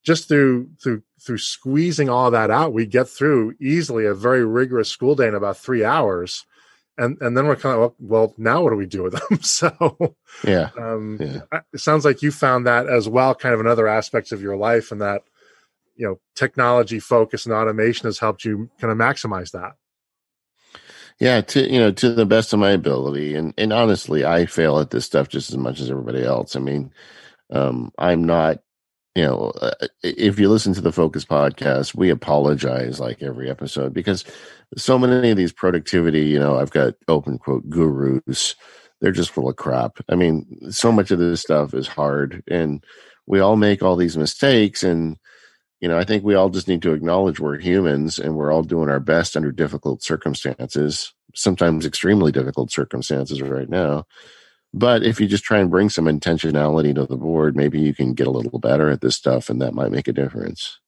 just 0.02 0.28
through 0.28 0.70
through 0.82 1.02
through 1.20 1.38
squeezing 1.38 2.08
all 2.08 2.30
that 2.30 2.50
out, 2.50 2.72
we 2.72 2.86
get 2.86 3.08
through 3.08 3.54
easily 3.60 4.06
a 4.06 4.14
very 4.14 4.44
rigorous 4.44 4.88
school 4.88 5.14
day 5.14 5.28
in 5.28 5.34
about 5.34 5.58
three 5.58 5.84
hours. 5.84 6.46
And 6.98 7.20
and 7.20 7.36
then 7.36 7.46
we're 7.46 7.56
kind 7.56 7.74
of 7.74 7.80
well, 7.80 7.94
well 7.98 8.34
now 8.38 8.62
what 8.62 8.70
do 8.70 8.76
we 8.76 8.86
do 8.86 9.02
with 9.02 9.12
them? 9.12 9.38
so 9.42 10.16
yeah, 10.42 10.70
um, 10.78 11.18
yeah, 11.20 11.60
it 11.72 11.80
sounds 11.80 12.04
like 12.04 12.22
you 12.22 12.32
found 12.32 12.66
that 12.66 12.88
as 12.88 13.08
well, 13.08 13.34
kind 13.34 13.52
of 13.52 13.60
in 13.60 13.66
other 13.66 13.86
aspects 13.86 14.32
of 14.32 14.40
your 14.40 14.56
life, 14.56 14.90
and 14.92 15.02
that 15.02 15.22
you 15.96 16.06
know 16.06 16.18
technology 16.34 16.98
focus 16.98 17.44
and 17.44 17.54
automation 17.54 18.06
has 18.06 18.18
helped 18.18 18.46
you 18.46 18.70
kind 18.80 18.90
of 18.90 18.96
maximize 18.96 19.50
that 19.50 19.76
yeah 21.20 21.40
to 21.40 21.70
you 21.72 21.78
know 21.78 21.90
to 21.90 22.12
the 22.12 22.26
best 22.26 22.52
of 22.52 22.58
my 22.58 22.70
ability 22.70 23.34
and 23.34 23.54
and 23.56 23.72
honestly 23.72 24.24
i 24.24 24.46
fail 24.46 24.78
at 24.78 24.90
this 24.90 25.04
stuff 25.04 25.28
just 25.28 25.50
as 25.50 25.56
much 25.56 25.80
as 25.80 25.90
everybody 25.90 26.22
else. 26.22 26.56
I 26.56 26.60
mean 26.60 26.92
um 27.50 27.92
i'm 27.98 28.24
not 28.24 28.58
you 29.14 29.24
know 29.24 29.52
uh, 29.60 29.86
if 30.02 30.38
you 30.38 30.48
listen 30.48 30.74
to 30.74 30.80
the 30.80 30.92
focus 30.92 31.24
podcast 31.24 31.94
we 31.94 32.10
apologize 32.10 32.98
like 32.98 33.22
every 33.22 33.48
episode 33.48 33.94
because 33.94 34.24
so 34.76 34.98
many 34.98 35.30
of 35.30 35.36
these 35.36 35.52
productivity 35.52 36.22
you 36.22 36.38
know 36.38 36.58
i've 36.58 36.72
got 36.72 36.94
open 37.06 37.38
quote 37.38 37.68
gurus 37.70 38.56
they're 39.00 39.12
just 39.12 39.30
full 39.30 39.48
of 39.48 39.56
crap. 39.56 39.98
I 40.08 40.14
mean 40.14 40.70
so 40.70 40.90
much 40.90 41.10
of 41.10 41.18
this 41.18 41.40
stuff 41.40 41.74
is 41.74 41.86
hard 41.88 42.42
and 42.48 42.82
we 43.26 43.40
all 43.40 43.56
make 43.56 43.82
all 43.82 43.96
these 43.96 44.16
mistakes 44.16 44.82
and 44.82 45.16
you 45.80 45.88
know, 45.88 45.98
I 45.98 46.04
think 46.04 46.24
we 46.24 46.34
all 46.34 46.48
just 46.48 46.68
need 46.68 46.82
to 46.82 46.92
acknowledge 46.92 47.38
we're 47.38 47.58
humans 47.58 48.18
and 48.18 48.34
we're 48.34 48.52
all 48.52 48.62
doing 48.62 48.88
our 48.88 49.00
best 49.00 49.36
under 49.36 49.52
difficult 49.52 50.02
circumstances, 50.02 51.12
sometimes 51.34 51.84
extremely 51.84 52.32
difficult 52.32 52.70
circumstances 52.70 53.42
right 53.42 53.68
now. 53.68 54.06
But 54.72 55.02
if 55.02 55.20
you 55.20 55.26
just 55.26 55.44
try 55.44 55.58
and 55.58 55.70
bring 55.70 55.90
some 55.90 56.06
intentionality 56.06 56.94
to 56.94 57.06
the 57.06 57.16
board, 57.16 57.56
maybe 57.56 57.80
you 57.80 57.94
can 57.94 58.14
get 58.14 58.26
a 58.26 58.30
little 58.30 58.58
better 58.58 58.90
at 58.90 59.00
this 59.00 59.16
stuff 59.16 59.48
and 59.48 59.60
that 59.60 59.74
might 59.74 59.92
make 59.92 60.08
a 60.08 60.12
difference. 60.12 60.78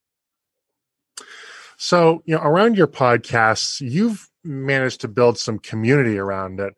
So, 1.76 2.22
you 2.24 2.34
know, 2.34 2.42
around 2.42 2.76
your 2.76 2.88
podcasts, 2.88 3.80
you've 3.80 4.28
managed 4.42 5.00
to 5.02 5.08
build 5.08 5.38
some 5.38 5.58
community 5.58 6.18
around 6.18 6.60
it. 6.60 6.74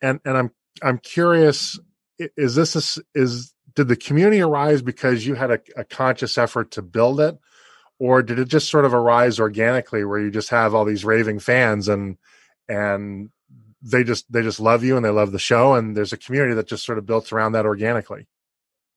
And 0.00 0.20
and 0.24 0.36
I'm 0.36 0.50
I'm 0.82 0.98
curious 0.98 1.78
is 2.18 2.54
this 2.54 2.98
a, 2.98 3.02
is 3.14 3.54
did 3.74 3.88
the 3.88 3.96
community 3.96 4.40
arise 4.40 4.82
because 4.82 5.26
you 5.26 5.34
had 5.34 5.50
a, 5.50 5.60
a, 5.76 5.84
conscious 5.84 6.36
effort 6.36 6.72
to 6.72 6.82
build 6.82 7.20
it? 7.20 7.38
Or 7.98 8.22
did 8.22 8.38
it 8.38 8.48
just 8.48 8.68
sort 8.68 8.84
of 8.84 8.94
arise 8.94 9.38
organically 9.38 10.04
where 10.04 10.18
you 10.18 10.30
just 10.30 10.50
have 10.50 10.74
all 10.74 10.84
these 10.84 11.04
raving 11.04 11.38
fans 11.38 11.88
and 11.88 12.18
and 12.68 13.30
they 13.80 14.04
just 14.04 14.30
they 14.32 14.42
just 14.42 14.60
love 14.60 14.82
you 14.82 14.96
and 14.96 15.04
they 15.04 15.10
love 15.10 15.32
the 15.32 15.38
show 15.38 15.74
and 15.74 15.96
there's 15.96 16.12
a 16.12 16.16
community 16.16 16.54
that 16.54 16.66
just 16.66 16.84
sort 16.84 16.98
of 16.98 17.06
built 17.06 17.32
around 17.32 17.52
that 17.52 17.66
organically? 17.66 18.26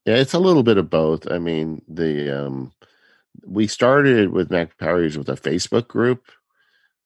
Yeah 0.06 0.16
it's 0.16 0.34
a 0.34 0.40
little 0.40 0.64
bit 0.64 0.78
of 0.78 0.90
both. 0.90 1.30
I 1.30 1.38
mean 1.40 1.82
the 1.88 2.46
um 2.46 2.72
we 3.44 3.68
started 3.68 4.32
with 4.32 4.52
mac 4.52 4.78
powers 4.78 5.18
with 5.18 5.30
a 5.30 5.34
facebook 5.34 5.88
group 5.88 6.24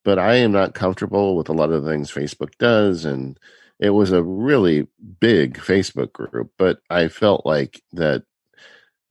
but 0.03 0.19
i 0.19 0.35
am 0.35 0.51
not 0.51 0.73
comfortable 0.73 1.35
with 1.35 1.49
a 1.49 1.53
lot 1.53 1.71
of 1.71 1.83
the 1.83 1.89
things 1.89 2.11
facebook 2.11 2.51
does 2.59 3.05
and 3.05 3.39
it 3.79 3.91
was 3.91 4.11
a 4.11 4.23
really 4.23 4.87
big 5.19 5.57
Facebook 5.57 6.11
group, 6.11 6.51
but 6.57 6.81
I 6.89 7.07
felt 7.07 7.45
like 7.45 7.81
that 7.93 8.23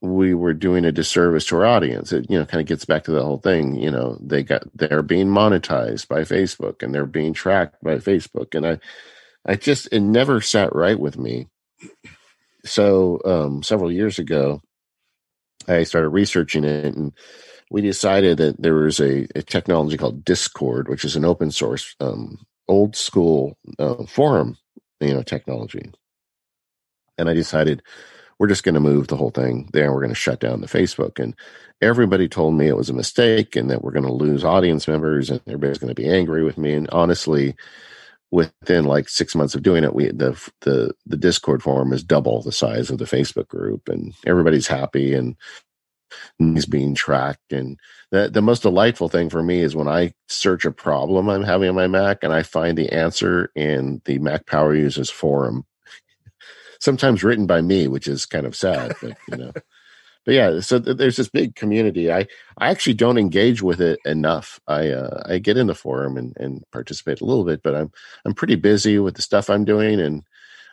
we 0.01 0.33
were 0.33 0.53
doing 0.53 0.85
a 0.85 0.91
disservice 0.91 1.45
to 1.47 1.57
our 1.57 1.65
audience. 1.65 2.13
It, 2.13 2.29
you 2.29 2.37
know, 2.37 2.45
kind 2.45 2.61
of 2.61 2.67
gets 2.67 2.85
back 2.85 3.03
to 3.05 3.11
the 3.11 3.23
whole 3.23 3.39
thing. 3.39 3.75
You 3.75 3.91
know, 3.91 4.17
they 4.21 4.43
got 4.43 4.63
they're 4.75 5.01
being 5.01 5.27
monetized 5.27 6.07
by 6.07 6.21
Facebook 6.21 6.83
and 6.83 6.93
they're 6.93 7.05
being 7.05 7.33
tracked 7.33 7.83
by 7.83 7.95
Facebook, 7.95 8.55
and 8.55 8.65
I, 8.65 8.79
I 9.45 9.55
just 9.55 9.89
it 9.91 10.01
never 10.01 10.39
sat 10.39 10.73
right 10.75 10.99
with 10.99 11.17
me. 11.17 11.47
So 12.63 13.19
um, 13.25 13.63
several 13.63 13.91
years 13.91 14.19
ago, 14.19 14.61
I 15.67 15.83
started 15.83 16.09
researching 16.09 16.63
it, 16.63 16.93
and 16.93 17.11
we 17.71 17.81
decided 17.81 18.37
that 18.37 18.61
there 18.61 18.75
was 18.75 18.99
a, 18.99 19.27
a 19.35 19.41
technology 19.41 19.97
called 19.97 20.23
Discourse, 20.25 20.87
which 20.87 21.03
is 21.05 21.15
an 21.15 21.25
open 21.25 21.51
source 21.51 21.95
um, 21.99 22.37
old 22.69 22.95
school 22.95 23.57
uh, 23.77 24.05
forum, 24.05 24.57
you 25.01 25.13
know, 25.13 25.23
technology. 25.23 25.91
And 27.17 27.29
I 27.29 27.33
decided 27.33 27.83
we're 28.37 28.47
just 28.47 28.63
going 28.63 28.75
to 28.75 28.79
move 28.79 29.07
the 29.07 29.17
whole 29.17 29.31
thing 29.31 29.69
there. 29.73 29.91
We're 29.91 29.99
going 29.99 30.09
to 30.09 30.15
shut 30.15 30.39
down 30.39 30.61
the 30.61 30.67
Facebook. 30.67 31.21
And 31.21 31.35
everybody 31.81 32.29
told 32.29 32.53
me 32.53 32.67
it 32.67 32.77
was 32.77 32.89
a 32.89 32.93
mistake 32.93 33.57
and 33.57 33.69
that 33.69 33.83
we're 33.83 33.91
going 33.91 34.05
to 34.05 34.13
lose 34.13 34.45
audience 34.45 34.87
members 34.87 35.29
and 35.29 35.41
everybody's 35.45 35.79
going 35.79 35.93
to 35.93 36.01
be 36.01 36.09
angry 36.09 36.43
with 36.43 36.57
me. 36.57 36.73
And 36.73 36.89
honestly, 36.91 37.55
within 38.31 38.85
like 38.85 39.09
six 39.09 39.35
months 39.35 39.55
of 39.55 39.63
doing 39.63 39.83
it, 39.83 39.93
we 39.93 40.07
the 40.07 40.39
the 40.61 40.93
the 41.05 41.17
Discourse 41.17 41.63
forum 41.63 41.91
is 41.91 42.03
double 42.03 42.41
the 42.41 42.51
size 42.51 42.89
of 42.89 42.97
the 42.97 43.05
Facebook 43.05 43.47
group, 43.47 43.89
and 43.89 44.13
everybody's 44.25 44.67
happy 44.67 45.13
and 45.13 45.35
is 46.39 46.65
being 46.65 46.95
tracked. 46.95 47.53
And 47.53 47.79
the 48.11 48.29
the 48.29 48.41
most 48.41 48.63
delightful 48.63 49.09
thing 49.09 49.29
for 49.29 49.43
me 49.43 49.59
is 49.59 49.75
when 49.75 49.87
I 49.87 50.13
search 50.27 50.65
a 50.65 50.71
problem 50.71 51.29
I'm 51.29 51.43
having 51.43 51.69
on 51.69 51.75
my 51.75 51.87
Mac 51.87 52.23
and 52.23 52.33
I 52.33 52.43
find 52.43 52.77
the 52.77 52.91
answer 52.91 53.51
in 53.55 54.01
the 54.05 54.19
Mac 54.19 54.45
Power 54.45 54.75
Users 54.75 55.09
forum. 55.09 55.65
Sometimes 56.79 57.23
written 57.23 57.45
by 57.45 57.61
me, 57.61 57.87
which 57.87 58.07
is 58.07 58.25
kind 58.25 58.45
of 58.45 58.55
sad, 58.55 58.95
but 59.01 59.17
you 59.27 59.37
know 59.37 59.51
but 60.25 60.35
yeah, 60.35 60.59
so 60.59 60.79
th- 60.79 60.97
there's 60.97 61.17
this 61.17 61.29
big 61.29 61.55
community. 61.55 62.11
I 62.11 62.27
I 62.57 62.69
actually 62.69 62.93
don't 62.93 63.17
engage 63.17 63.61
with 63.61 63.81
it 63.81 63.99
enough. 64.05 64.59
I 64.67 64.89
uh, 64.89 65.23
I 65.25 65.39
get 65.39 65.57
in 65.57 65.67
the 65.67 65.75
forum 65.75 66.17
and, 66.17 66.33
and 66.37 66.63
participate 66.71 67.21
a 67.21 67.25
little 67.25 67.45
bit, 67.45 67.63
but 67.63 67.75
I'm 67.75 67.91
I'm 68.25 68.33
pretty 68.33 68.55
busy 68.55 68.99
with 68.99 69.15
the 69.15 69.21
stuff 69.21 69.49
I'm 69.49 69.65
doing, 69.65 69.99
and 69.99 70.23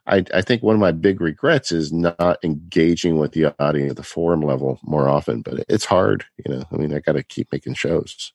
I 0.07 0.25
I 0.33 0.43
think 0.43 0.63
one 0.63 0.75
of 0.75 0.81
my 0.81 0.93
big 0.93 1.21
regrets 1.21 1.73
is 1.73 1.93
not 1.93 2.39
engaging 2.43 3.19
with 3.19 3.33
the 3.33 3.55
audience 3.61 3.91
at 3.91 3.97
the 3.97 4.03
forum 4.03 4.43
level 4.43 4.79
more 4.83 5.09
often. 5.09 5.43
But 5.43 5.65
it's 5.69 5.85
hard, 5.85 6.25
you 6.45 6.55
know. 6.55 6.65
I 6.71 6.77
mean, 6.77 6.95
I 6.95 7.01
got 7.01 7.13
to 7.13 7.23
keep 7.23 7.51
making 7.53 7.75
shows. 7.75 8.33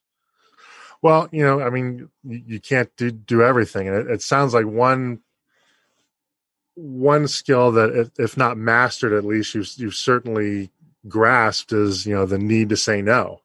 Well, 1.00 1.28
you 1.32 1.42
know, 1.42 1.60
I 1.60 1.70
mean, 1.70 2.08
you 2.24 2.60
can't 2.60 2.94
do 2.96 3.10
do 3.10 3.42
everything, 3.42 3.88
and 3.88 3.96
it, 3.96 4.06
it 4.10 4.22
sounds 4.22 4.54
like 4.54 4.66
one 4.66 5.20
one 6.74 7.28
skill 7.28 7.72
that 7.72 8.10
if 8.18 8.36
not 8.36 8.56
mastered 8.56 9.12
at 9.12 9.24
least 9.24 9.54
you've, 9.54 9.70
you've 9.76 9.94
certainly 9.94 10.70
grasped 11.08 11.72
is 11.72 12.06
you 12.06 12.14
know 12.14 12.24
the 12.26 12.38
need 12.38 12.68
to 12.68 12.76
say 12.76 13.02
no 13.02 13.40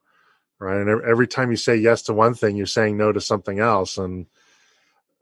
right 0.60 0.78
and 0.78 0.90
every 1.04 1.28
time 1.28 1.52
you 1.52 1.58
say 1.58 1.76
yes 1.76 2.04
to 2.04 2.14
one 2.14 2.34
thing 2.34 2.56
you're 2.56 2.66
saying 2.66 2.96
no 2.96 3.12
to 3.12 3.20
something 3.20 3.60
else 3.60 3.98
and 3.98 4.28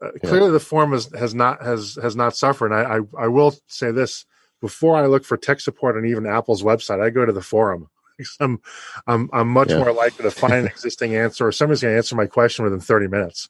uh, 0.02 0.10
yeah. 0.22 0.28
clearly 0.28 0.50
the 0.50 0.60
form 0.60 0.92
has, 0.92 1.10
has 1.18 1.34
not 1.34 1.62
has 1.62 1.98
has 2.00 2.16
not 2.16 2.36
suffered 2.36 2.72
and 2.72 2.74
I, 2.74 2.96
I, 2.96 3.24
I 3.24 3.28
will 3.28 3.54
say 3.66 3.90
this 3.90 4.24
before 4.60 4.96
i 4.96 5.06
look 5.06 5.24
for 5.24 5.36
tech 5.36 5.60
support 5.60 5.96
on 5.96 6.04
even 6.04 6.26
apple's 6.26 6.62
website 6.62 7.02
i 7.02 7.10
go 7.10 7.24
to 7.24 7.32
the 7.32 7.42
forum 7.42 7.88
i'm 8.40 8.60
i'm, 9.06 9.30
I'm 9.32 9.48
much 9.48 9.70
yeah. 9.70 9.78
more 9.78 9.92
likely 9.92 10.24
to 10.24 10.30
find 10.30 10.54
an 10.54 10.66
existing 10.66 11.14
answer 11.14 11.46
or 11.46 11.52
somebody's 11.52 11.82
going 11.82 11.92
to 11.92 11.98
answer 11.98 12.16
my 12.16 12.26
question 12.26 12.64
within 12.64 12.80
30 12.80 13.08
minutes 13.08 13.48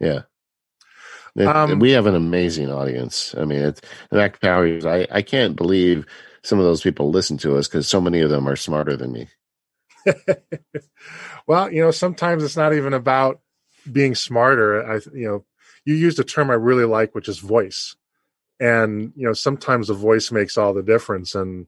yeah 0.00 0.22
um, 1.40 1.80
we 1.80 1.90
have 1.92 2.06
an 2.06 2.14
amazing 2.14 2.70
audience. 2.70 3.34
I 3.36 3.44
mean, 3.44 3.60
it's 3.60 3.80
Mac 4.12 4.40
Powers. 4.40 4.86
I, 4.86 5.06
I 5.10 5.22
can't 5.22 5.56
believe 5.56 6.06
some 6.42 6.58
of 6.58 6.64
those 6.64 6.82
people 6.82 7.10
listen 7.10 7.38
to 7.38 7.56
us 7.56 7.66
because 7.66 7.88
so 7.88 8.00
many 8.00 8.20
of 8.20 8.30
them 8.30 8.48
are 8.48 8.56
smarter 8.56 8.96
than 8.96 9.12
me. 9.12 9.28
well, 11.46 11.72
you 11.72 11.82
know, 11.82 11.90
sometimes 11.90 12.44
it's 12.44 12.56
not 12.56 12.74
even 12.74 12.92
about 12.92 13.40
being 13.90 14.14
smarter. 14.14 14.84
I, 14.84 15.00
you 15.12 15.26
know, 15.26 15.44
you 15.84 15.94
used 15.94 16.18
a 16.18 16.24
term 16.24 16.50
I 16.50 16.54
really 16.54 16.84
like, 16.84 17.14
which 17.14 17.28
is 17.28 17.38
voice, 17.38 17.96
and 18.60 19.12
you 19.16 19.26
know, 19.26 19.32
sometimes 19.32 19.88
the 19.88 19.94
voice 19.94 20.30
makes 20.30 20.56
all 20.56 20.74
the 20.74 20.82
difference. 20.82 21.34
And 21.34 21.66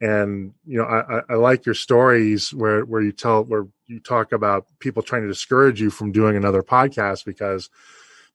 and 0.00 0.54
you 0.66 0.78
know, 0.78 0.84
I, 0.84 1.22
I 1.28 1.34
like 1.34 1.66
your 1.66 1.74
stories 1.74 2.52
where 2.52 2.84
where 2.84 3.02
you 3.02 3.12
tell 3.12 3.44
where 3.44 3.66
you 3.86 4.00
talk 4.00 4.32
about 4.32 4.66
people 4.78 5.02
trying 5.02 5.22
to 5.22 5.28
discourage 5.28 5.80
you 5.80 5.90
from 5.90 6.12
doing 6.12 6.36
another 6.36 6.62
podcast 6.62 7.24
because 7.24 7.68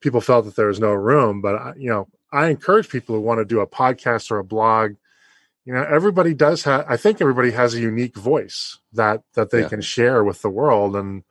people 0.01 0.21
felt 0.21 0.45
that 0.45 0.55
there 0.55 0.67
was 0.67 0.79
no 0.79 0.93
room. 0.93 1.41
But 1.41 1.55
I, 1.55 1.73
you 1.77 1.89
know, 1.89 2.07
I 2.31 2.47
encourage 2.47 2.89
people 2.89 3.15
who 3.15 3.21
want 3.21 3.39
to 3.39 3.45
do 3.45 3.59
a 3.59 3.67
podcast 3.67 4.31
or 4.31 4.37
a 4.37 4.43
blog 4.43 4.95
you 5.67 5.73
know 5.73 5.83
everybody 5.83 6.33
does 6.33 6.63
have 6.63 6.85
i 6.87 6.95
think 6.95 7.19
everybody 7.19 7.51
has 7.51 7.75
a 7.75 7.79
unique 7.79 8.15
voice 8.15 8.79
that 8.93 9.21
that 9.33 9.51
they 9.51 9.61
yeah. 9.61 9.67
can 9.67 9.81
share 9.81 10.23
with 10.23 10.41
the 10.41 10.49
world 10.49 10.95
and 10.95 11.23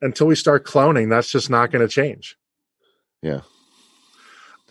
until 0.00 0.26
we 0.26 0.34
start 0.34 0.64
cloning 0.64 1.10
that's 1.10 1.30
just 1.30 1.50
not 1.50 1.70
going 1.70 1.86
to 1.86 1.92
change. 1.92 2.36
Yeah. 3.22 3.40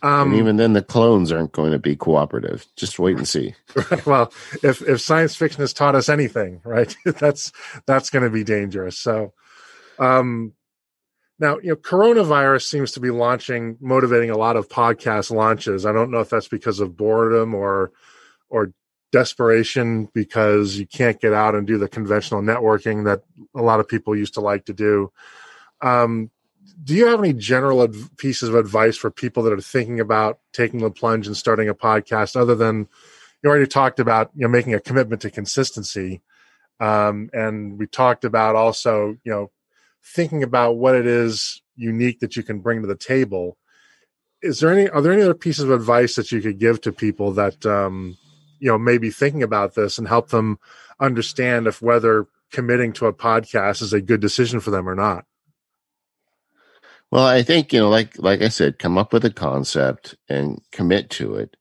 Um, 0.02 0.32
and 0.32 0.34
even 0.34 0.56
then 0.56 0.74
the 0.74 0.82
clones 0.82 1.32
aren't 1.32 1.52
going 1.52 1.72
to 1.72 1.78
be 1.78 1.96
cooperative. 1.96 2.66
Just 2.76 2.98
wait 2.98 3.16
and 3.16 3.26
see. 3.26 3.54
Well 4.06 4.32
if 4.62 4.82
if 4.82 5.00
science 5.00 5.34
fiction 5.34 5.60
has 5.60 5.72
taught 5.72 5.94
us 5.94 6.08
anything 6.08 6.60
right 6.64 6.94
that's 7.04 7.52
that's 7.86 8.10
going 8.10 8.24
to 8.24 8.30
be 8.30 8.44
dangerous. 8.44 8.98
So 8.98 9.32
um 9.98 10.52
now 11.38 11.58
you 11.58 11.70
know 11.70 11.76
coronavirus 11.76 12.64
seems 12.64 12.92
to 12.92 13.00
be 13.00 13.10
launching 13.10 13.76
motivating 13.80 14.30
a 14.30 14.36
lot 14.36 14.56
of 14.56 14.68
podcast 14.68 15.30
launches. 15.30 15.86
I 15.86 15.92
don't 15.92 16.10
know 16.10 16.20
if 16.20 16.28
that's 16.28 16.48
because 16.48 16.80
of 16.80 16.96
boredom 16.96 17.54
or 17.54 17.92
or 18.50 18.72
desperation 19.14 20.08
because 20.12 20.76
you 20.76 20.88
can't 20.88 21.20
get 21.20 21.32
out 21.32 21.54
and 21.54 21.68
do 21.68 21.78
the 21.78 21.88
conventional 21.88 22.42
networking 22.42 23.04
that 23.04 23.22
a 23.54 23.62
lot 23.62 23.78
of 23.78 23.86
people 23.86 24.16
used 24.16 24.34
to 24.34 24.40
like 24.40 24.64
to 24.64 24.72
do. 24.72 25.12
Um, 25.80 26.32
do 26.82 26.94
you 26.94 27.06
have 27.06 27.20
any 27.20 27.32
general 27.32 27.86
pieces 28.16 28.48
of 28.48 28.56
advice 28.56 28.96
for 28.96 29.12
people 29.12 29.44
that 29.44 29.52
are 29.52 29.60
thinking 29.60 30.00
about 30.00 30.40
taking 30.52 30.80
the 30.80 30.90
plunge 30.90 31.28
and 31.28 31.36
starting 31.36 31.68
a 31.68 31.74
podcast 31.76 32.34
other 32.34 32.56
than 32.56 32.88
you 33.40 33.50
already 33.50 33.68
talked 33.68 34.00
about 34.00 34.32
you 34.34 34.42
know 34.42 34.48
making 34.48 34.74
a 34.74 34.80
commitment 34.80 35.22
to 35.22 35.30
consistency 35.30 36.20
um, 36.80 37.30
and 37.32 37.78
we 37.78 37.86
talked 37.86 38.24
about 38.24 38.56
also 38.56 39.16
you 39.22 39.30
know 39.30 39.52
thinking 40.02 40.42
about 40.42 40.72
what 40.72 40.96
it 40.96 41.06
is 41.06 41.62
unique 41.76 42.18
that 42.18 42.34
you 42.34 42.42
can 42.42 42.58
bring 42.58 42.80
to 42.80 42.88
the 42.88 42.96
table 42.96 43.56
is 44.42 44.58
there 44.58 44.72
any 44.72 44.88
are 44.88 45.00
there 45.00 45.12
any 45.12 45.22
other 45.22 45.34
pieces 45.34 45.62
of 45.62 45.70
advice 45.70 46.16
that 46.16 46.32
you 46.32 46.40
could 46.40 46.58
give 46.58 46.80
to 46.80 46.90
people 46.90 47.30
that 47.32 47.64
um, 47.64 48.16
you 48.58 48.70
know 48.70 48.78
maybe 48.78 49.10
thinking 49.10 49.42
about 49.42 49.74
this 49.74 49.98
and 49.98 50.08
help 50.08 50.28
them 50.28 50.58
understand 51.00 51.66
if 51.66 51.82
whether 51.82 52.26
committing 52.50 52.92
to 52.92 53.06
a 53.06 53.12
podcast 53.12 53.82
is 53.82 53.92
a 53.92 54.00
good 54.00 54.20
decision 54.20 54.60
for 54.60 54.70
them 54.70 54.88
or 54.88 54.94
not. 54.94 55.24
Well 57.10 57.26
i 57.26 57.42
think 57.42 57.72
you 57.72 57.80
know 57.80 57.90
like 57.90 58.18
like 58.18 58.42
i 58.42 58.48
said 58.48 58.78
come 58.78 58.98
up 58.98 59.12
with 59.12 59.24
a 59.24 59.30
concept 59.30 60.16
and 60.28 60.60
commit 60.72 61.10
to 61.10 61.36
it. 61.36 61.56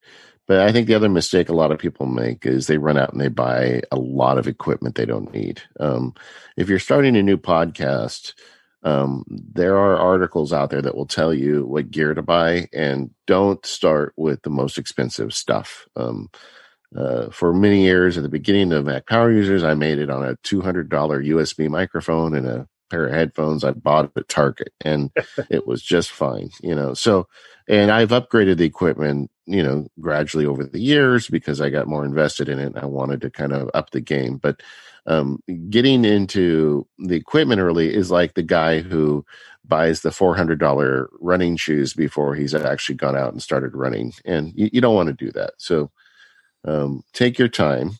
But 0.47 0.59
i 0.59 0.71
think 0.71 0.87
the 0.87 0.95
other 0.95 1.09
mistake 1.09 1.49
a 1.49 1.55
lot 1.55 1.71
of 1.71 1.79
people 1.79 2.05
make 2.05 2.45
is 2.45 2.67
they 2.67 2.77
run 2.77 2.97
out 2.97 3.11
and 3.11 3.21
they 3.21 3.29
buy 3.29 3.81
a 3.91 3.97
lot 3.97 4.37
of 4.37 4.47
equipment 4.47 4.95
they 4.95 5.05
don't 5.05 5.33
need. 5.33 5.61
Um, 5.79 6.13
if 6.57 6.69
you're 6.69 6.79
starting 6.79 7.15
a 7.15 7.23
new 7.23 7.37
podcast 7.37 8.33
um, 8.83 9.23
there 9.29 9.77
are 9.77 9.95
articles 9.95 10.51
out 10.51 10.69
there 10.69 10.81
that 10.81 10.95
will 10.95 11.05
tell 11.05 11.33
you 11.33 11.65
what 11.65 11.89
gear 11.89 12.13
to 12.13 12.21
buy 12.21 12.67
and 12.73 13.11
don't 13.27 13.65
start 13.65 14.13
with 14.17 14.41
the 14.41 14.49
most 14.49 14.77
expensive 14.77 15.33
stuff. 15.33 15.87
Um, 15.95 16.29
uh, 16.95 17.29
for 17.29 17.53
many 17.53 17.83
years 17.83 18.17
at 18.17 18.23
the 18.23 18.29
beginning 18.29 18.71
of 18.73 18.85
Mac 18.85 19.07
Power 19.07 19.31
Users, 19.31 19.63
I 19.63 19.73
made 19.73 19.99
it 19.99 20.09
on 20.09 20.23
a 20.23 20.35
$200 20.37 20.89
USB 20.89 21.69
microphone 21.69 22.35
and 22.35 22.47
a 22.47 22.67
pair 22.89 23.07
of 23.07 23.13
headphones 23.13 23.63
I 23.63 23.71
bought 23.71 24.11
at 24.15 24.29
Target, 24.29 24.73
and 24.81 25.11
it 25.49 25.67
was 25.67 25.81
just 25.81 26.11
fine, 26.11 26.49
you 26.61 26.75
know. 26.75 26.93
So, 26.93 27.27
and 27.67 27.91
I've 27.91 28.09
upgraded 28.09 28.57
the 28.57 28.65
equipment, 28.65 29.31
you 29.45 29.63
know, 29.63 29.87
gradually 29.99 30.45
over 30.45 30.63
the 30.65 30.79
years 30.79 31.27
because 31.27 31.61
I 31.61 31.69
got 31.69 31.87
more 31.87 32.05
invested 32.05 32.49
in 32.49 32.59
it. 32.59 32.67
And 32.67 32.79
I 32.79 32.85
wanted 32.85 33.21
to 33.21 33.29
kind 33.29 33.53
of 33.53 33.69
up 33.73 33.91
the 33.91 34.01
game, 34.01 34.37
but 34.37 34.61
um, 35.05 35.39
getting 35.69 36.05
into 36.05 36.87
the 36.99 37.15
equipment 37.15 37.59
early 37.59 37.93
is 37.93 38.09
like 38.11 38.35
the 38.35 38.43
guy 38.43 38.79
who 38.81 39.25
buys 39.65 40.01
the 40.01 40.09
$400 40.09 41.07
running 41.19 41.57
shoes 41.57 41.93
before 41.93 42.35
he's 42.35 42.53
actually 42.53 42.95
gone 42.95 43.17
out 43.17 43.33
and 43.33 43.41
started 43.41 43.75
running, 43.75 44.13
and 44.25 44.53
you, 44.55 44.69
you 44.73 44.81
don't 44.81 44.95
want 44.95 45.07
to 45.07 45.25
do 45.25 45.31
that. 45.31 45.53
So 45.57 45.91
um, 46.65 47.03
take 47.13 47.37
your 47.37 47.47
time, 47.47 47.91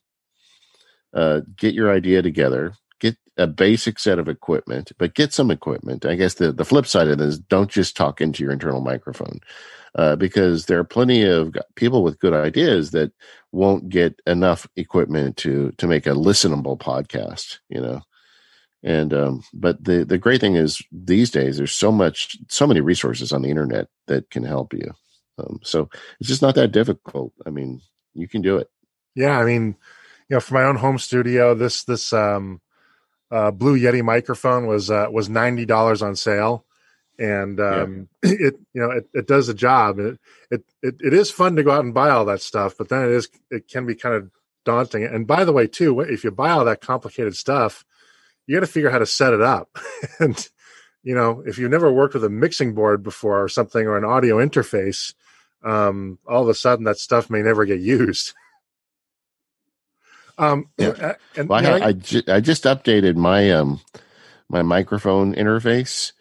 uh, 1.14 1.42
get 1.58 1.74
your 1.74 1.92
idea 1.92 2.22
together, 2.22 2.74
get 3.00 3.18
a 3.38 3.48
basic 3.48 4.00
set 4.00 4.20
of 4.20 4.28
equipment, 4.28 4.92
but 4.98 5.14
get 5.16 5.34
some 5.34 5.52
equipment. 5.52 6.06
I 6.06 6.16
guess 6.16 6.36
the, 6.36 6.52
the 6.52 6.66
flip 6.66 6.88
side 6.88 7.08
of 7.08 7.18
this, 7.18 7.38
don't 7.38 7.70
just 7.70 7.96
talk 7.96 8.22
into 8.22 8.44
your 8.44 8.52
internal 8.52 8.82
microphone. 8.82 9.40
Uh, 9.96 10.16
because 10.16 10.66
there 10.66 10.80
are 10.80 10.84
plenty 10.84 11.22
of 11.22 11.56
people 11.76 12.02
with 12.02 12.18
good 12.18 12.34
ideas 12.34 12.90
that 12.92 13.12
won't 13.52 13.90
get 13.90 14.20
enough 14.26 14.68
equipment 14.76 15.38
to 15.38 15.72
to 15.78 15.86
make 15.88 16.08
a 16.08 16.12
listenable 16.12 16.76
podcast 16.76 17.60
you 17.70 17.80
know 17.80 18.02
and 18.82 19.14
um, 19.14 19.44
but 19.54 19.82
the 19.84 20.04
the 20.04 20.18
great 20.18 20.42
thing 20.42 20.56
is 20.56 20.82
these 20.92 21.30
days 21.30 21.58
there's 21.58 21.72
so 21.72 21.92
much 21.92 22.36
so 22.50 22.66
many 22.66 22.82
resources 22.82 23.32
on 23.32 23.44
the 23.44 23.50
internet 23.50 23.88
that 24.08 24.30
can 24.32 24.44
help 24.44 24.74
you 24.74 24.92
um, 25.38 25.60
so 25.64 25.88
it's 26.20 26.28
just 26.28 26.42
not 26.42 26.56
that 26.56 26.72
difficult 26.72 27.32
i 27.46 27.52
mean 27.52 27.80
you 28.14 28.28
can 28.28 28.42
do 28.42 28.58
it. 28.58 28.70
Yeah, 29.16 29.38
I 29.38 29.46
mean, 29.46 29.76
you 30.30 30.36
know, 30.36 30.40
for 30.40 30.54
my 30.56 30.64
own 30.64 30.76
home 30.76 30.98
studio, 30.98 31.54
this 31.54 31.84
this 31.84 32.14
um, 32.14 32.62
uh, 33.32 33.52
Blue 33.52 33.78
Yeti 33.78 34.04
microphone 34.04 34.68
was 34.68 34.90
uh, 34.90 35.08
was 35.12 35.30
ninety 35.30 35.66
dollars 35.66 36.02
on 36.02 36.16
sale, 36.16 36.66
and 37.20 37.60
um, 37.60 38.10
yeah. 38.24 38.32
it 38.40 38.56
you 38.74 38.82
know 38.82 38.92
it, 38.92 39.10
it 39.14 39.28
does 39.28 39.48
the 39.48 39.54
job. 39.54 40.00
It, 40.00 40.20
it 40.52 40.64
it 40.82 40.96
it 41.00 41.14
is 41.14 41.32
fun 41.32 41.56
to 41.56 41.64
go 41.64 41.72
out 41.72 41.86
and 41.86 41.94
buy 41.94 42.10
all 42.10 42.26
that 42.26 42.42
stuff, 42.42 42.76
but 42.78 42.90
then 42.90 43.04
it 43.04 43.12
is 43.12 43.30
it 43.52 43.68
can 43.68 43.86
be 43.86 43.96
kind 43.96 44.16
of 44.16 44.32
daunting. 44.66 45.04
And 45.04 45.28
by 45.28 45.46
the 45.46 45.54
way, 45.54 45.68
too, 45.68 46.00
if 46.00 46.24
you 46.24 46.32
buy 46.32 46.52
all 46.52 46.66
that 46.66 46.82
complicated 46.82 47.36
stuff, 47.36 47.86
you 48.48 48.56
got 48.56 48.62
to 48.62 48.72
figure 48.72 48.90
out 48.90 48.94
how 48.94 49.00
to 49.00 49.06
set 49.06 49.34
it 49.34 49.42
up. 49.42 49.78
and 50.20 50.50
you 51.04 51.14
know, 51.14 51.44
if 51.46 51.58
you've 51.58 51.72
never 51.72 51.92
worked 51.92 52.14
with 52.14 52.24
a 52.24 52.30
mixing 52.30 52.74
board 52.74 53.04
before 53.04 53.44
or 53.44 53.50
something 53.50 53.86
or 53.86 53.98
an 53.98 54.06
audio 54.06 54.38
interface, 54.38 55.14
um, 55.64 56.20
all 56.28 56.44
of 56.44 56.50
a 56.50 56.54
sudden 56.54 56.86
that 56.86 56.98
stuff 56.98 57.30
may 57.30 57.42
never 57.42 57.66
get 57.66 57.80
used. 57.80 58.34
um, 60.38 60.70
yeah. 60.78 61.16
and, 61.36 61.50
well, 61.50 61.66
I, 61.66 61.70
I, 61.70 61.86
I, 61.88 61.92
ju- 61.94 62.24
I 62.28 62.40
just 62.40 62.64
updated 62.64 63.16
my 63.16 63.52
um 63.52 63.80
my 64.50 64.62
microphone 64.62 65.34
interface 65.34 66.12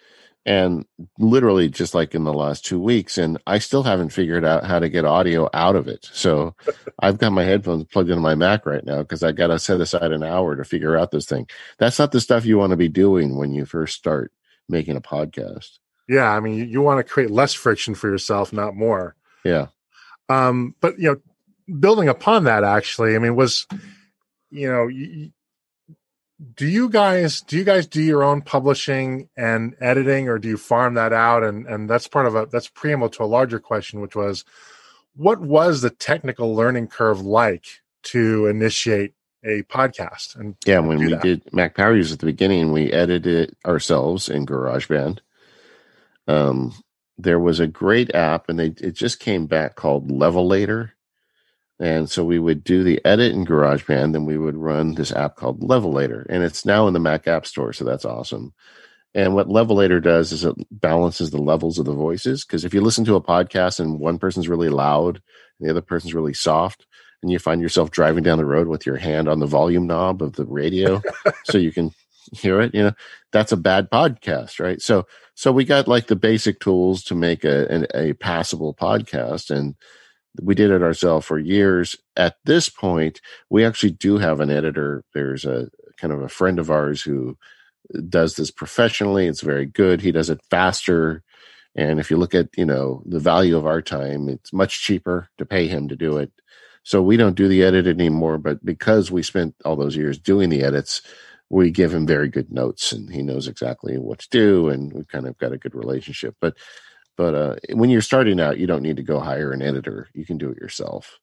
and 0.44 0.84
literally 1.18 1.68
just 1.68 1.94
like 1.94 2.14
in 2.14 2.24
the 2.24 2.32
last 2.32 2.64
two 2.64 2.80
weeks 2.80 3.16
and 3.16 3.38
i 3.46 3.58
still 3.58 3.84
haven't 3.84 4.08
figured 4.08 4.44
out 4.44 4.64
how 4.64 4.78
to 4.78 4.88
get 4.88 5.04
audio 5.04 5.48
out 5.54 5.76
of 5.76 5.86
it 5.86 6.08
so 6.12 6.54
i've 7.00 7.18
got 7.18 7.32
my 7.32 7.44
headphones 7.44 7.84
plugged 7.84 8.10
into 8.10 8.20
my 8.20 8.34
mac 8.34 8.66
right 8.66 8.84
now 8.84 8.98
because 8.98 9.22
i 9.22 9.30
got 9.30 9.48
to 9.48 9.58
set 9.58 9.80
aside 9.80 10.10
an 10.10 10.24
hour 10.24 10.56
to 10.56 10.64
figure 10.64 10.96
out 10.96 11.12
this 11.12 11.26
thing 11.26 11.46
that's 11.78 11.98
not 11.98 12.10
the 12.10 12.20
stuff 12.20 12.44
you 12.44 12.58
want 12.58 12.70
to 12.70 12.76
be 12.76 12.88
doing 12.88 13.36
when 13.36 13.52
you 13.52 13.64
first 13.64 13.94
start 13.96 14.32
making 14.68 14.96
a 14.96 15.00
podcast 15.00 15.78
yeah 16.08 16.30
i 16.30 16.40
mean 16.40 16.56
you, 16.56 16.64
you 16.64 16.82
want 16.82 17.04
to 17.04 17.12
create 17.12 17.30
less 17.30 17.54
friction 17.54 17.94
for 17.94 18.08
yourself 18.08 18.52
not 18.52 18.74
more 18.74 19.14
yeah. 19.44 19.66
Um 20.28 20.74
but 20.80 20.98
you 20.98 21.12
know 21.12 21.78
building 21.78 22.08
upon 22.08 22.44
that 22.44 22.64
actually 22.64 23.14
i 23.14 23.18
mean 23.18 23.36
was 23.36 23.66
you 24.50 24.70
know 24.70 24.88
you, 24.88 25.30
do 26.54 26.66
you 26.66 26.88
guys 26.88 27.40
do 27.40 27.56
you 27.56 27.64
guys 27.64 27.86
do 27.86 28.02
your 28.02 28.22
own 28.22 28.42
publishing 28.42 29.28
and 29.36 29.74
editing 29.80 30.28
or 30.28 30.38
do 30.38 30.48
you 30.48 30.56
farm 30.56 30.94
that 30.94 31.12
out? 31.12 31.44
And 31.44 31.66
and 31.66 31.88
that's 31.88 32.08
part 32.08 32.26
of 32.26 32.34
a 32.34 32.46
that's 32.46 32.68
preamble 32.68 33.08
to 33.10 33.22
a 33.22 33.26
larger 33.26 33.58
question 33.58 34.00
which 34.00 34.16
was 34.16 34.44
what 35.14 35.40
was 35.40 35.82
the 35.82 35.90
technical 35.90 36.54
learning 36.54 36.88
curve 36.88 37.20
like 37.20 37.66
to 38.04 38.46
initiate 38.46 39.14
a 39.44 39.62
podcast 39.64 40.36
and 40.36 40.56
yeah 40.66 40.78
when 40.78 40.98
we 40.98 41.08
that? 41.08 41.22
did 41.22 41.52
mac 41.52 41.74
power 41.76 41.94
users 41.94 42.12
at 42.12 42.18
the 42.20 42.26
beginning 42.26 42.72
we 42.72 42.92
edited 42.92 43.50
it 43.50 43.56
ourselves 43.66 44.28
in 44.28 44.46
garageband. 44.46 45.18
Um 46.26 46.72
there 47.18 47.40
was 47.40 47.60
a 47.60 47.66
great 47.66 48.14
app 48.14 48.48
and 48.48 48.58
they 48.58 48.74
it 48.78 48.94
just 48.94 49.20
came 49.20 49.46
back 49.46 49.74
called 49.76 50.10
levelator 50.10 50.90
and 51.82 52.08
so 52.08 52.24
we 52.24 52.38
would 52.38 52.62
do 52.62 52.84
the 52.84 53.04
edit 53.04 53.32
in 53.32 53.44
GarageBand, 53.44 54.12
then 54.12 54.24
we 54.24 54.38
would 54.38 54.56
run 54.56 54.94
this 54.94 55.10
app 55.10 55.34
called 55.34 55.62
Levelator, 55.62 56.24
and 56.28 56.44
it's 56.44 56.64
now 56.64 56.86
in 56.86 56.92
the 56.92 57.00
Mac 57.00 57.26
App 57.26 57.44
Store, 57.44 57.72
so 57.72 57.84
that's 57.84 58.04
awesome. 58.04 58.54
And 59.14 59.34
what 59.34 59.48
Levelator 59.48 60.00
does 60.00 60.30
is 60.30 60.44
it 60.44 60.54
balances 60.70 61.30
the 61.30 61.42
levels 61.42 61.80
of 61.80 61.84
the 61.84 61.92
voices. 61.92 62.44
Because 62.44 62.64
if 62.64 62.72
you 62.72 62.80
listen 62.80 63.04
to 63.06 63.16
a 63.16 63.20
podcast 63.20 63.80
and 63.80 63.98
one 63.98 64.18
person's 64.18 64.48
really 64.48 64.68
loud 64.68 65.20
and 65.58 65.66
the 65.66 65.70
other 65.70 65.82
person's 65.82 66.14
really 66.14 66.32
soft, 66.32 66.86
and 67.20 67.32
you 67.32 67.40
find 67.40 67.60
yourself 67.60 67.90
driving 67.90 68.22
down 68.22 68.38
the 68.38 68.44
road 68.44 68.68
with 68.68 68.86
your 68.86 68.96
hand 68.96 69.28
on 69.28 69.40
the 69.40 69.46
volume 69.46 69.86
knob 69.86 70.22
of 70.22 70.34
the 70.34 70.46
radio 70.46 71.02
so 71.44 71.58
you 71.58 71.72
can 71.72 71.92
hear 72.32 72.60
it, 72.60 72.74
you 72.74 72.82
know, 72.82 72.92
that's 73.32 73.52
a 73.52 73.56
bad 73.56 73.90
podcast, 73.90 74.60
right? 74.60 74.80
So, 74.80 75.06
so 75.34 75.52
we 75.52 75.64
got 75.64 75.88
like 75.88 76.06
the 76.06 76.16
basic 76.16 76.60
tools 76.60 77.02
to 77.04 77.14
make 77.14 77.44
a, 77.44 77.86
a 77.96 78.12
passable 78.14 78.74
podcast. 78.74 79.50
And, 79.50 79.74
we 80.40 80.54
did 80.54 80.70
it 80.70 80.82
ourselves 80.82 81.26
for 81.26 81.38
years. 81.38 81.96
At 82.16 82.36
this 82.44 82.68
point, 82.68 83.20
we 83.50 83.64
actually 83.64 83.90
do 83.90 84.18
have 84.18 84.40
an 84.40 84.50
editor. 84.50 85.04
There's 85.14 85.44
a 85.44 85.68
kind 85.98 86.12
of 86.12 86.22
a 86.22 86.28
friend 86.28 86.58
of 86.58 86.70
ours 86.70 87.02
who 87.02 87.36
does 88.08 88.36
this 88.36 88.50
professionally. 88.50 89.26
It's 89.26 89.42
very 89.42 89.66
good. 89.66 90.00
He 90.00 90.12
does 90.12 90.30
it 90.30 90.40
faster. 90.50 91.22
And 91.74 92.00
if 92.00 92.10
you 92.10 92.16
look 92.16 92.34
at, 92.34 92.48
you 92.56 92.64
know, 92.64 93.02
the 93.06 93.18
value 93.18 93.56
of 93.56 93.66
our 93.66 93.82
time, 93.82 94.28
it's 94.28 94.52
much 94.52 94.82
cheaper 94.82 95.28
to 95.38 95.44
pay 95.44 95.68
him 95.68 95.88
to 95.88 95.96
do 95.96 96.16
it. 96.18 96.30
So 96.84 97.00
we 97.00 97.16
don't 97.16 97.36
do 97.36 97.48
the 97.48 97.62
edit 97.62 97.86
anymore, 97.86 98.38
but 98.38 98.64
because 98.64 99.10
we 99.10 99.22
spent 99.22 99.54
all 99.64 99.76
those 99.76 99.96
years 99.96 100.18
doing 100.18 100.48
the 100.48 100.64
edits, 100.64 101.02
we 101.52 101.70
give 101.70 101.92
him 101.92 102.06
very 102.06 102.28
good 102.28 102.50
notes 102.50 102.92
and 102.92 103.12
he 103.12 103.22
knows 103.22 103.46
exactly 103.46 103.98
what 103.98 104.20
to 104.20 104.28
do 104.30 104.70
and 104.70 104.90
we've 104.92 105.08
kind 105.08 105.26
of 105.26 105.36
got 105.36 105.52
a 105.52 105.58
good 105.58 105.74
relationship. 105.74 106.34
But 106.40 106.56
but 107.14 107.34
uh, 107.34 107.56
when 107.74 107.90
you're 107.90 108.00
starting 108.00 108.40
out, 108.40 108.58
you 108.58 108.66
don't 108.66 108.82
need 108.82 108.96
to 108.96 109.02
go 109.02 109.20
hire 109.20 109.52
an 109.52 109.60
editor. 109.60 110.08
You 110.14 110.24
can 110.24 110.38
do 110.38 110.48
it 110.48 110.56
yourself. 110.56 111.20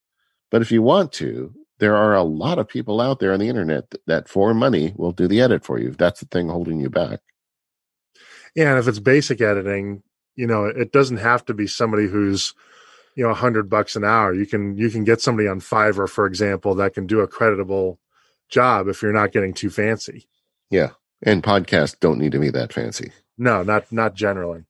But 0.51 0.61
if 0.61 0.71
you 0.71 0.83
want 0.83 1.11
to, 1.13 1.53
there 1.79 1.95
are 1.95 2.13
a 2.13 2.21
lot 2.21 2.59
of 2.59 2.67
people 2.67 3.01
out 3.01 3.19
there 3.19 3.33
on 3.33 3.39
the 3.39 3.49
internet 3.49 3.89
that, 3.89 4.05
that 4.05 4.29
for 4.29 4.53
money 4.53 4.93
will 4.95 5.11
do 5.11 5.27
the 5.27 5.41
edit 5.41 5.65
for 5.65 5.79
you. 5.79 5.91
That's 5.91 6.19
the 6.19 6.27
thing 6.27 6.47
holding 6.47 6.79
you 6.79 6.91
back. 6.91 7.21
Yeah, 8.55 8.69
and 8.69 8.79
if 8.79 8.87
it's 8.87 8.99
basic 8.99 9.41
editing, 9.41 10.03
you 10.35 10.45
know, 10.45 10.65
it 10.65 10.91
doesn't 10.91 11.17
have 11.17 11.43
to 11.45 11.55
be 11.55 11.65
somebody 11.65 12.07
who's, 12.07 12.53
you 13.15 13.23
know, 13.23 13.31
a 13.31 13.35
hundred 13.35 13.67
bucks 13.67 13.95
an 13.95 14.03
hour. 14.03 14.33
You 14.33 14.45
can 14.45 14.77
you 14.77 14.91
can 14.91 15.03
get 15.03 15.21
somebody 15.21 15.47
on 15.47 15.59
Fiverr, 15.59 16.07
for 16.07 16.27
example, 16.27 16.75
that 16.75 16.93
can 16.93 17.07
do 17.07 17.21
a 17.21 17.27
creditable 17.27 17.99
job 18.49 18.87
if 18.87 19.01
you're 19.01 19.13
not 19.13 19.31
getting 19.31 19.53
too 19.53 19.69
fancy. 19.69 20.27
Yeah, 20.69 20.91
and 21.23 21.43
podcasts 21.43 21.99
don't 21.99 22.19
need 22.19 22.31
to 22.33 22.39
be 22.39 22.49
that 22.51 22.73
fancy. 22.73 23.11
No, 23.37 23.63
not 23.63 23.91
not 23.91 24.15
generally. 24.15 24.65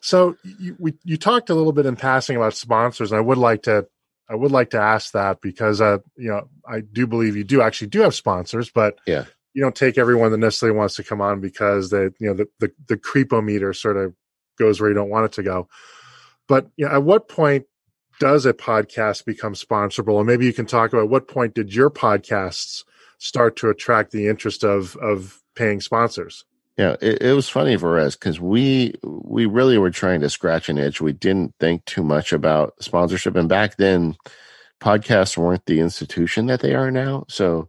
So 0.00 0.36
you, 0.58 0.76
we, 0.78 0.94
you 1.04 1.18
talked 1.18 1.50
a 1.50 1.54
little 1.54 1.72
bit 1.72 1.86
in 1.86 1.96
passing 1.96 2.36
about 2.36 2.54
sponsors, 2.54 3.12
and 3.12 3.18
I 3.18 3.22
would 3.22 3.38
like 3.38 3.62
to 3.64 3.86
I 4.28 4.34
would 4.34 4.52
like 4.52 4.70
to 4.70 4.80
ask 4.80 5.12
that 5.12 5.40
because 5.40 5.80
uh, 5.80 5.98
you 6.16 6.30
know 6.30 6.48
I 6.66 6.80
do 6.80 7.06
believe 7.06 7.36
you 7.36 7.44
do 7.44 7.60
actually 7.60 7.88
do 7.88 8.00
have 8.00 8.14
sponsors, 8.14 8.70
but 8.70 8.98
yeah, 9.06 9.24
you 9.52 9.62
don't 9.62 9.76
take 9.76 9.98
everyone 9.98 10.30
that 10.30 10.38
necessarily 10.38 10.78
wants 10.78 10.94
to 10.96 11.04
come 11.04 11.20
on 11.20 11.40
because 11.40 11.90
they 11.90 12.04
you 12.18 12.28
know 12.28 12.34
the 12.34 12.48
the, 12.60 12.72
the 12.88 12.96
creepometer 12.96 13.76
sort 13.76 13.96
of 13.96 14.14
goes 14.58 14.80
where 14.80 14.90
you 14.90 14.94
don't 14.94 15.10
want 15.10 15.26
it 15.26 15.32
to 15.32 15.42
go. 15.42 15.68
But 16.48 16.70
you 16.76 16.86
know, 16.86 16.92
at 16.92 17.02
what 17.02 17.28
point 17.28 17.66
does 18.18 18.46
a 18.46 18.52
podcast 18.52 19.24
become 19.24 19.54
sponsorable? 19.54 20.18
And 20.18 20.26
maybe 20.26 20.46
you 20.46 20.52
can 20.52 20.66
talk 20.66 20.92
about 20.92 21.08
what 21.08 21.28
point 21.28 21.54
did 21.54 21.74
your 21.74 21.90
podcasts 21.90 22.84
start 23.20 23.54
to 23.56 23.68
attract 23.68 24.10
the 24.10 24.26
interest 24.26 24.64
of 24.64 24.96
of 24.96 25.40
paying 25.54 25.80
sponsors? 25.80 26.44
Yeah, 26.76 26.96
it, 27.00 27.22
it 27.22 27.32
was 27.34 27.48
funny 27.48 27.76
for 27.76 28.00
us 28.00 28.16
because 28.16 28.40
we 28.40 28.94
we 29.04 29.46
really 29.46 29.78
were 29.78 29.90
trying 29.90 30.20
to 30.22 30.30
scratch 30.30 30.68
an 30.68 30.78
itch. 30.78 31.00
We 31.00 31.12
didn't 31.12 31.54
think 31.60 31.84
too 31.84 32.02
much 32.02 32.32
about 32.32 32.74
sponsorship, 32.82 33.36
and 33.36 33.48
back 33.48 33.76
then, 33.76 34.16
podcasts 34.80 35.36
weren't 35.36 35.66
the 35.66 35.80
institution 35.80 36.46
that 36.46 36.60
they 36.60 36.74
are 36.74 36.90
now. 36.90 37.26
So 37.28 37.68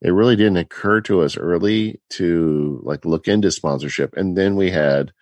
it 0.00 0.10
really 0.10 0.36
didn't 0.36 0.56
occur 0.56 1.00
to 1.02 1.22
us 1.22 1.36
early 1.36 2.00
to 2.10 2.80
like 2.82 3.04
look 3.04 3.28
into 3.28 3.50
sponsorship. 3.50 4.16
And 4.16 4.36
then 4.36 4.56
we 4.56 4.70
had 4.70 5.12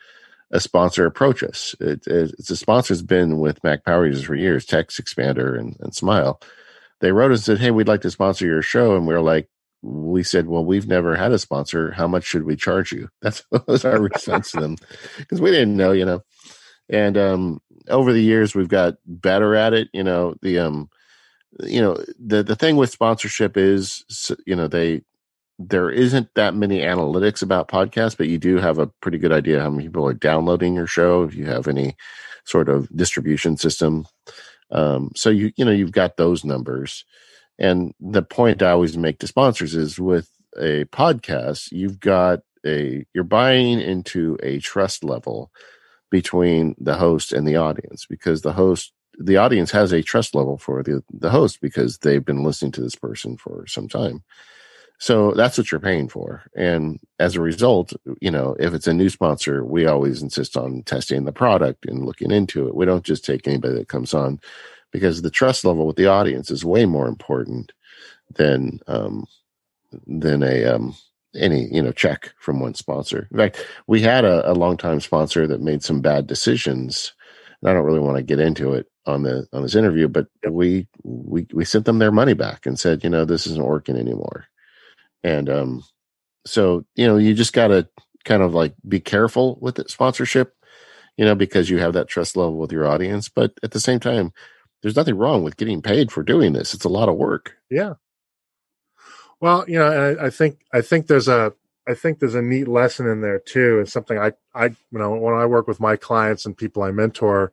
a 0.50 0.60
sponsor 0.60 1.06
approach 1.06 1.42
us. 1.42 1.74
It, 1.80 2.06
it, 2.06 2.34
it's 2.38 2.50
a 2.50 2.56
sponsor's 2.56 3.02
been 3.02 3.38
with 3.38 3.62
Mac 3.64 3.84
Power 3.84 4.06
Users 4.06 4.24
for 4.24 4.34
years, 4.34 4.66
TextExpander 4.66 5.58
and, 5.58 5.76
and 5.80 5.94
Smile. 5.94 6.40
They 7.00 7.12
wrote 7.12 7.32
us 7.32 7.40
and 7.40 7.58
said, 7.58 7.64
"Hey, 7.64 7.70
we'd 7.70 7.88
like 7.88 8.02
to 8.02 8.10
sponsor 8.10 8.46
your 8.46 8.62
show," 8.62 8.96
and 8.96 9.06
we 9.06 9.14
are 9.14 9.20
like, 9.20 9.48
we 9.84 10.22
said, 10.22 10.46
well, 10.46 10.64
we've 10.64 10.88
never 10.88 11.14
had 11.14 11.32
a 11.32 11.38
sponsor. 11.38 11.90
How 11.92 12.08
much 12.08 12.24
should 12.24 12.44
we 12.44 12.56
charge 12.56 12.90
you? 12.90 13.08
That's 13.22 13.44
was 13.66 13.84
our 13.84 14.00
response 14.00 14.50
to 14.52 14.60
them 14.60 14.76
because 15.18 15.40
we 15.40 15.50
didn't 15.50 15.76
know, 15.76 15.92
you 15.92 16.06
know. 16.06 16.22
And 16.88 17.16
um, 17.18 17.60
over 17.88 18.12
the 18.12 18.22
years, 18.22 18.54
we've 18.54 18.68
got 18.68 18.94
better 19.06 19.54
at 19.54 19.74
it. 19.74 19.88
You 19.92 20.02
know, 20.02 20.34
the 20.40 20.58
um, 20.58 20.88
you 21.60 21.80
know, 21.80 22.02
the 22.18 22.42
the 22.42 22.56
thing 22.56 22.76
with 22.76 22.90
sponsorship 22.90 23.56
is, 23.56 24.04
you 24.46 24.56
know, 24.56 24.68
they 24.68 25.02
there 25.58 25.90
isn't 25.90 26.28
that 26.34 26.54
many 26.54 26.80
analytics 26.80 27.42
about 27.42 27.68
podcasts, 27.68 28.16
but 28.16 28.26
you 28.28 28.38
do 28.38 28.56
have 28.56 28.78
a 28.78 28.88
pretty 29.00 29.18
good 29.18 29.32
idea 29.32 29.60
how 29.62 29.70
many 29.70 29.84
people 29.84 30.06
are 30.06 30.14
downloading 30.14 30.74
your 30.74 30.86
show. 30.86 31.22
If 31.22 31.34
you 31.34 31.46
have 31.46 31.68
any 31.68 31.94
sort 32.44 32.68
of 32.68 32.88
distribution 32.96 33.56
system, 33.58 34.06
um, 34.70 35.10
so 35.14 35.28
you 35.28 35.52
you 35.56 35.64
know 35.64 35.72
you've 35.72 35.92
got 35.92 36.16
those 36.16 36.42
numbers 36.42 37.04
and 37.58 37.94
the 38.00 38.22
point 38.22 38.62
I 38.62 38.70
always 38.70 38.96
make 38.96 39.18
to 39.20 39.26
sponsors 39.26 39.74
is 39.74 39.98
with 39.98 40.30
a 40.58 40.84
podcast, 40.86 41.72
you've 41.72 42.00
got 42.00 42.40
a 42.66 43.06
you're 43.14 43.24
buying 43.24 43.80
into 43.80 44.38
a 44.42 44.58
trust 44.60 45.04
level 45.04 45.50
between 46.10 46.74
the 46.78 46.94
host 46.94 47.32
and 47.32 47.46
the 47.46 47.56
audience 47.56 48.06
because 48.06 48.42
the 48.42 48.52
host 48.52 48.92
the 49.18 49.36
audience 49.36 49.70
has 49.70 49.92
a 49.92 50.02
trust 50.02 50.34
level 50.34 50.58
for 50.58 50.82
the 50.82 51.02
the 51.12 51.30
host 51.30 51.60
because 51.60 51.98
they've 51.98 52.24
been 52.24 52.42
listening 52.42 52.72
to 52.72 52.80
this 52.80 52.96
person 52.96 53.36
for 53.36 53.66
some 53.66 53.88
time. 53.88 54.22
So 54.98 55.32
that's 55.32 55.58
what 55.58 55.70
you're 55.70 55.80
paying 55.80 56.08
for. 56.08 56.44
And 56.56 57.00
as 57.18 57.34
a 57.34 57.40
result, 57.40 57.92
you 58.20 58.30
know, 58.30 58.56
if 58.60 58.72
it's 58.72 58.86
a 58.86 58.94
new 58.94 59.08
sponsor, 59.08 59.64
we 59.64 59.86
always 59.86 60.22
insist 60.22 60.56
on 60.56 60.82
testing 60.84 61.24
the 61.24 61.32
product 61.32 61.84
and 61.84 62.06
looking 62.06 62.30
into 62.30 62.68
it. 62.68 62.76
We 62.76 62.86
don't 62.86 63.04
just 63.04 63.24
take 63.24 63.46
anybody 63.46 63.74
that 63.74 63.88
comes 63.88 64.14
on 64.14 64.40
because 64.94 65.22
the 65.22 65.30
trust 65.30 65.64
level 65.64 65.88
with 65.88 65.96
the 65.96 66.06
audience 66.06 66.52
is 66.52 66.64
way 66.64 66.86
more 66.86 67.08
important 67.08 67.72
than 68.36 68.78
um, 68.86 69.26
than 70.06 70.44
a 70.44 70.64
um, 70.66 70.94
any 71.34 71.66
you 71.74 71.82
know 71.82 71.90
check 71.90 72.32
from 72.38 72.60
one 72.60 72.74
sponsor. 72.74 73.26
In 73.32 73.36
fact, 73.36 73.66
we 73.88 74.00
had 74.00 74.24
a, 74.24 74.48
a 74.48 74.54
longtime 74.54 75.00
sponsor 75.00 75.48
that 75.48 75.60
made 75.60 75.82
some 75.82 76.00
bad 76.00 76.28
decisions. 76.28 77.12
And 77.60 77.68
I 77.68 77.74
don't 77.74 77.84
really 77.84 77.98
want 77.98 78.18
to 78.18 78.22
get 78.22 78.38
into 78.38 78.72
it 78.74 78.86
on 79.04 79.24
the 79.24 79.48
on 79.52 79.62
this 79.62 79.74
interview, 79.74 80.06
but 80.06 80.28
we 80.48 80.86
we 81.02 81.48
we 81.52 81.64
sent 81.64 81.86
them 81.86 81.98
their 81.98 82.12
money 82.12 82.34
back 82.34 82.64
and 82.64 82.78
said, 82.78 83.02
you 83.02 83.10
know, 83.10 83.24
this 83.24 83.48
isn't 83.48 83.66
working 83.66 83.96
anymore. 83.96 84.46
And 85.24 85.50
um, 85.50 85.84
so 86.46 86.84
you 86.94 87.08
know, 87.08 87.16
you 87.16 87.34
just 87.34 87.52
got 87.52 87.68
to 87.68 87.88
kind 88.24 88.44
of 88.44 88.54
like 88.54 88.74
be 88.86 89.00
careful 89.00 89.58
with 89.60 89.74
the 89.74 89.88
sponsorship, 89.88 90.54
you 91.16 91.24
know, 91.24 91.34
because 91.34 91.68
you 91.68 91.78
have 91.78 91.94
that 91.94 92.06
trust 92.06 92.36
level 92.36 92.58
with 92.58 92.70
your 92.70 92.86
audience. 92.86 93.28
But 93.28 93.54
at 93.64 93.72
the 93.72 93.80
same 93.80 93.98
time, 93.98 94.32
there's 94.84 94.96
nothing 94.96 95.16
wrong 95.16 95.42
with 95.42 95.56
getting 95.56 95.80
paid 95.80 96.12
for 96.12 96.22
doing 96.22 96.52
this. 96.52 96.74
It's 96.74 96.84
a 96.84 96.90
lot 96.90 97.08
of 97.08 97.16
work. 97.16 97.56
Yeah. 97.70 97.94
Well, 99.40 99.64
you 99.66 99.78
know, 99.78 99.86
I, 99.86 100.26
I 100.26 100.30
think 100.30 100.60
I 100.74 100.82
think 100.82 101.06
there's 101.06 101.26
a 101.26 101.54
I 101.88 101.94
think 101.94 102.18
there's 102.18 102.34
a 102.34 102.42
neat 102.42 102.68
lesson 102.68 103.08
in 103.08 103.22
there 103.22 103.38
too. 103.38 103.78
and 103.78 103.88
something 103.88 104.18
I 104.18 104.32
I 104.54 104.66
you 104.66 104.76
know 104.92 105.14
when 105.14 105.34
I 105.34 105.46
work 105.46 105.66
with 105.66 105.80
my 105.80 105.96
clients 105.96 106.44
and 106.44 106.54
people 106.54 106.82
I 106.82 106.90
mentor, 106.90 107.50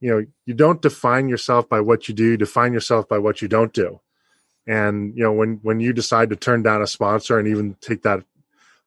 you 0.00 0.10
know, 0.10 0.26
you 0.46 0.54
don't 0.54 0.80
define 0.80 1.28
yourself 1.28 1.68
by 1.68 1.80
what 1.80 2.08
you 2.08 2.14
do, 2.14 2.24
you 2.30 2.36
define 2.38 2.72
yourself 2.72 3.06
by 3.06 3.18
what 3.18 3.42
you 3.42 3.48
don't 3.48 3.74
do. 3.74 4.00
And, 4.66 5.16
you 5.16 5.22
know, 5.22 5.32
when, 5.32 5.60
when 5.62 5.78
you 5.78 5.92
decide 5.92 6.30
to 6.30 6.36
turn 6.36 6.62
down 6.62 6.82
a 6.82 6.88
sponsor 6.88 7.38
and 7.38 7.46
even 7.46 7.76
take 7.80 8.02
that 8.02 8.24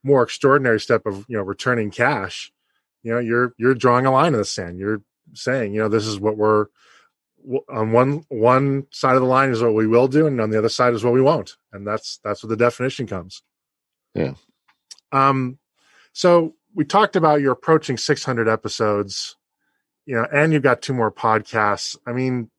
more 0.04 0.24
extraordinary 0.24 0.80
step 0.80 1.06
of, 1.06 1.26
you 1.30 1.38
know, 1.38 1.44
returning 1.44 1.90
cash, 1.90 2.52
you 3.02 3.14
know, 3.14 3.20
you're, 3.20 3.54
you're 3.58 3.76
drawing 3.76 4.06
a 4.06 4.12
line 4.12 4.34
in 4.34 4.40
the 4.40 4.46
sand. 4.46 4.78
You're 4.78 5.02
saying, 5.34 5.74
you 5.74 5.80
know, 5.80 5.88
this 5.88 6.06
is 6.06 6.20
what 6.20 6.36
we're, 6.36 6.66
on 7.70 7.92
one 7.92 8.24
one 8.30 8.86
side 8.92 9.16
of 9.16 9.22
the 9.22 9.28
line 9.28 9.50
is 9.50 9.62
what 9.62 9.74
we 9.74 9.88
will 9.88 10.08
do 10.08 10.28
and 10.28 10.40
on 10.42 10.50
the 10.50 10.58
other 10.58 10.70
side 10.70 10.94
is 10.94 11.04
what 11.04 11.14
we 11.14 11.22
won't. 11.22 11.58
And 11.72 11.86
that's 11.86 12.20
that's 12.24 12.44
where 12.44 12.50
the 12.50 12.58
definition 12.58 13.08
comes. 13.08 13.42
Yeah. 14.14 14.34
Um 15.12 15.58
so 16.14 16.56
we 16.74 16.86
talked 16.86 17.16
about 17.16 17.42
you're 17.42 17.54
approaching 17.54 17.98
600 17.98 18.48
episodes 18.48 19.36
you 20.06 20.16
know 20.16 20.28
and 20.32 20.54
you've 20.54 20.64
got 20.64 20.82
two 20.82 20.94
more 20.94 21.12
podcasts. 21.12 21.98
I 22.06 22.14
mean 22.14 22.50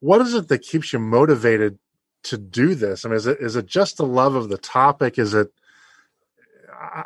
what 0.00 0.20
is 0.20 0.34
it 0.34 0.48
that 0.48 0.62
keeps 0.62 0.92
you 0.92 0.98
motivated 0.98 1.78
to 2.24 2.38
do 2.38 2.74
this? 2.74 3.04
I 3.04 3.08
mean 3.08 3.16
is 3.16 3.26
it 3.26 3.38
is 3.40 3.56
it 3.56 3.66
just 3.66 3.96
the 3.96 4.06
love 4.06 4.34
of 4.34 4.48
the 4.48 4.58
topic? 4.58 5.18
Is 5.18 5.34
it 5.34 5.52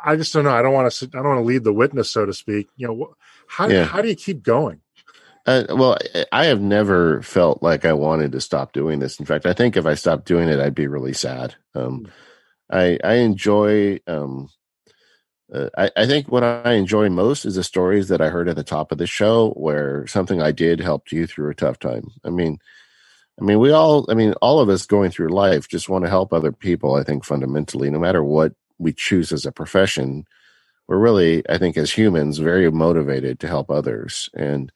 i 0.03 0.15
just 0.15 0.33
don't 0.33 0.43
know. 0.43 0.51
I 0.51 0.61
don't 0.61 0.73
want 0.73 0.91
to 0.91 1.05
i 1.05 1.17
don't 1.17 1.27
want 1.27 1.39
to 1.39 1.43
lead 1.43 1.63
the 1.63 1.73
witness 1.73 2.09
so 2.09 2.25
to 2.25 2.33
speak. 2.33 2.69
You 2.77 2.87
know 2.87 3.15
how, 3.47 3.67
yeah. 3.67 3.85
how 3.85 4.01
do 4.01 4.07
you 4.07 4.15
keep 4.15 4.43
going 4.43 4.81
uh, 5.47 5.63
well, 5.69 5.97
I 6.33 6.45
have 6.45 6.61
never 6.61 7.21
felt 7.21 7.63
like 7.63 7.85
I 7.85 7.93
wanted 7.93 8.33
to 8.33 8.41
stop 8.41 8.73
doing 8.73 8.99
this. 8.99 9.17
In 9.17 9.25
fact, 9.25 9.45
I 9.45 9.53
think 9.53 9.77
if 9.77 9.85
I 9.85 9.93
stopped 9.95 10.25
doing 10.25 10.49
it, 10.49 10.59
I'd 10.59 10.75
be 10.75 10.87
really 10.87 11.13
sad. 11.13 11.55
Um, 11.73 11.99
hmm. 11.99 12.05
I 12.69 12.99
I 13.03 13.13
enjoy. 13.15 13.99
Um, 14.07 14.49
uh, 15.53 15.69
I, 15.77 15.89
I 15.95 16.05
think 16.05 16.29
what 16.29 16.43
I 16.43 16.73
enjoy 16.73 17.09
most 17.09 17.45
is 17.45 17.55
the 17.55 17.63
stories 17.63 18.09
that 18.09 18.19
I 18.19 18.27
heard 18.27 18.49
at 18.49 18.57
the 18.57 18.63
top 18.65 18.91
of 18.91 18.97
the 18.97 19.07
show, 19.07 19.51
where 19.51 20.05
something 20.05 20.41
I 20.41 20.51
did 20.51 20.81
helped 20.81 21.13
you 21.13 21.25
through 21.25 21.49
a 21.49 21.55
tough 21.55 21.79
time. 21.79 22.11
I 22.25 22.29
mean, 22.29 22.59
I 23.39 23.45
mean, 23.45 23.59
we 23.59 23.71
all. 23.71 24.05
I 24.11 24.15
mean, 24.15 24.33
all 24.41 24.59
of 24.59 24.67
us 24.67 24.85
going 24.85 25.11
through 25.11 25.29
life 25.29 25.69
just 25.69 25.87
want 25.87 26.03
to 26.03 26.09
help 26.09 26.33
other 26.33 26.51
people. 26.51 26.95
I 26.95 27.03
think 27.03 27.23
fundamentally, 27.23 27.89
no 27.89 27.99
matter 27.99 28.21
what 28.21 28.53
we 28.79 28.91
choose 28.91 29.31
as 29.31 29.45
a 29.45 29.51
profession, 29.53 30.25
we're 30.87 30.97
really, 30.97 31.49
I 31.49 31.57
think, 31.57 31.77
as 31.77 31.91
humans, 31.91 32.39
very 32.39 32.69
motivated 32.69 33.39
to 33.39 33.47
help 33.47 33.71
others 33.71 34.29
and 34.33 34.73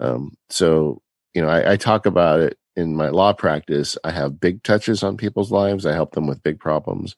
um, 0.00 0.32
so, 0.50 1.00
you 1.34 1.42
know, 1.42 1.48
I, 1.48 1.72
I 1.72 1.76
talk 1.76 2.06
about 2.06 2.40
it 2.40 2.58
in 2.76 2.96
my 2.96 3.08
law 3.08 3.32
practice. 3.32 3.96
I 4.04 4.10
have 4.10 4.40
big 4.40 4.62
touches 4.62 5.02
on 5.02 5.16
people's 5.16 5.52
lives. 5.52 5.86
I 5.86 5.92
help 5.92 6.12
them 6.12 6.26
with 6.26 6.42
big 6.42 6.58
problems. 6.58 7.16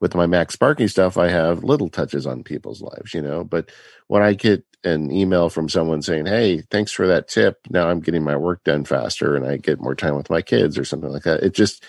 With 0.00 0.14
my 0.14 0.26
MacSparky 0.26 0.88
stuff, 0.88 1.18
I 1.18 1.28
have 1.28 1.64
little 1.64 1.88
touches 1.88 2.26
on 2.26 2.44
people's 2.44 2.80
lives, 2.80 3.14
you 3.14 3.22
know. 3.22 3.42
But 3.42 3.70
when 4.06 4.22
I 4.22 4.34
get 4.34 4.64
an 4.84 5.10
email 5.10 5.48
from 5.48 5.68
someone 5.68 6.02
saying, 6.02 6.26
Hey, 6.26 6.62
thanks 6.70 6.92
for 6.92 7.06
that 7.08 7.28
tip. 7.28 7.58
Now 7.70 7.88
I'm 7.88 8.00
getting 8.00 8.22
my 8.22 8.36
work 8.36 8.62
done 8.64 8.84
faster 8.84 9.34
and 9.34 9.44
I 9.44 9.56
get 9.56 9.80
more 9.80 9.94
time 9.94 10.16
with 10.16 10.30
my 10.30 10.40
kids 10.42 10.78
or 10.78 10.84
something 10.84 11.10
like 11.10 11.24
that. 11.24 11.42
It 11.42 11.54
just, 11.54 11.84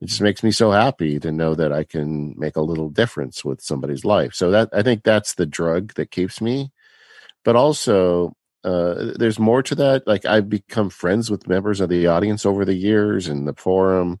it 0.00 0.06
just 0.06 0.20
makes 0.20 0.42
me 0.42 0.52
so 0.52 0.70
happy 0.70 1.18
to 1.20 1.32
know 1.32 1.54
that 1.54 1.72
I 1.72 1.84
can 1.84 2.34
make 2.38 2.56
a 2.56 2.62
little 2.62 2.88
difference 2.88 3.44
with 3.44 3.60
somebody's 3.60 4.04
life. 4.04 4.34
So 4.34 4.50
that 4.52 4.70
I 4.72 4.82
think 4.82 5.02
that's 5.02 5.34
the 5.34 5.46
drug 5.46 5.94
that 5.94 6.10
keeps 6.10 6.40
me. 6.40 6.70
But 7.44 7.56
also, 7.56 8.34
uh, 8.64 9.12
there's 9.16 9.38
more 9.38 9.62
to 9.62 9.74
that. 9.76 10.06
Like 10.06 10.24
I've 10.24 10.48
become 10.48 10.90
friends 10.90 11.30
with 11.30 11.48
members 11.48 11.80
of 11.80 11.88
the 11.88 12.06
audience 12.06 12.44
over 12.44 12.64
the 12.64 12.74
years 12.74 13.28
in 13.28 13.44
the 13.44 13.54
forum. 13.54 14.20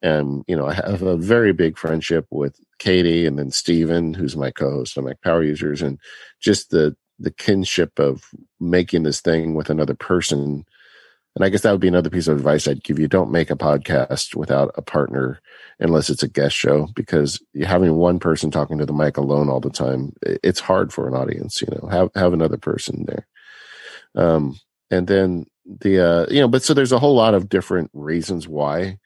And, 0.00 0.44
you 0.46 0.56
know, 0.56 0.66
I 0.66 0.74
have 0.74 1.02
a 1.02 1.16
very 1.16 1.52
big 1.52 1.76
friendship 1.76 2.26
with 2.30 2.58
Katie 2.78 3.26
and 3.26 3.38
then 3.38 3.50
Stephen, 3.50 4.14
who's 4.14 4.36
my 4.36 4.50
co-host 4.52 4.96
on 4.96 5.04
Mac 5.04 5.20
Power 5.22 5.42
Users, 5.42 5.82
and 5.82 5.98
just 6.40 6.70
the 6.70 6.96
the 7.18 7.32
kinship 7.32 7.98
of 7.98 8.22
making 8.60 9.02
this 9.02 9.20
thing 9.20 9.54
with 9.54 9.70
another 9.70 9.94
person. 9.94 10.64
And 11.34 11.44
I 11.44 11.48
guess 11.48 11.62
that 11.62 11.72
would 11.72 11.80
be 11.80 11.88
another 11.88 12.10
piece 12.10 12.28
of 12.28 12.36
advice 12.36 12.68
I'd 12.68 12.84
give 12.84 12.98
you. 13.00 13.08
Don't 13.08 13.32
make 13.32 13.50
a 13.50 13.56
podcast 13.56 14.36
without 14.36 14.70
a 14.76 14.82
partner 14.82 15.40
unless 15.80 16.10
it's 16.10 16.22
a 16.22 16.28
guest 16.28 16.54
show, 16.54 16.88
because 16.94 17.40
having 17.64 17.96
one 17.96 18.20
person 18.20 18.52
talking 18.52 18.78
to 18.78 18.86
the 18.86 18.92
mic 18.92 19.16
alone 19.16 19.48
all 19.48 19.60
the 19.60 19.70
time, 19.70 20.12
it's 20.22 20.60
hard 20.60 20.92
for 20.92 21.08
an 21.08 21.14
audience, 21.14 21.60
you 21.60 21.68
know, 21.72 21.88
have, 21.88 22.10
have 22.14 22.32
another 22.32 22.56
person 22.56 23.04
there. 23.06 23.26
Um, 24.18 24.58
and 24.90 25.06
then 25.06 25.46
the, 25.64 26.00
uh, 26.00 26.26
you 26.30 26.40
know, 26.40 26.48
but 26.48 26.62
so 26.62 26.74
there's 26.74 26.92
a 26.92 26.98
whole 26.98 27.14
lot 27.14 27.34
of 27.34 27.48
different 27.48 27.90
reasons 27.94 28.48
why. 28.48 28.98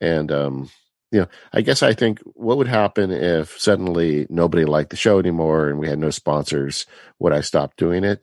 And, 0.00 0.30
um, 0.30 0.70
you 1.10 1.20
know, 1.20 1.28
I 1.52 1.62
guess 1.62 1.82
I 1.82 1.94
think 1.94 2.20
what 2.34 2.58
would 2.58 2.68
happen 2.68 3.10
if 3.10 3.58
suddenly 3.58 4.26
nobody 4.28 4.64
liked 4.64 4.90
the 4.90 4.96
show 4.96 5.18
anymore 5.18 5.68
and 5.68 5.78
we 5.78 5.88
had 5.88 5.98
no 5.98 6.10
sponsors? 6.10 6.86
Would 7.18 7.32
I 7.32 7.40
stop 7.40 7.76
doing 7.76 8.04
it? 8.04 8.22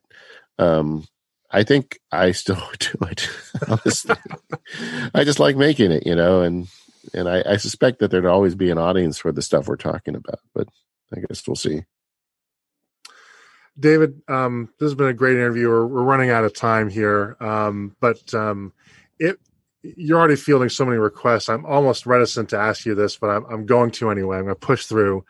Um, 0.60 1.06
I 1.50 1.64
think 1.64 2.00
I 2.12 2.32
still 2.32 2.62
do 2.80 2.98
it. 3.10 3.30
Honestly, 3.68 4.16
I 5.14 5.24
just 5.24 5.40
like 5.40 5.56
making 5.56 5.92
it, 5.92 6.06
you 6.06 6.16
know, 6.16 6.42
and 6.42 6.68
and 7.14 7.28
I, 7.28 7.44
I 7.46 7.58
suspect 7.58 8.00
that 8.00 8.12
there'd 8.12 8.26
always 8.26 8.56
be 8.56 8.70
an 8.72 8.78
audience 8.78 9.18
for 9.18 9.32
the 9.32 9.42
stuff 9.42 9.68
we're 9.68 9.76
talking 9.76 10.16
about, 10.16 10.40
but 10.54 10.68
I 11.16 11.20
guess 11.20 11.44
we'll 11.48 11.56
see. 11.56 11.84
David, 13.80 14.22
um, 14.28 14.70
this 14.80 14.88
has 14.88 14.96
been 14.96 15.08
a 15.08 15.14
great 15.14 15.36
interview. 15.36 15.68
We're, 15.68 15.88
we're 15.88 16.04
running 16.04 16.30
out 16.30 16.44
of 16.44 16.54
time 16.54 16.90
here, 16.90 17.36
um, 17.40 17.96
but 18.00 18.34
um, 18.34 18.72
it 19.20 19.40
you're 19.84 20.18
already 20.18 20.38
fielding 20.38 20.70
so 20.70 20.86
many 20.86 20.98
requests. 20.98 21.50
I'm 21.50 21.66
almost 21.66 22.06
reticent 22.06 22.50
to 22.50 22.58
ask 22.58 22.86
you 22.86 22.96
this, 22.96 23.18
but 23.18 23.28
I'm, 23.28 23.46
I'm 23.46 23.66
going 23.66 23.92
to 23.92 24.10
anyway. 24.10 24.38
I'm 24.38 24.46
going 24.46 24.56
to 24.56 24.60
push 24.60 24.86
through. 24.86 25.26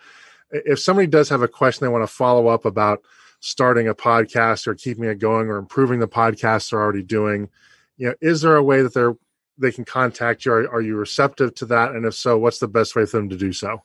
If 0.51 0.79
somebody 0.79 1.07
does 1.07 1.29
have 1.29 1.41
a 1.41 1.47
question 1.47 1.85
they 1.85 1.91
want 1.91 2.03
to 2.07 2.13
follow 2.13 2.47
up 2.47 2.65
about 2.65 3.01
starting 3.39 3.87
a 3.87 3.95
podcast 3.95 4.67
or 4.67 4.75
keeping 4.75 5.05
it 5.05 5.17
going 5.17 5.47
or 5.47 5.57
improving 5.57 5.99
the 5.99 6.07
podcast 6.07 6.69
they're 6.69 6.79
already 6.79 7.01
doing, 7.01 7.49
you 7.97 8.09
know, 8.09 8.13
is 8.21 8.41
there 8.41 8.55
a 8.55 8.63
way 8.63 8.83
that 8.83 8.93
they're 8.93 9.15
they 9.57 9.71
can 9.71 9.85
contact 9.85 10.45
you? 10.45 10.51
Are, 10.51 10.69
are 10.71 10.81
you 10.81 10.95
receptive 10.95 11.55
to 11.55 11.65
that? 11.67 11.91
And 11.91 12.05
if 12.05 12.13
so, 12.15 12.37
what's 12.37 12.59
the 12.59 12.67
best 12.67 12.95
way 12.95 13.05
for 13.05 13.17
them 13.17 13.29
to 13.29 13.37
do 13.37 13.53
so? 13.53 13.83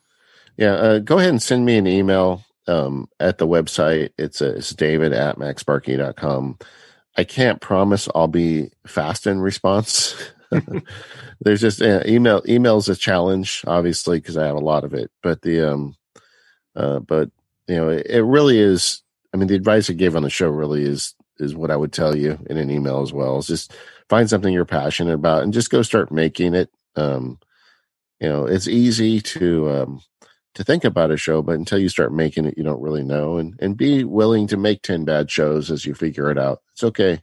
Yeah, 0.57 0.73
uh, 0.73 0.99
go 0.99 1.19
ahead 1.19 1.29
and 1.29 1.41
send 1.41 1.65
me 1.65 1.77
an 1.77 1.87
email 1.87 2.43
um, 2.69 3.09
at 3.19 3.37
the 3.37 3.47
website. 3.47 4.11
It's, 4.17 4.41
a, 4.41 4.57
it's 4.57 4.71
david 4.71 5.13
at 5.13 5.37
macsparky.com. 5.37 6.59
I 7.17 7.23
can't 7.23 7.59
promise 7.59 8.07
I'll 8.13 8.27
be 8.27 8.69
fast 8.85 9.27
in 9.27 9.41
response. 9.41 10.15
There's 11.41 11.61
just 11.61 11.81
uh, 11.81 12.01
email. 12.05 12.41
Email's 12.47 12.87
a 12.89 12.95
challenge, 12.95 13.63
obviously, 13.67 14.19
because 14.19 14.37
I 14.37 14.45
have 14.45 14.55
a 14.55 14.59
lot 14.59 14.83
of 14.83 14.93
it. 14.93 15.11
But 15.21 15.41
the 15.41 15.71
um, 15.71 15.95
uh, 16.75 16.99
but 16.99 17.29
you 17.67 17.75
know, 17.75 17.89
it, 17.89 18.07
it 18.07 18.23
really 18.23 18.59
is. 18.59 19.01
I 19.33 19.37
mean, 19.37 19.47
the 19.47 19.55
advice 19.55 19.89
I 19.89 19.93
gave 19.93 20.15
on 20.15 20.23
the 20.23 20.29
show 20.29 20.49
really 20.49 20.83
is 20.83 21.13
is 21.39 21.55
what 21.55 21.71
I 21.71 21.75
would 21.75 21.93
tell 21.93 22.15
you 22.15 22.37
in 22.49 22.57
an 22.57 22.69
email 22.69 23.01
as 23.01 23.13
well. 23.13 23.37
Is 23.37 23.47
just 23.47 23.73
find 24.09 24.29
something 24.29 24.53
you're 24.53 24.65
passionate 24.65 25.13
about 25.13 25.43
and 25.43 25.53
just 25.53 25.69
go 25.69 25.81
start 25.81 26.11
making 26.11 26.53
it. 26.53 26.69
Um, 26.95 27.39
you 28.19 28.27
know, 28.27 28.45
it's 28.45 28.67
easy 28.67 29.21
to 29.21 29.69
um, 29.69 30.01
to 30.55 30.63
think 30.63 30.83
about 30.83 31.11
a 31.11 31.17
show, 31.17 31.41
but 31.41 31.55
until 31.55 31.79
you 31.79 31.89
start 31.89 32.13
making 32.13 32.45
it, 32.45 32.57
you 32.57 32.63
don't 32.63 32.81
really 32.81 33.03
know. 33.03 33.37
And 33.37 33.57
and 33.59 33.77
be 33.77 34.03
willing 34.03 34.47
to 34.47 34.57
make 34.57 34.81
ten 34.81 35.05
bad 35.05 35.29
shows 35.29 35.71
as 35.71 35.85
you 35.85 35.93
figure 35.93 36.29
it 36.31 36.37
out. 36.37 36.61
It's 36.73 36.83
okay. 36.83 37.21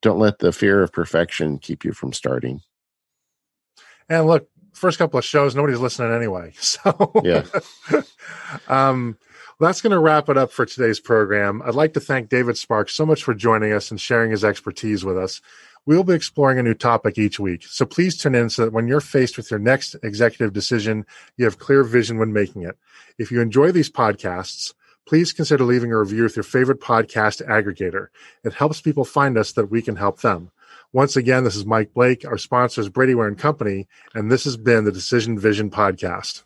Don't 0.00 0.18
let 0.18 0.40
the 0.40 0.52
fear 0.52 0.82
of 0.82 0.92
perfection 0.92 1.58
keep 1.58 1.84
you 1.84 1.92
from 1.92 2.12
starting. 2.12 2.60
And 4.08 4.26
look, 4.26 4.48
first 4.72 4.98
couple 4.98 5.18
of 5.18 5.24
shows, 5.24 5.54
nobody's 5.54 5.78
listening 5.78 6.12
anyway. 6.12 6.52
So 6.60 7.12
yeah. 7.22 7.44
um, 8.68 9.16
that's 9.60 9.80
going 9.80 9.92
to 9.92 9.98
wrap 10.00 10.28
it 10.28 10.36
up 10.36 10.50
for 10.50 10.66
today's 10.66 10.98
program. 10.98 11.62
I'd 11.64 11.74
like 11.74 11.94
to 11.94 12.00
thank 12.00 12.28
David 12.28 12.58
Sparks 12.58 12.94
so 12.94 13.06
much 13.06 13.22
for 13.22 13.32
joining 13.32 13.72
us 13.72 13.90
and 13.90 14.00
sharing 14.00 14.32
his 14.32 14.44
expertise 14.44 15.04
with 15.04 15.16
us. 15.16 15.40
We 15.84 15.96
will 15.96 16.04
be 16.04 16.14
exploring 16.14 16.60
a 16.60 16.62
new 16.62 16.74
topic 16.74 17.18
each 17.18 17.40
week, 17.40 17.64
so 17.64 17.84
please 17.84 18.16
tune 18.16 18.36
in 18.36 18.50
so 18.50 18.64
that 18.64 18.72
when 18.72 18.86
you're 18.86 19.00
faced 19.00 19.36
with 19.36 19.50
your 19.50 19.58
next 19.58 19.96
executive 20.04 20.52
decision, 20.52 21.04
you 21.36 21.44
have 21.44 21.58
clear 21.58 21.82
vision 21.82 22.18
when 22.18 22.32
making 22.32 22.62
it. 22.62 22.78
If 23.18 23.32
you 23.32 23.40
enjoy 23.40 23.72
these 23.72 23.90
podcasts, 23.90 24.74
please 25.06 25.32
consider 25.32 25.64
leaving 25.64 25.90
a 25.90 25.98
review 25.98 26.22
with 26.22 26.36
your 26.36 26.44
favorite 26.44 26.80
podcast 26.80 27.44
aggregator. 27.48 28.08
It 28.44 28.54
helps 28.54 28.80
people 28.80 29.04
find 29.04 29.36
us 29.36 29.50
that 29.52 29.72
we 29.72 29.82
can 29.82 29.96
help 29.96 30.20
them. 30.20 30.52
Once 30.92 31.16
again, 31.16 31.42
this 31.42 31.56
is 31.56 31.66
Mike 31.66 31.92
Blake. 31.94 32.24
Our 32.24 32.38
sponsor 32.38 32.80
is 32.80 32.88
Brady 32.88 33.16
Ware 33.16 33.26
and 33.26 33.38
Company, 33.38 33.88
and 34.14 34.30
this 34.30 34.44
has 34.44 34.56
been 34.56 34.84
the 34.84 34.92
Decision 34.92 35.36
Vision 35.36 35.68
Podcast. 35.68 36.44